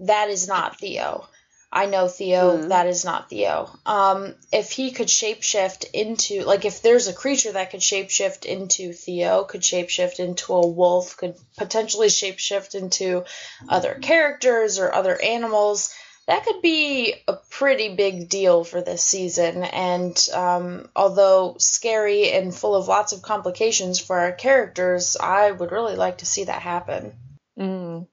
[0.00, 1.28] That is not Theo.
[1.74, 2.68] I know Theo, Hmm.
[2.68, 3.70] that is not Theo.
[3.86, 8.92] Um, if he could shapeshift into, like, if there's a creature that could shapeshift into
[8.92, 13.24] Theo, could shapeshift into a wolf, could potentially shapeshift into
[13.68, 15.94] other characters or other animals,
[16.32, 19.62] that could be a pretty big deal for this season.
[19.64, 25.70] And um, although scary and full of lots of complications for our characters, I would
[25.72, 27.12] really like to see that happen.
[27.58, 28.06] Mm,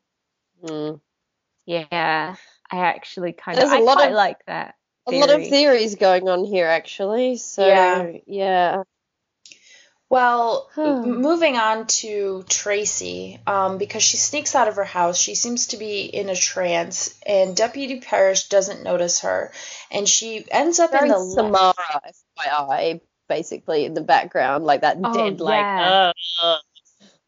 [0.66, 0.92] Hmm.
[1.66, 2.36] yeah.
[2.72, 4.76] I actually kind There's of a I lot quite of- like that.
[5.08, 7.38] A lot of theories going on here, actually.
[7.38, 8.12] So Yeah.
[8.28, 8.84] yeah.
[10.10, 11.04] Well, Hmm.
[11.22, 15.20] moving on to Tracy, um, because she sneaks out of her house.
[15.20, 19.52] She seems to be in a trance, and Deputy Parrish doesn't notice her,
[19.92, 22.02] and she ends up Very in the left- Samara,
[22.40, 26.12] FYI, basically in the background, like that Oh, dead, like, yeah.
[26.42, 26.58] uh,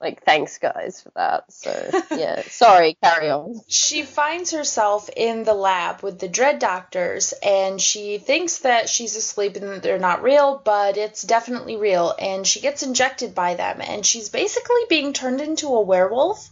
[0.01, 1.51] like thanks guys for that.
[1.51, 3.61] So yeah, sorry, carry on.
[3.67, 9.15] She finds herself in the lab with the dread doctors, and she thinks that she's
[9.15, 12.15] asleep and that they're not real, but it's definitely real.
[12.17, 16.49] And she gets injected by them, and she's basically being turned into a werewolf.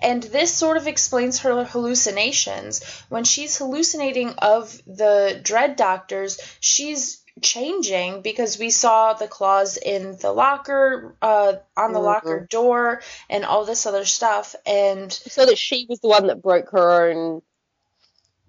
[0.00, 2.82] And this sort of explains her hallucinations.
[3.08, 10.16] When she's hallucinating of the dread doctors, she's changing because we saw the claws in
[10.18, 12.04] the locker, uh, on the Mhm.
[12.04, 14.54] locker door, and all this other stuff.
[14.66, 17.42] And So that she was the one that broke her own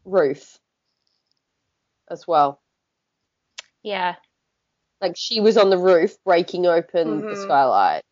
[0.05, 0.59] roof
[2.09, 2.61] as well.
[3.83, 4.15] Yeah.
[5.01, 7.43] Like she was on the roof breaking open the Mhm.
[7.43, 8.03] skylight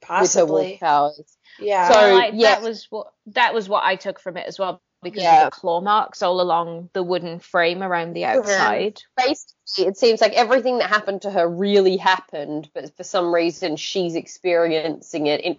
[0.00, 1.36] with her wolf possibly, powers.
[1.58, 1.88] yeah.
[1.88, 2.54] So, Well, I- yeah.
[2.54, 5.46] that was what that was what I took from it as well because Yeah.
[5.46, 9.02] of the claw marks all along the wooden frame around the outside.
[9.16, 13.76] basically it seems like everything that happened to her really happened but for some reason
[13.76, 15.56] she's experiencing it in,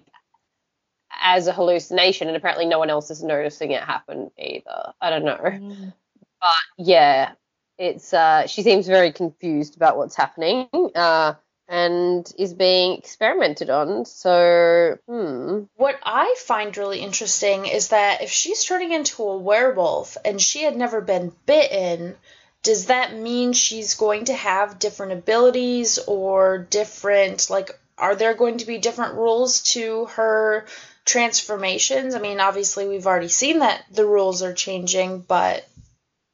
[1.21, 5.25] as a hallucination and apparently no one else is noticing it happen either i don't
[5.25, 5.93] know Mm.
[6.41, 7.33] but yeah
[7.77, 11.33] it's uh she seems very confused about what's happening uh
[11.69, 18.31] and is being experimented on so hmm What I find really interesting is that if
[18.31, 22.17] she's turning into a werewolf and she had never been bitten,
[22.63, 28.57] does that mean she's going to have different abilities or different, like, are there going
[28.57, 30.65] to be different rules to her
[31.05, 32.15] transformations?
[32.15, 35.67] I mean, obviously, we've already seen that the rules are changing, but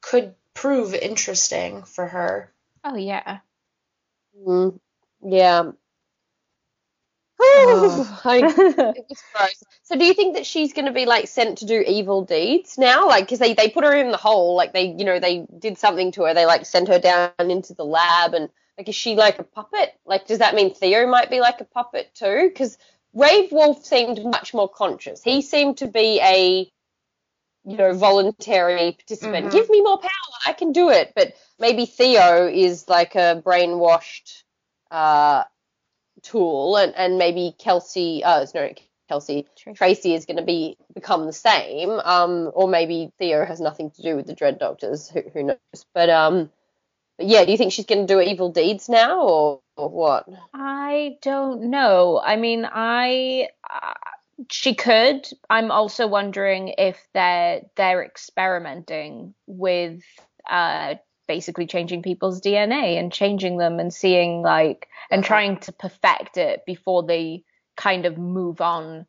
[0.02, 2.52] could prove interesting for her.
[2.84, 3.40] Oh yeah.
[4.38, 4.80] Mm,
[5.26, 5.72] yeah.
[7.40, 8.42] I,
[8.96, 9.64] it gross.
[9.84, 12.78] So, do you think that she's going to be like sent to do evil deeds
[12.78, 13.08] now?
[13.08, 15.78] Like, because they they put her in the hole, like they you know they did
[15.78, 16.34] something to her.
[16.34, 19.94] They like sent her down into the lab, and like is she like a puppet?
[20.06, 22.48] Like, does that mean Theo might be like a puppet too?
[22.48, 22.78] Because
[23.14, 25.22] Rave Wolf seemed much more conscious.
[25.22, 26.72] He seemed to be a
[27.66, 29.48] you know voluntary participant.
[29.48, 29.52] Mhm.
[29.52, 30.10] Give me more power,
[30.46, 31.12] I can do it.
[31.16, 34.44] But maybe Theo is like a brainwashed
[34.92, 35.44] uh
[36.24, 38.70] tool, and and maybe Kelsey, uh, no
[39.08, 39.46] Kelsey,
[39.76, 41.90] Tracy is going to be become the same.
[41.90, 45.10] Um, or maybe Theo has nothing to do with the Dread Doctors.
[45.10, 45.86] Who, who knows?
[45.94, 46.50] But um,
[47.18, 50.28] but yeah, do you think she's going to do evil deeds now, or, or what?
[50.54, 52.20] I don't know.
[52.24, 53.94] I mean, I uh,
[54.50, 55.28] she could.
[55.50, 60.02] I'm also wondering if they're they're experimenting with
[60.50, 60.96] uh
[61.28, 66.66] basically changing people's DNA and changing them and seeing like and trying to perfect it
[66.66, 67.44] before they
[67.76, 69.06] kind of move on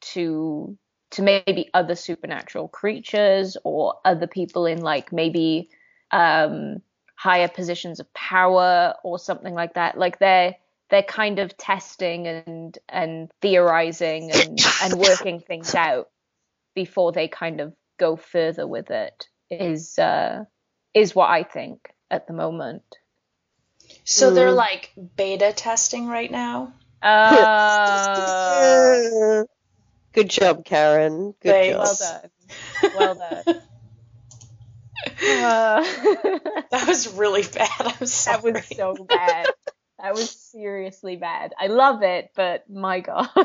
[0.00, 0.76] to
[1.12, 5.68] to maybe other supernatural creatures or other people in like maybe
[6.10, 6.82] um
[7.16, 9.98] higher positions of power or something like that.
[9.98, 10.54] Like they're
[10.90, 16.10] they're kind of testing and and theorizing and and working things out
[16.74, 20.44] before they kind of go further with it is uh
[20.96, 22.82] is what I think at the moment.
[24.04, 24.56] So they're Mm.
[24.56, 26.72] like beta testing right now.
[27.02, 27.36] Uh,
[30.14, 31.34] Good job, Karen.
[31.42, 31.68] Good Thanks.
[31.68, 31.78] job.
[31.78, 32.30] well done.
[32.94, 33.44] Well done.
[35.28, 35.82] Uh,
[36.70, 37.68] That was really bad.
[37.80, 38.42] I'm sorry.
[38.42, 39.48] that was so bad.
[39.98, 41.54] That was seriously bad.
[41.58, 43.28] I love it, but my god.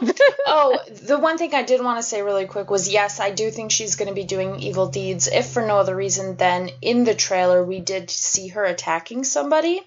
[0.48, 3.50] oh, the one thing I did want to say really quick was yes, I do
[3.52, 7.06] think she's going to be doing evil deeds, if for no other reason than in
[7.06, 9.82] the trailer we did see her attacking somebody.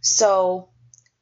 [0.00, 0.68] So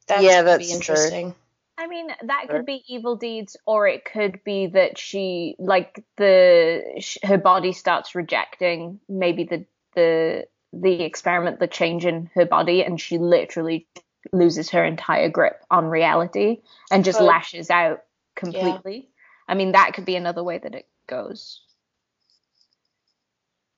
[0.06, 0.77] that's Yeah, going to be that's true.
[0.77, 1.35] interesting.
[1.78, 6.82] I mean, that could be evil deeds, or it could be that she, like, the
[7.01, 12.85] sh- her body starts rejecting maybe the the the experiment, the change in her body,
[12.85, 13.89] and she literally
[14.33, 18.03] loses her entire grip on reality and just lashes out
[18.35, 19.09] completely.
[19.49, 21.61] I mean, that could be another way that it goes.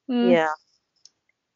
[0.09, 0.31] Hmm.
[0.31, 0.53] Yeah.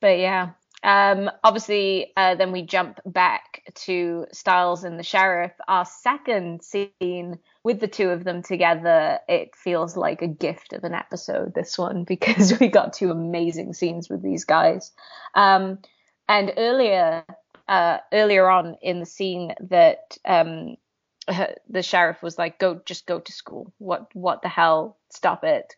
[0.00, 0.50] But yeah,
[0.82, 5.52] um, obviously, uh, then we jump back to Stiles and the sheriff.
[5.68, 10.84] Our second scene with the two of them together, it feels like a gift of
[10.84, 11.54] an episode.
[11.54, 14.92] This one because we got two amazing scenes with these guys.
[15.34, 15.78] Um,
[16.28, 17.24] and earlier,
[17.70, 20.76] uh, earlier on in the scene that um,
[21.68, 23.72] the sheriff was like, "Go, just go to school.
[23.78, 24.98] What, what the hell?
[25.10, 25.76] Stop it.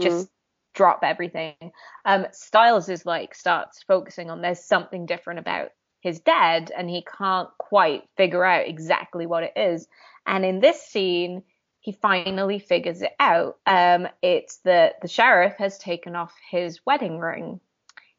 [0.00, 0.28] Just."
[0.74, 1.56] drop everything.
[2.04, 5.70] Um, Stiles is like starts focusing on there's something different about
[6.00, 9.88] his dad, and he can't quite figure out exactly what it is.
[10.24, 11.42] And in this scene,
[11.80, 13.58] he finally figures it out.
[13.66, 17.60] Um, it's that the sheriff has taken off his wedding ring.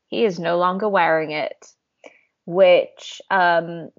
[0.07, 1.73] He is no longer wearing it,
[2.49, 3.91] which um,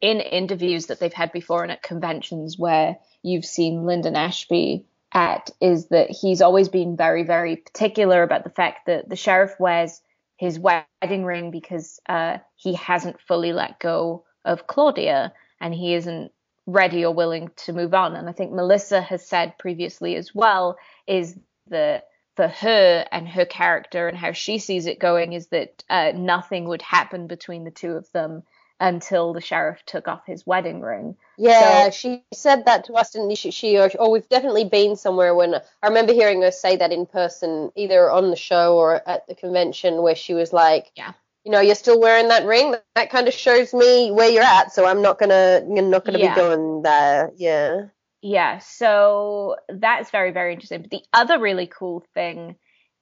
[0.00, 5.50] in interviews that they've had before and at conventions where you've seen Linden Ashby at
[5.60, 10.00] is that he's always been very, very particular about the fact that the sheriff wears
[10.36, 16.30] his wedding ring because uh, he hasn't fully let go of Claudia and he isn't
[16.66, 18.14] ready or willing to move on.
[18.14, 20.78] And I think Melissa has said previously as well
[21.08, 21.36] is
[21.70, 22.04] that
[22.36, 26.66] for her and her character and how she sees it going is that uh, nothing
[26.66, 28.42] would happen between the two of them
[28.80, 31.16] until the sheriff took off his wedding ring.
[31.38, 33.50] Yeah, So- she said that to us, didn't she?
[33.52, 37.06] she or, or we've definitely been somewhere when I remember hearing her say that in
[37.06, 41.12] person, either on the show or at the convention, where she was like, Yeah.
[41.44, 42.74] you know, you're still wearing that ring.
[42.96, 46.18] That kind of shows me where you're at, so I'm not gonna, you're not gonna
[46.18, 46.34] Yeah.
[46.34, 47.30] be going there.
[47.36, 47.82] Yeah.
[48.26, 50.80] Yeah, so that's very, very interesting.
[50.80, 52.56] But the other really cool thing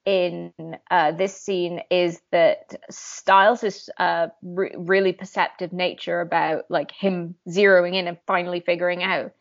[0.05, 0.53] in
[0.91, 7.95] uh, this scene is that Stiles' uh, re- really perceptive nature about like him zeroing
[7.95, 9.33] in and finally figuring out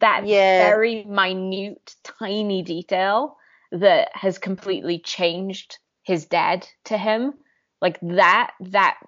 [0.00, 0.58] that Yeah.
[0.58, 3.36] very minute, tiny detail
[3.72, 7.34] that has completely changed his dad to him.
[7.82, 8.98] Like that, that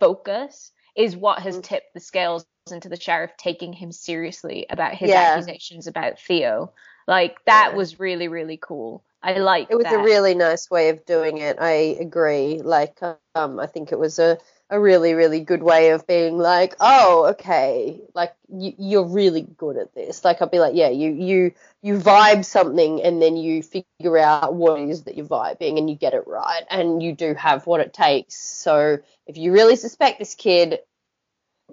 [0.00, 1.62] focus is what has Mm.
[1.62, 5.36] tipped the scales into the sheriff taking him seriously about his Yeah.
[5.36, 6.72] accusations about Theo.
[7.08, 7.76] Like that Yeah.
[7.76, 9.02] was really, really cool.
[9.22, 9.94] I like It was that.
[9.94, 11.56] a really nice way of doing it.
[11.60, 12.60] I agree.
[12.62, 13.00] Like,
[13.34, 14.38] um, I think it was a,
[14.70, 19.76] a really really good way of being like, oh, okay, like you, you're really good
[19.76, 20.24] at this.
[20.24, 21.52] Like I'll be like, yeah, you you
[21.82, 25.90] you vibe something and then you figure out what it is that you're vibing and
[25.90, 28.36] you get it right and you do have what it takes.
[28.36, 30.78] So if you really suspect this kid,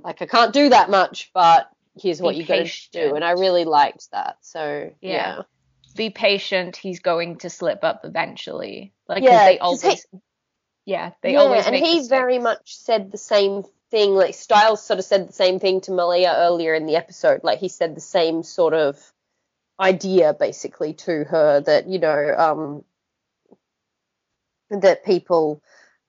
[0.03, 1.69] like I can't do that much, but
[1.99, 4.37] here's what Be you got to do, and I really liked that.
[4.41, 5.37] So Yeah.
[5.37, 5.41] yeah.
[5.95, 6.77] Be patient.
[6.77, 8.93] He's going to slip up eventually.
[9.07, 10.05] Like Yeah, they 'cause he- always.
[10.85, 12.07] yeah, they yeah, always and he mistakes.
[12.07, 14.13] very much said the same thing.
[14.15, 17.43] Like Stiles sort of said the same thing to Malia earlier in the episode.
[17.43, 18.97] Like he said the same sort of
[19.79, 22.83] idea basically to her that you know um,
[24.69, 25.61] that people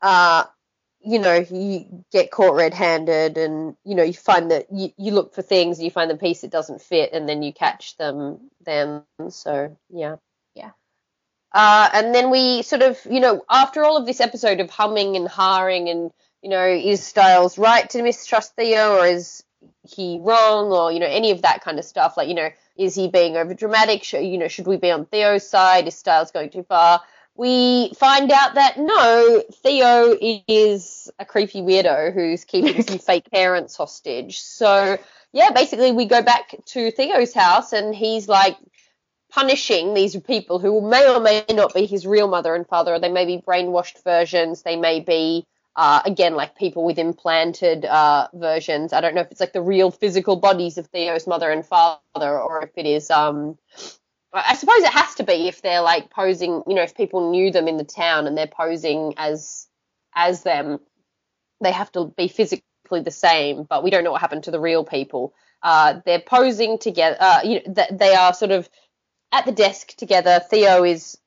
[0.02, 0.44] uh
[1.02, 5.34] you know you get caught red-handed and you know you find that you, you look
[5.34, 8.50] for things and you find the piece that doesn't fit and then you catch them
[8.64, 10.16] then so yeah
[10.54, 10.70] Yeah.
[11.52, 15.16] uh, and then we sort of, you know, after all of this episode of humming
[15.16, 16.12] and harring and,
[16.42, 19.42] you know, is Stiles right to mistrust Theo or is
[19.88, 22.16] he wrong or, you know, any of that kind of stuff?
[22.16, 24.12] Like, you know, is he being over dramatic?
[24.12, 25.88] You know, should we be on Theo's side?
[25.88, 27.00] Is Stiles going too far?
[27.40, 33.74] We find out that no, Theo is a creepy weirdo who's keeping some fake parents
[33.78, 34.40] hostage.
[34.40, 34.98] So,
[35.32, 38.58] yeah, basically we go back to Theo's house and he's like
[39.30, 43.08] punishing these people who may or may not be his real mother and father, they
[43.08, 45.46] may be brainwashed versions, they may be
[45.76, 48.92] uh, again like people with implanted uh, versions.
[48.92, 52.38] I don't know if it's like the real physical bodies of Theo's mother and father,
[52.38, 53.10] or if it is.
[53.10, 53.56] Um,
[54.32, 56.62] I suppose it has to be if they're like posing.
[56.66, 59.66] You know, if people knew them in the town and they're posing as
[60.14, 60.80] as them,
[61.60, 63.64] they have to be physically the same.
[63.64, 65.34] But we don't know what happened to the real people.
[65.62, 67.16] Uh, they're posing together.
[67.18, 68.68] Uh, you know, th- they are sort of
[69.32, 70.40] at the desk together.
[70.48, 71.18] Theo is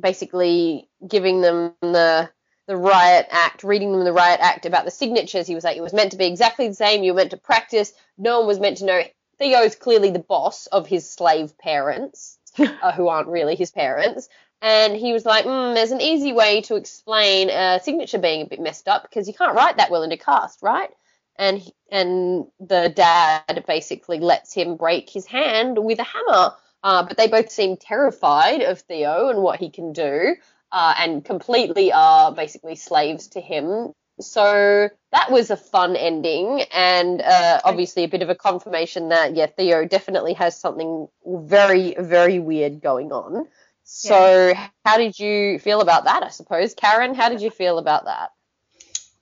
[0.00, 2.30] basically giving them the
[2.68, 5.46] the riot act, reading them the riot act about the signatures.
[5.48, 7.02] He was like, it was meant to be exactly the same.
[7.02, 7.92] You were meant to practice.
[8.16, 9.02] No one was meant to know.
[9.38, 14.28] Theo is clearly the boss of his slave parents, uh, who aren't really his parents.
[14.60, 18.46] And he was like, mm, there's an easy way to explain a signature being a
[18.46, 20.90] bit messed up because you can't write that well in a cast, right?
[21.36, 26.54] And he- and the dad basically lets him break his hand with a hammer.
[26.84, 30.34] Uh, but they both seem terrified of Theo and what he can do,
[30.72, 33.92] uh, and completely are basically slaves to him.
[34.20, 39.34] So that was a fun ending, and uh, obviously a bit of a confirmation that
[39.34, 43.46] yeah, Theo definitely has something very very weird going on.
[43.84, 46.22] So how did you feel about that?
[46.22, 48.30] I suppose Karen, how did you feel about that?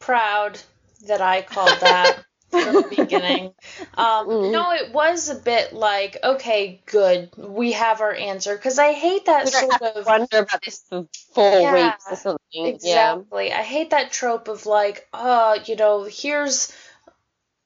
[0.01, 0.59] proud
[1.07, 3.53] that I called that from the beginning.
[3.97, 4.53] Um, Mm.
[4.53, 8.55] No, it was a bit like, okay, good, we have our answer.
[8.55, 10.07] Because I hate that We sort of.
[10.07, 12.39] wonder about this for four Yeah, weeks or something.
[12.53, 12.69] Yeah.
[12.69, 13.53] Exactly.
[13.53, 16.73] I hate that trope of like, uh, you know, here's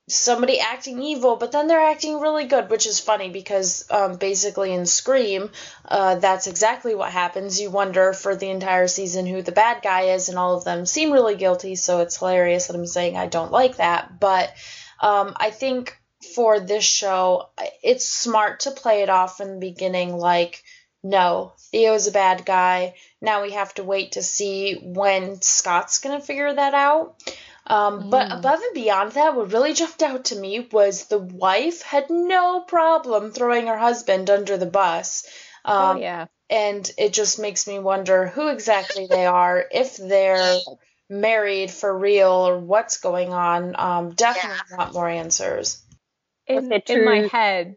[0.07, 4.73] somebody acting evil, but then they're acting really good, which is funny because um, basically
[4.73, 5.51] in Scream,
[5.87, 7.61] uh, that's exactly what happens.
[7.61, 10.85] You wonder for the entire season who the bad guy is, and all of them
[10.85, 14.21] seem really guilty, so it's hilarious that I'm saying I don't like that.
[14.21, 14.53] But
[15.01, 15.97] um, I think
[16.35, 17.49] for this show,
[17.83, 20.63] it's smart to play it off in the beginning like,
[21.03, 22.95] no, Theo's a bad guy.
[23.21, 27.17] Now we have to wait to see when Scott's going to figure that out.
[27.67, 31.83] Um, But above and beyond that, what really jumped out to me was the wife
[31.83, 35.27] had no problem throwing her husband under the bus.
[35.65, 36.27] Um, oh yeah.
[36.51, 40.59] And it just makes me wonder who exactly they are, if they're
[41.09, 43.75] married for real, or what's going on.
[43.79, 45.83] Um, definitely want more answers.
[46.47, 47.77] In, in my head,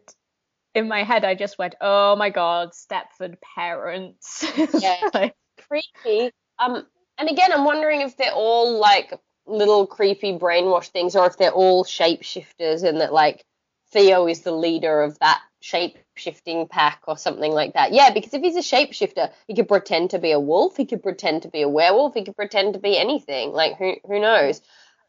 [0.74, 4.44] in my head, I just went, "Oh my god, Stepford parents."
[4.80, 5.08] Yeah.
[5.14, 5.34] Like,
[5.66, 6.30] creepy.
[6.58, 6.86] Um,
[7.16, 9.12] and again, I'm wondering if they're all like
[9.48, 13.44] little creepy brainwash things, or if they're all shapeshifters, and that like
[13.90, 17.92] Theo is the leader of that shapeshifting pack or something like that.
[17.92, 21.02] Yeah, because if he's a shapeshifter, he could pretend to be a wolf, he could
[21.02, 23.52] pretend to be a werewolf, he could pretend to be anything.
[23.52, 24.60] Like who who knows?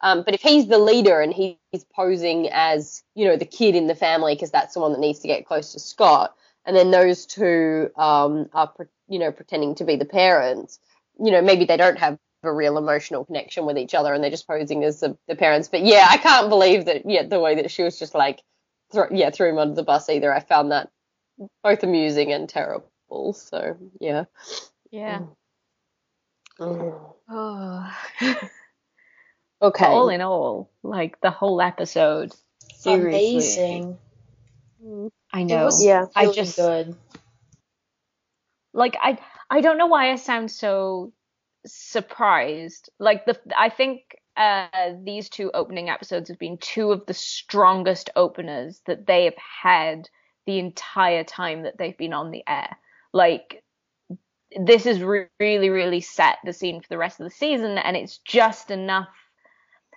[0.02, 3.76] Um, but if he's the leader and he- he's posing as, you know, the kid
[3.76, 6.36] in the family because that's the one that needs to get close to Scott,
[6.66, 8.74] and then those two um, are,
[9.10, 10.80] you know, pretending to be the parents,
[11.20, 14.32] you know, maybe they don't have a real emotional connection with each other and they're
[14.32, 15.68] just posing as the, the parents.
[15.68, 18.41] But yeah, I can't believe that, yeah, the way that she was just like,
[18.91, 20.34] thro- yeah, threw him under the bus either.
[20.34, 20.90] I found that
[21.64, 23.34] both amusing and terrible.
[23.34, 24.26] So, yeah.
[24.91, 25.20] yeah.
[26.60, 26.99] Mm.
[27.30, 27.95] Oh.
[29.61, 29.86] Okay.
[29.88, 32.32] All in all, like the whole episode.
[32.76, 33.34] Seriously.
[33.34, 33.98] Amazing.
[35.34, 35.66] I It know.
[35.66, 36.06] was Yeah.
[36.16, 36.95] I just- good.
[38.74, 39.18] like I
[39.49, 41.11] I don't know why I sound so
[41.65, 42.90] surprised.
[42.99, 44.02] Like the I think
[44.38, 44.68] uh,
[45.03, 50.10] these two opening episodes have been two of the strongest openers that they have had
[50.45, 52.77] the entire time that they've been on the air.
[53.11, 53.64] Like,
[54.57, 57.98] this has re- really, really set the scene for the rest of the season, and
[57.98, 59.10] it's just enough.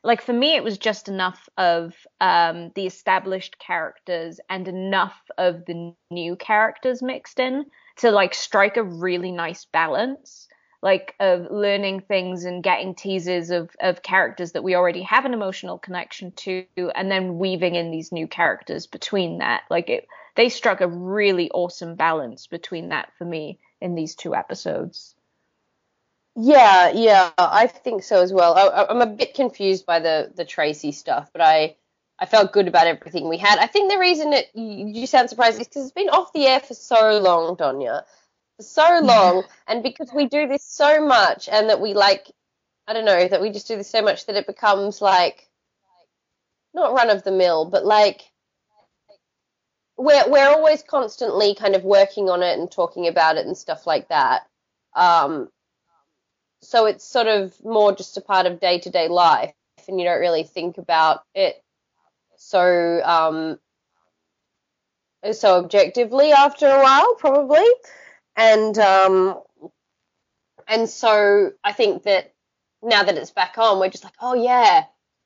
[0.05, 5.65] Like for me, it was just enough of um, the established characters and enough of
[5.67, 7.67] the new characters mixed in
[7.99, 10.49] to like strike a really nice balance
[10.83, 15.35] like of learning things and getting teasers of of characters that we already have an
[15.35, 20.49] emotional connection to and then weaving in these new characters between that like it they
[20.51, 25.17] struck a really awesome balance between that for me in these two episodes
[26.37, 28.55] Yeah, yeah, I think so as well.
[28.57, 31.77] I, I'm a bit confused by the the Tracy stuff, but I
[32.19, 33.59] I felt good about everything we had.
[33.59, 36.47] I think the reason it you, you sound surprised is because it's been off the
[36.47, 38.05] air for so long, Donya,
[38.63, 42.31] for so long, and because we do this so much, and that we like,
[42.87, 45.49] I don't know, that we just do this so much that it becomes like
[46.75, 48.23] not run of the mill, but like
[49.97, 53.87] we're we're always constantly kind of working on it and talking about it and stuff
[53.87, 54.43] like that.
[54.95, 55.49] Um,
[56.63, 59.55] so it's sort of more just a part of day to day life,
[59.89, 61.63] and you don't really think about it
[62.37, 63.59] so um,
[65.31, 67.65] so objectively after a while, probably,
[68.37, 69.41] and um,
[70.69, 72.35] and so I think that
[72.83, 74.85] now that it's back on, we're just like, oh yeah,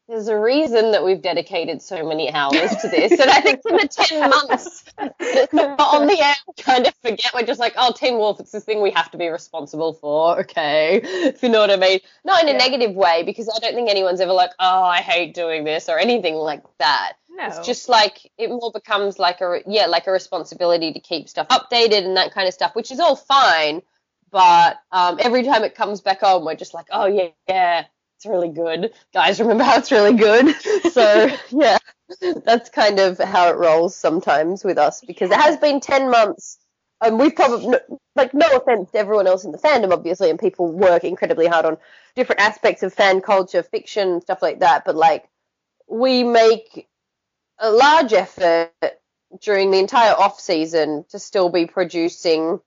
[0.08, 3.12] there's a reason that we've dedicated so many hours to this.
[3.12, 7.32] And I think for the 10 months on the air, we kind of forget.
[7.34, 10.40] We're just like, oh, Teen Wolf, it's this thing we have to be responsible for.
[10.40, 11.00] Okay.
[11.02, 11.98] If you know what I mean.
[12.24, 15.34] Not in a negative way, because I don't think anyone's ever like, oh, I hate
[15.34, 17.14] doing this or anything like that.
[17.36, 21.28] No It's just like, it more becomes like a, yeah, like a responsibility to keep
[21.28, 23.82] stuff updated and that kind of stuff, which is all fine.
[24.30, 27.84] But um, every time it comes back on, we're just like, oh, yeah, yeah,
[28.16, 28.92] it's really good.
[29.12, 30.54] Guys, remember how it's really good?
[30.92, 31.78] So, yeah,
[32.44, 36.58] that's kind of how it rolls sometimes with us because it has been 10 months.
[37.02, 37.78] And we've probably,
[38.14, 41.66] like, no offense to everyone else in the fandom, obviously, and people work incredibly hard
[41.66, 41.76] on
[42.14, 44.84] different aspects of fan culture, fiction, stuff like that.
[44.86, 45.28] But, like,
[45.88, 46.88] we make
[47.58, 48.72] a large effort
[49.40, 52.60] during the entire off season to still be producing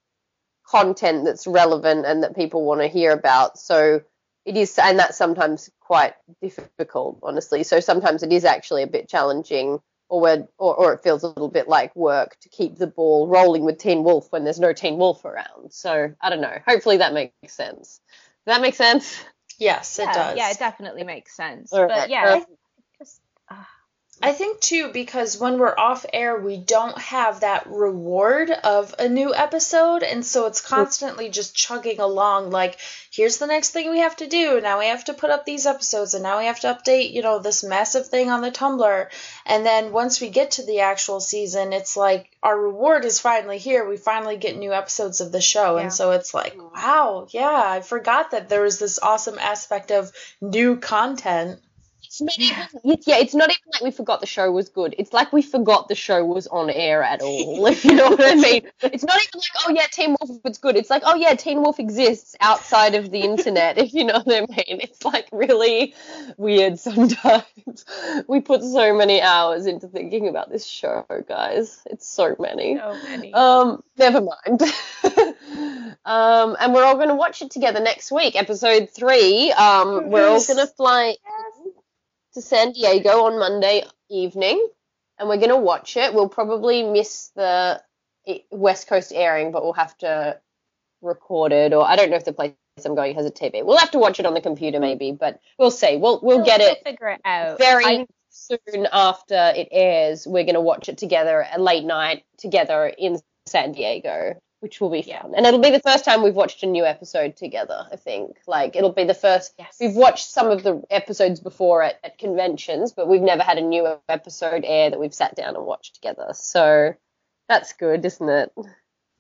[0.68, 3.58] content that's relevant and that people want to hear about.
[3.58, 4.02] So
[4.46, 7.64] it is, and that's sometimes quite difficult, honestly.
[7.64, 9.80] So sometimes it is actually a bit challenging,
[10.10, 13.28] or we're, or, or it feels a little bit like work to keep the ball
[13.28, 15.72] rolling with Teen Wolf when there's no Teen Wolf around.
[15.72, 16.58] So I don't know.
[16.68, 18.00] Hopefully that makes sense.
[18.46, 19.24] Does that make sense?
[19.60, 20.38] Yes, it yeah, does.
[20.38, 22.10] yeah it definitely makes sense All but right.
[22.10, 22.46] yeah Um,
[24.22, 29.08] I think too because when we're off air, we don't have that reward of a
[29.08, 32.50] new episode, and so it's constantly just chugging along.
[32.52, 32.78] Like,
[33.12, 34.60] here's the next thing we have to do.
[34.62, 37.22] Now we have to put up these episodes, and now we have to update, you
[37.22, 39.08] know, this massive thing on the Tumblr.
[39.46, 43.58] And then once we get to the actual season, it's like our reward is finally
[43.58, 43.88] here.
[43.88, 45.84] We finally get new episodes of the show, Yeah.
[45.84, 50.12] and so it's like, wow, yeah, I forgot that there was this awesome aspect of
[50.42, 51.60] new content.
[52.10, 52.58] It's not even,
[52.92, 54.96] it's- yeah, it's not even like we forgot the show was good.
[54.98, 58.20] It's like we forgot the show was on air at all, if you know what
[58.26, 58.64] I mean.
[58.82, 60.76] It's not even like, oh yeah, Teen Wolf was good.
[60.76, 64.36] It's like, oh yeah, Teen Wolf exists outside of the internet, if you know what
[64.36, 64.80] I mean.
[64.82, 65.94] It's like really
[66.38, 67.86] weird sometimes.
[68.28, 71.80] We put so many hours into thinking about this show, guys.
[71.86, 72.78] It's so many.
[72.78, 74.62] so many Um, never mind.
[76.06, 79.52] um, and we're all going to watch it together next week, episode three.
[79.52, 81.16] Um, we're all going to fly
[82.34, 84.68] to San Diego on Monday evening,
[85.18, 86.14] and we're going to watch it.
[86.14, 87.82] We'll probably miss the
[88.52, 90.40] West Coast airing, but we'll have to
[91.02, 92.54] record it, or I don't know if the place
[92.86, 93.66] I'm going has a TV.
[93.66, 95.98] We'll have to watch it on the computer maybe, but we'll see.
[95.98, 100.54] We'll we'll get it figure it out very I- soon after it airs, we're going
[100.56, 105.22] to watch it together at late night together in San Diego, which will be Yeah.
[105.22, 105.34] fun.
[105.36, 108.38] And it'll be the first time we've watched a new episode together, I think.
[108.48, 109.54] Like, it'll be the first.
[109.58, 109.78] Yes.
[109.80, 113.62] We've watched some of the episodes before at, at conventions, but we've never had a
[113.62, 116.30] new episode air that we've sat down and watched together.
[116.34, 116.94] So
[117.48, 118.52] that's good, isn't it?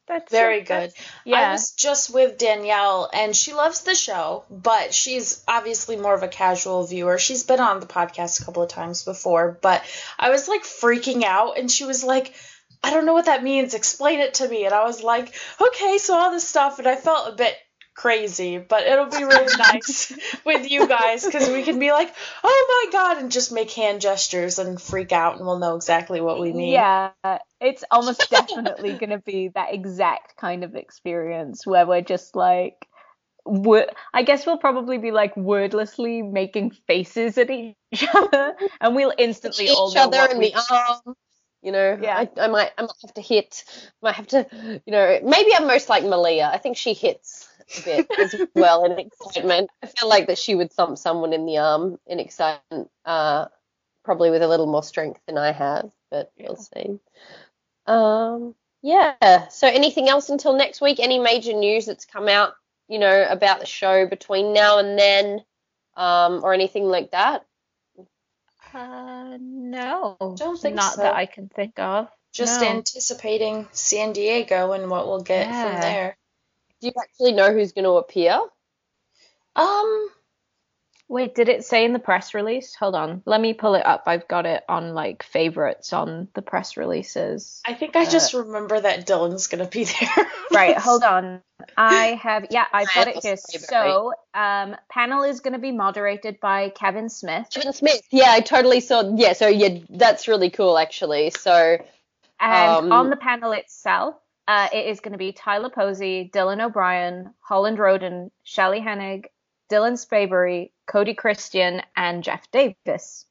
[0.07, 1.01] that's Very that's- good.
[1.27, 6.15] I yeah was just with Danielle, and she loves the show, but she's obviously more
[6.15, 7.19] of a casual viewer.
[7.19, 9.83] She's been on the podcast a couple of times before, but
[10.17, 12.33] I was like freaking out, and she was like,
[12.83, 13.73] I don't know what that means.
[13.73, 14.65] Explain it to me.
[14.65, 17.55] And I was like, okay, so all this stuff, and I felt a bit
[17.93, 20.13] crazy, but it'll be really nice
[20.45, 23.99] with you guys because we can be like, oh my god, and just make hand
[23.99, 26.71] gestures and freak out, and we'll know exactly what we mean.
[26.71, 27.11] Yeah,
[27.59, 32.87] it's almost definitely going to be that exact kind of experience where we're just like,
[33.45, 37.75] wo- I guess we'll probably be like wordlessly making faces at each
[38.13, 41.15] other, and we'll instantly all each know other what in we- the arm.
[41.61, 42.17] You know, Yeah.
[42.17, 43.63] I, I might I might have to hit,
[44.01, 44.47] might have to,
[44.85, 46.49] you know, maybe I'm most like Malia.
[46.53, 49.69] I think she hits a bit as well in excitement.
[49.83, 53.47] I feel like that she would thump someone in the arm in excitement, uh,
[54.05, 56.99] probably with a little more strength than I have, but we'll see.
[57.85, 59.49] Um, yeah.
[59.49, 60.99] So anything else until next week?
[60.99, 62.53] Any major news that's come out,
[62.87, 65.43] you know, about the show between now and then,
[65.97, 67.45] um, or anything like that?
[68.73, 71.01] Uh, no, Don't think not so.
[71.01, 72.07] that I can think of.
[72.31, 72.67] Just No.
[72.67, 75.63] anticipating San Diego and what we'll get Yeah.
[75.63, 76.17] from there.
[76.81, 78.39] Do you actually know who's going to appear?
[79.55, 80.09] Um,
[81.09, 82.75] Wait, did it say in the press release?
[82.75, 84.03] Hold on, let me pull it up.
[84.05, 87.61] I've got it on like favorites on the press releases.
[87.65, 90.27] I think I just remember that Dylan's gonna be there.
[90.51, 91.41] Right, hold on.
[91.77, 93.37] I have yeah, I've got it Panel's here.
[93.37, 98.01] favorite, So, um, panel is going to be moderated by Kevin Smith, Kevin Smith.
[98.09, 99.15] Yeah, I totally saw.
[99.15, 101.29] Yeah, so yeah, that's really cool actually.
[101.31, 101.77] So
[102.39, 104.15] and Um, on the panel itself,
[104.47, 109.25] uh, it is going to be Tyler Posey, Dylan O'Brien, Holland Roden, Shelley Hennig,
[109.71, 113.25] Dylan Sprayberry, Cody Christian, and Jeff Davis.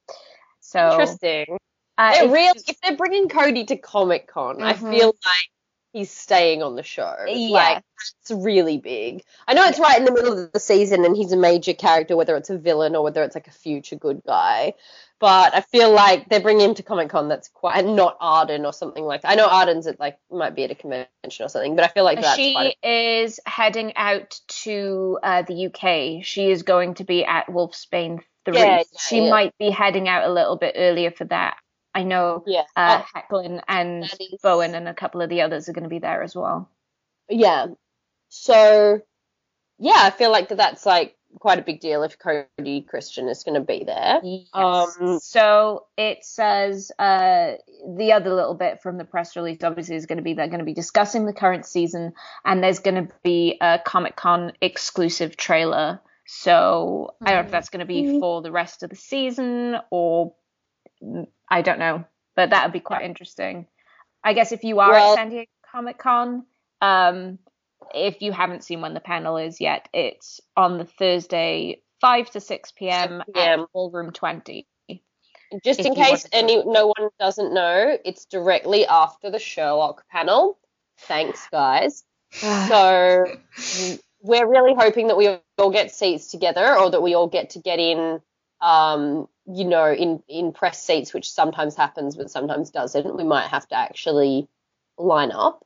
[0.61, 1.59] So, interesting.
[1.99, 4.91] uh, if- really, if they're bringing Cody to Comic Con, I Mhm.
[4.91, 5.51] feel like
[5.93, 7.17] he's staying on the show.
[7.27, 7.49] Yeah.
[7.49, 7.83] Like
[8.21, 9.25] it's really big.
[9.49, 12.17] I know it's right in the middle of the season and he's a major character,
[12.17, 14.75] whether it's a villain or whether it's like a future good guy.
[15.21, 17.29] But I feel like they're bringing him to Comic Con.
[17.29, 19.33] That's quite and not Arden or something like that.
[19.33, 22.05] I know Arden's at like might be at a convention or something, but I feel
[22.05, 26.25] like that's she quite is heading out to uh, the UK.
[26.25, 28.57] She is going to be at Wolfsbane 3.
[28.57, 29.31] Yeah, yeah, she yeah.
[29.31, 31.57] might be heading out a little bit earlier for that.
[31.95, 32.63] I know yeah.
[32.77, 35.89] uh, Oh, Hoechlin and is- Bohen and a couple of the others are going to
[35.89, 36.71] be there as well.
[37.29, 37.67] Yeah.
[38.29, 39.01] So,
[39.79, 43.45] yeah, I feel like that that's like quite a big deal if Cody Christian is
[43.45, 44.21] going to be there.
[44.53, 47.53] Um, so it says uh,
[47.97, 50.61] the other little bit from the press release obviously is going to be they're going
[50.61, 52.13] to be discussing the current season
[52.45, 56.01] and there's going to be a Comic Con exclusive trailer.
[56.27, 59.77] So I don't know if that's going to be for the rest of the season
[59.91, 60.35] or
[61.03, 62.05] mm, I don't know,
[62.37, 63.67] but that would be quite interesting.
[64.23, 66.45] I guess if you are Well- at San Diego Comic Con,
[66.81, 67.39] um,
[67.95, 72.41] if you haven't seen when the panel is yet, it's on the Thursday, 5 to
[72.41, 73.23] 6 p.m.
[73.27, 73.61] 6 p.m.
[73.61, 74.67] at Ballroom 20.
[75.65, 80.59] Just if in case any no one doesn't know, it's directly after the Sherlock panel.
[80.99, 82.05] Thanks, guys.
[82.33, 83.25] so
[84.21, 87.61] we're really hoping that we all get seats together, or that we all get to
[87.61, 88.21] get in,
[88.61, 93.17] um, you know, in in press seats, which sometimes happens, but sometimes doesn't.
[93.17, 94.49] We might have to actually
[94.99, 95.65] line up.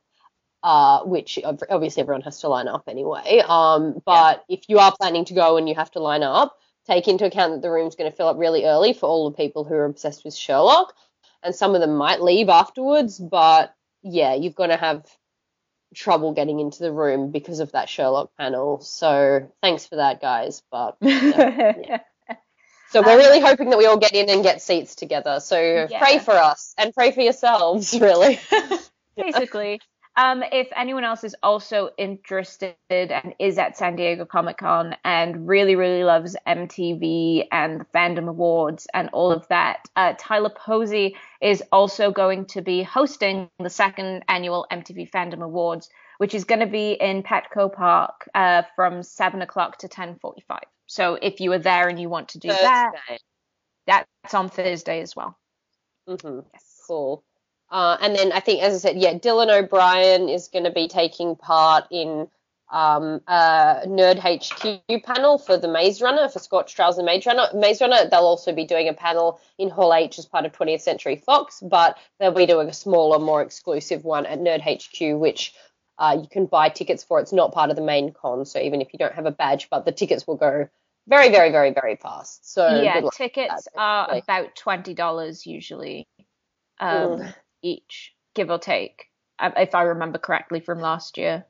[0.63, 3.43] Uh, which obviously everyone has to line up anyway.
[3.45, 6.57] Um, but if you are planning to go and you have to line up,
[6.87, 9.35] take into account that the room's going to fill up really early for all the
[9.35, 10.93] people who are obsessed with Sherlock,
[11.43, 13.19] and some of them might leave afterwards.
[13.19, 15.05] But yeah, you're going to have
[15.93, 18.79] trouble getting into the room because of that Sherlock panel.
[18.79, 20.63] So thanks for that, guys.
[20.71, 21.99] But yeah.
[22.89, 25.39] so we're really hoping that we all get in and get seats together.
[25.39, 25.99] So Yeah.
[25.99, 28.39] pray for us and pray for yourselves, really.
[29.17, 29.79] Basically.
[30.15, 35.47] Um, if anyone else is also interested and is at San Diego Comic Con and
[35.47, 41.15] really, really loves MTV and the fandom awards and all of that, uh, Tyler Posey
[41.41, 46.61] is also going to be hosting the second annual MTV Fandom Awards, which is going
[46.61, 50.65] to be in Petco Park uh, from seven o'clock to ten forty-five.
[50.85, 52.91] So if you are there and you want to do that,
[53.87, 55.37] that's on Thursday as well.
[56.07, 56.39] hmm
[56.87, 57.23] Cool.
[57.73, 60.87] Uh, and then I think, as I said, yeah, Dylan O'Brien is going to be
[60.87, 62.27] taking part in
[62.71, 67.47] um, a Nerd HQ panel for the Maze Runner, for Scorch Trials and Maze Runner.
[67.55, 68.07] Maze Runner.
[68.07, 71.61] They'll also be doing a panel in Hall H as part of 20th Century Fox,
[71.61, 75.55] but they'll be doing a smaller, more exclusive one at Nerd HQ, which
[75.97, 77.19] uh, you can buy tickets for.
[77.19, 79.67] It's not part of the main con, so even if you don't have a badge,
[79.71, 80.69] but the tickets will go
[81.07, 82.53] very, very, very, very fast.
[82.53, 86.07] So yeah, tickets that, are about twenty dollars usually,
[86.79, 87.33] um, Mm.
[87.63, 89.09] Each, give or take,
[89.39, 91.45] uh, if I remember correctly from last year.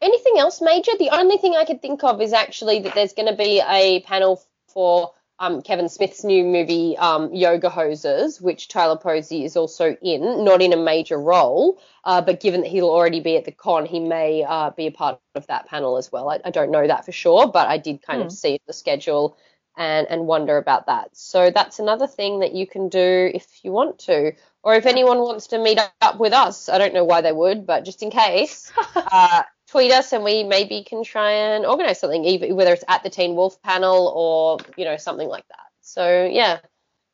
[0.00, 0.92] Anything else major?
[0.98, 4.00] The only thing I could think of is actually that there's going to be a
[4.02, 9.96] panel for um, Kevin Smith's new movie, um, Yoga Hosers, which Tyler Posey is also
[10.02, 13.52] in, not in a major role, uh, but given that he'll already be at the
[13.52, 16.28] con, he may uh, be a part of that panel as well.
[16.28, 18.26] I, I don't know that for sure, but I did kind Hmm.
[18.26, 19.36] of see the schedule
[19.76, 21.16] and, and wonder about that.
[21.16, 24.32] So that's another thing that you can do if you want to.
[24.62, 27.66] Or if anyone wants to meet up with us, I don't know why they would,
[27.66, 32.24] but just in case, uh, tweet us and we maybe can try and organize something,
[32.24, 35.66] either whether it's at the Teen Wolf panel or you know something like that.
[35.80, 36.58] So yeah.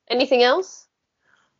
[0.08, 0.86] Anything else?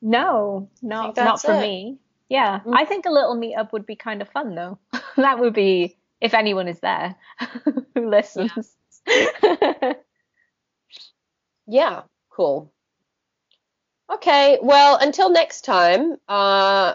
[0.03, 1.61] No, no, not for it.
[1.63, 1.99] me.
[2.29, 2.75] Yeah, Mm.
[2.75, 4.79] I think a little meetup would be kind of fun though.
[5.17, 7.17] that would be if anyone is there
[7.95, 8.77] who listens.
[11.67, 12.74] Yeah, cool.
[14.11, 16.95] Okay, well, until next time, uh,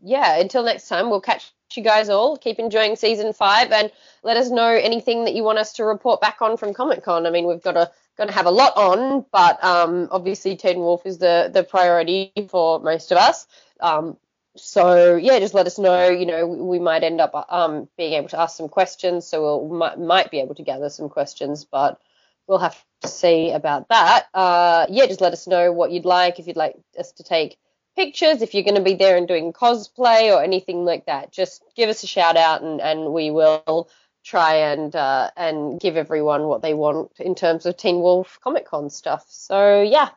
[0.00, 2.36] yeah, until next time, we'll catch you guys all.
[2.36, 3.90] Keep enjoying season five and
[4.22, 7.26] let us know anything that you want us to report back on from Comic Con.
[7.26, 10.78] I mean, we've got a going to have a lot on, but um, obviously Teen
[10.78, 13.46] Wolf is the the priority for most of us.
[13.80, 14.16] Um,
[14.56, 16.08] so yeah, just let us know.
[16.08, 19.42] You know, we, we might end up um, being able to ask some questions, so
[19.42, 22.00] we'll might, might be able to gather some questions, but
[22.46, 24.26] we'll have to see about that.
[24.34, 26.38] Uh, yeah, just let us know what you'd like.
[26.38, 27.58] If you'd like us to take
[27.96, 31.64] pictures, if you're going to be there and doing cosplay or anything like that, just
[31.76, 33.88] give us a shout out and, and we will
[34.24, 38.66] try and uh, and give everyone what they want in terms of Teen Wolf Comic
[38.66, 39.26] Con stuff.
[39.28, 40.08] So yeah,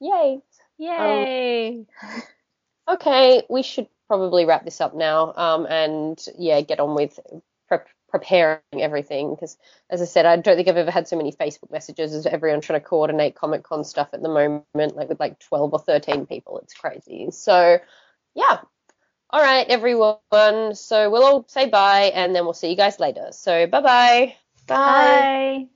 [0.00, 0.40] yay.
[0.76, 1.86] Yay!
[2.88, 7.18] Okay, we should probably wrap this up now um, and yeah, get on with
[7.68, 9.58] prep preparing everything because
[9.90, 12.60] as i said i don't think i've ever had so many facebook messages as everyone
[12.60, 14.64] trying to coordinate comic con stuff at the moment
[14.94, 16.58] like with like 12 or 13 people.
[16.58, 17.30] It's crazy.
[17.30, 17.78] So
[18.34, 18.58] yeah.
[19.30, 20.74] All right everyone.
[20.74, 23.28] So we'll all say bye and then we'll see you guys later.
[23.32, 24.36] So bye-bye.
[24.66, 24.76] bye.
[24.76, 25.68] Bye,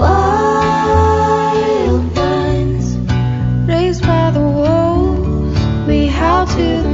[0.00, 0.63] bye.
[6.54, 6.93] to the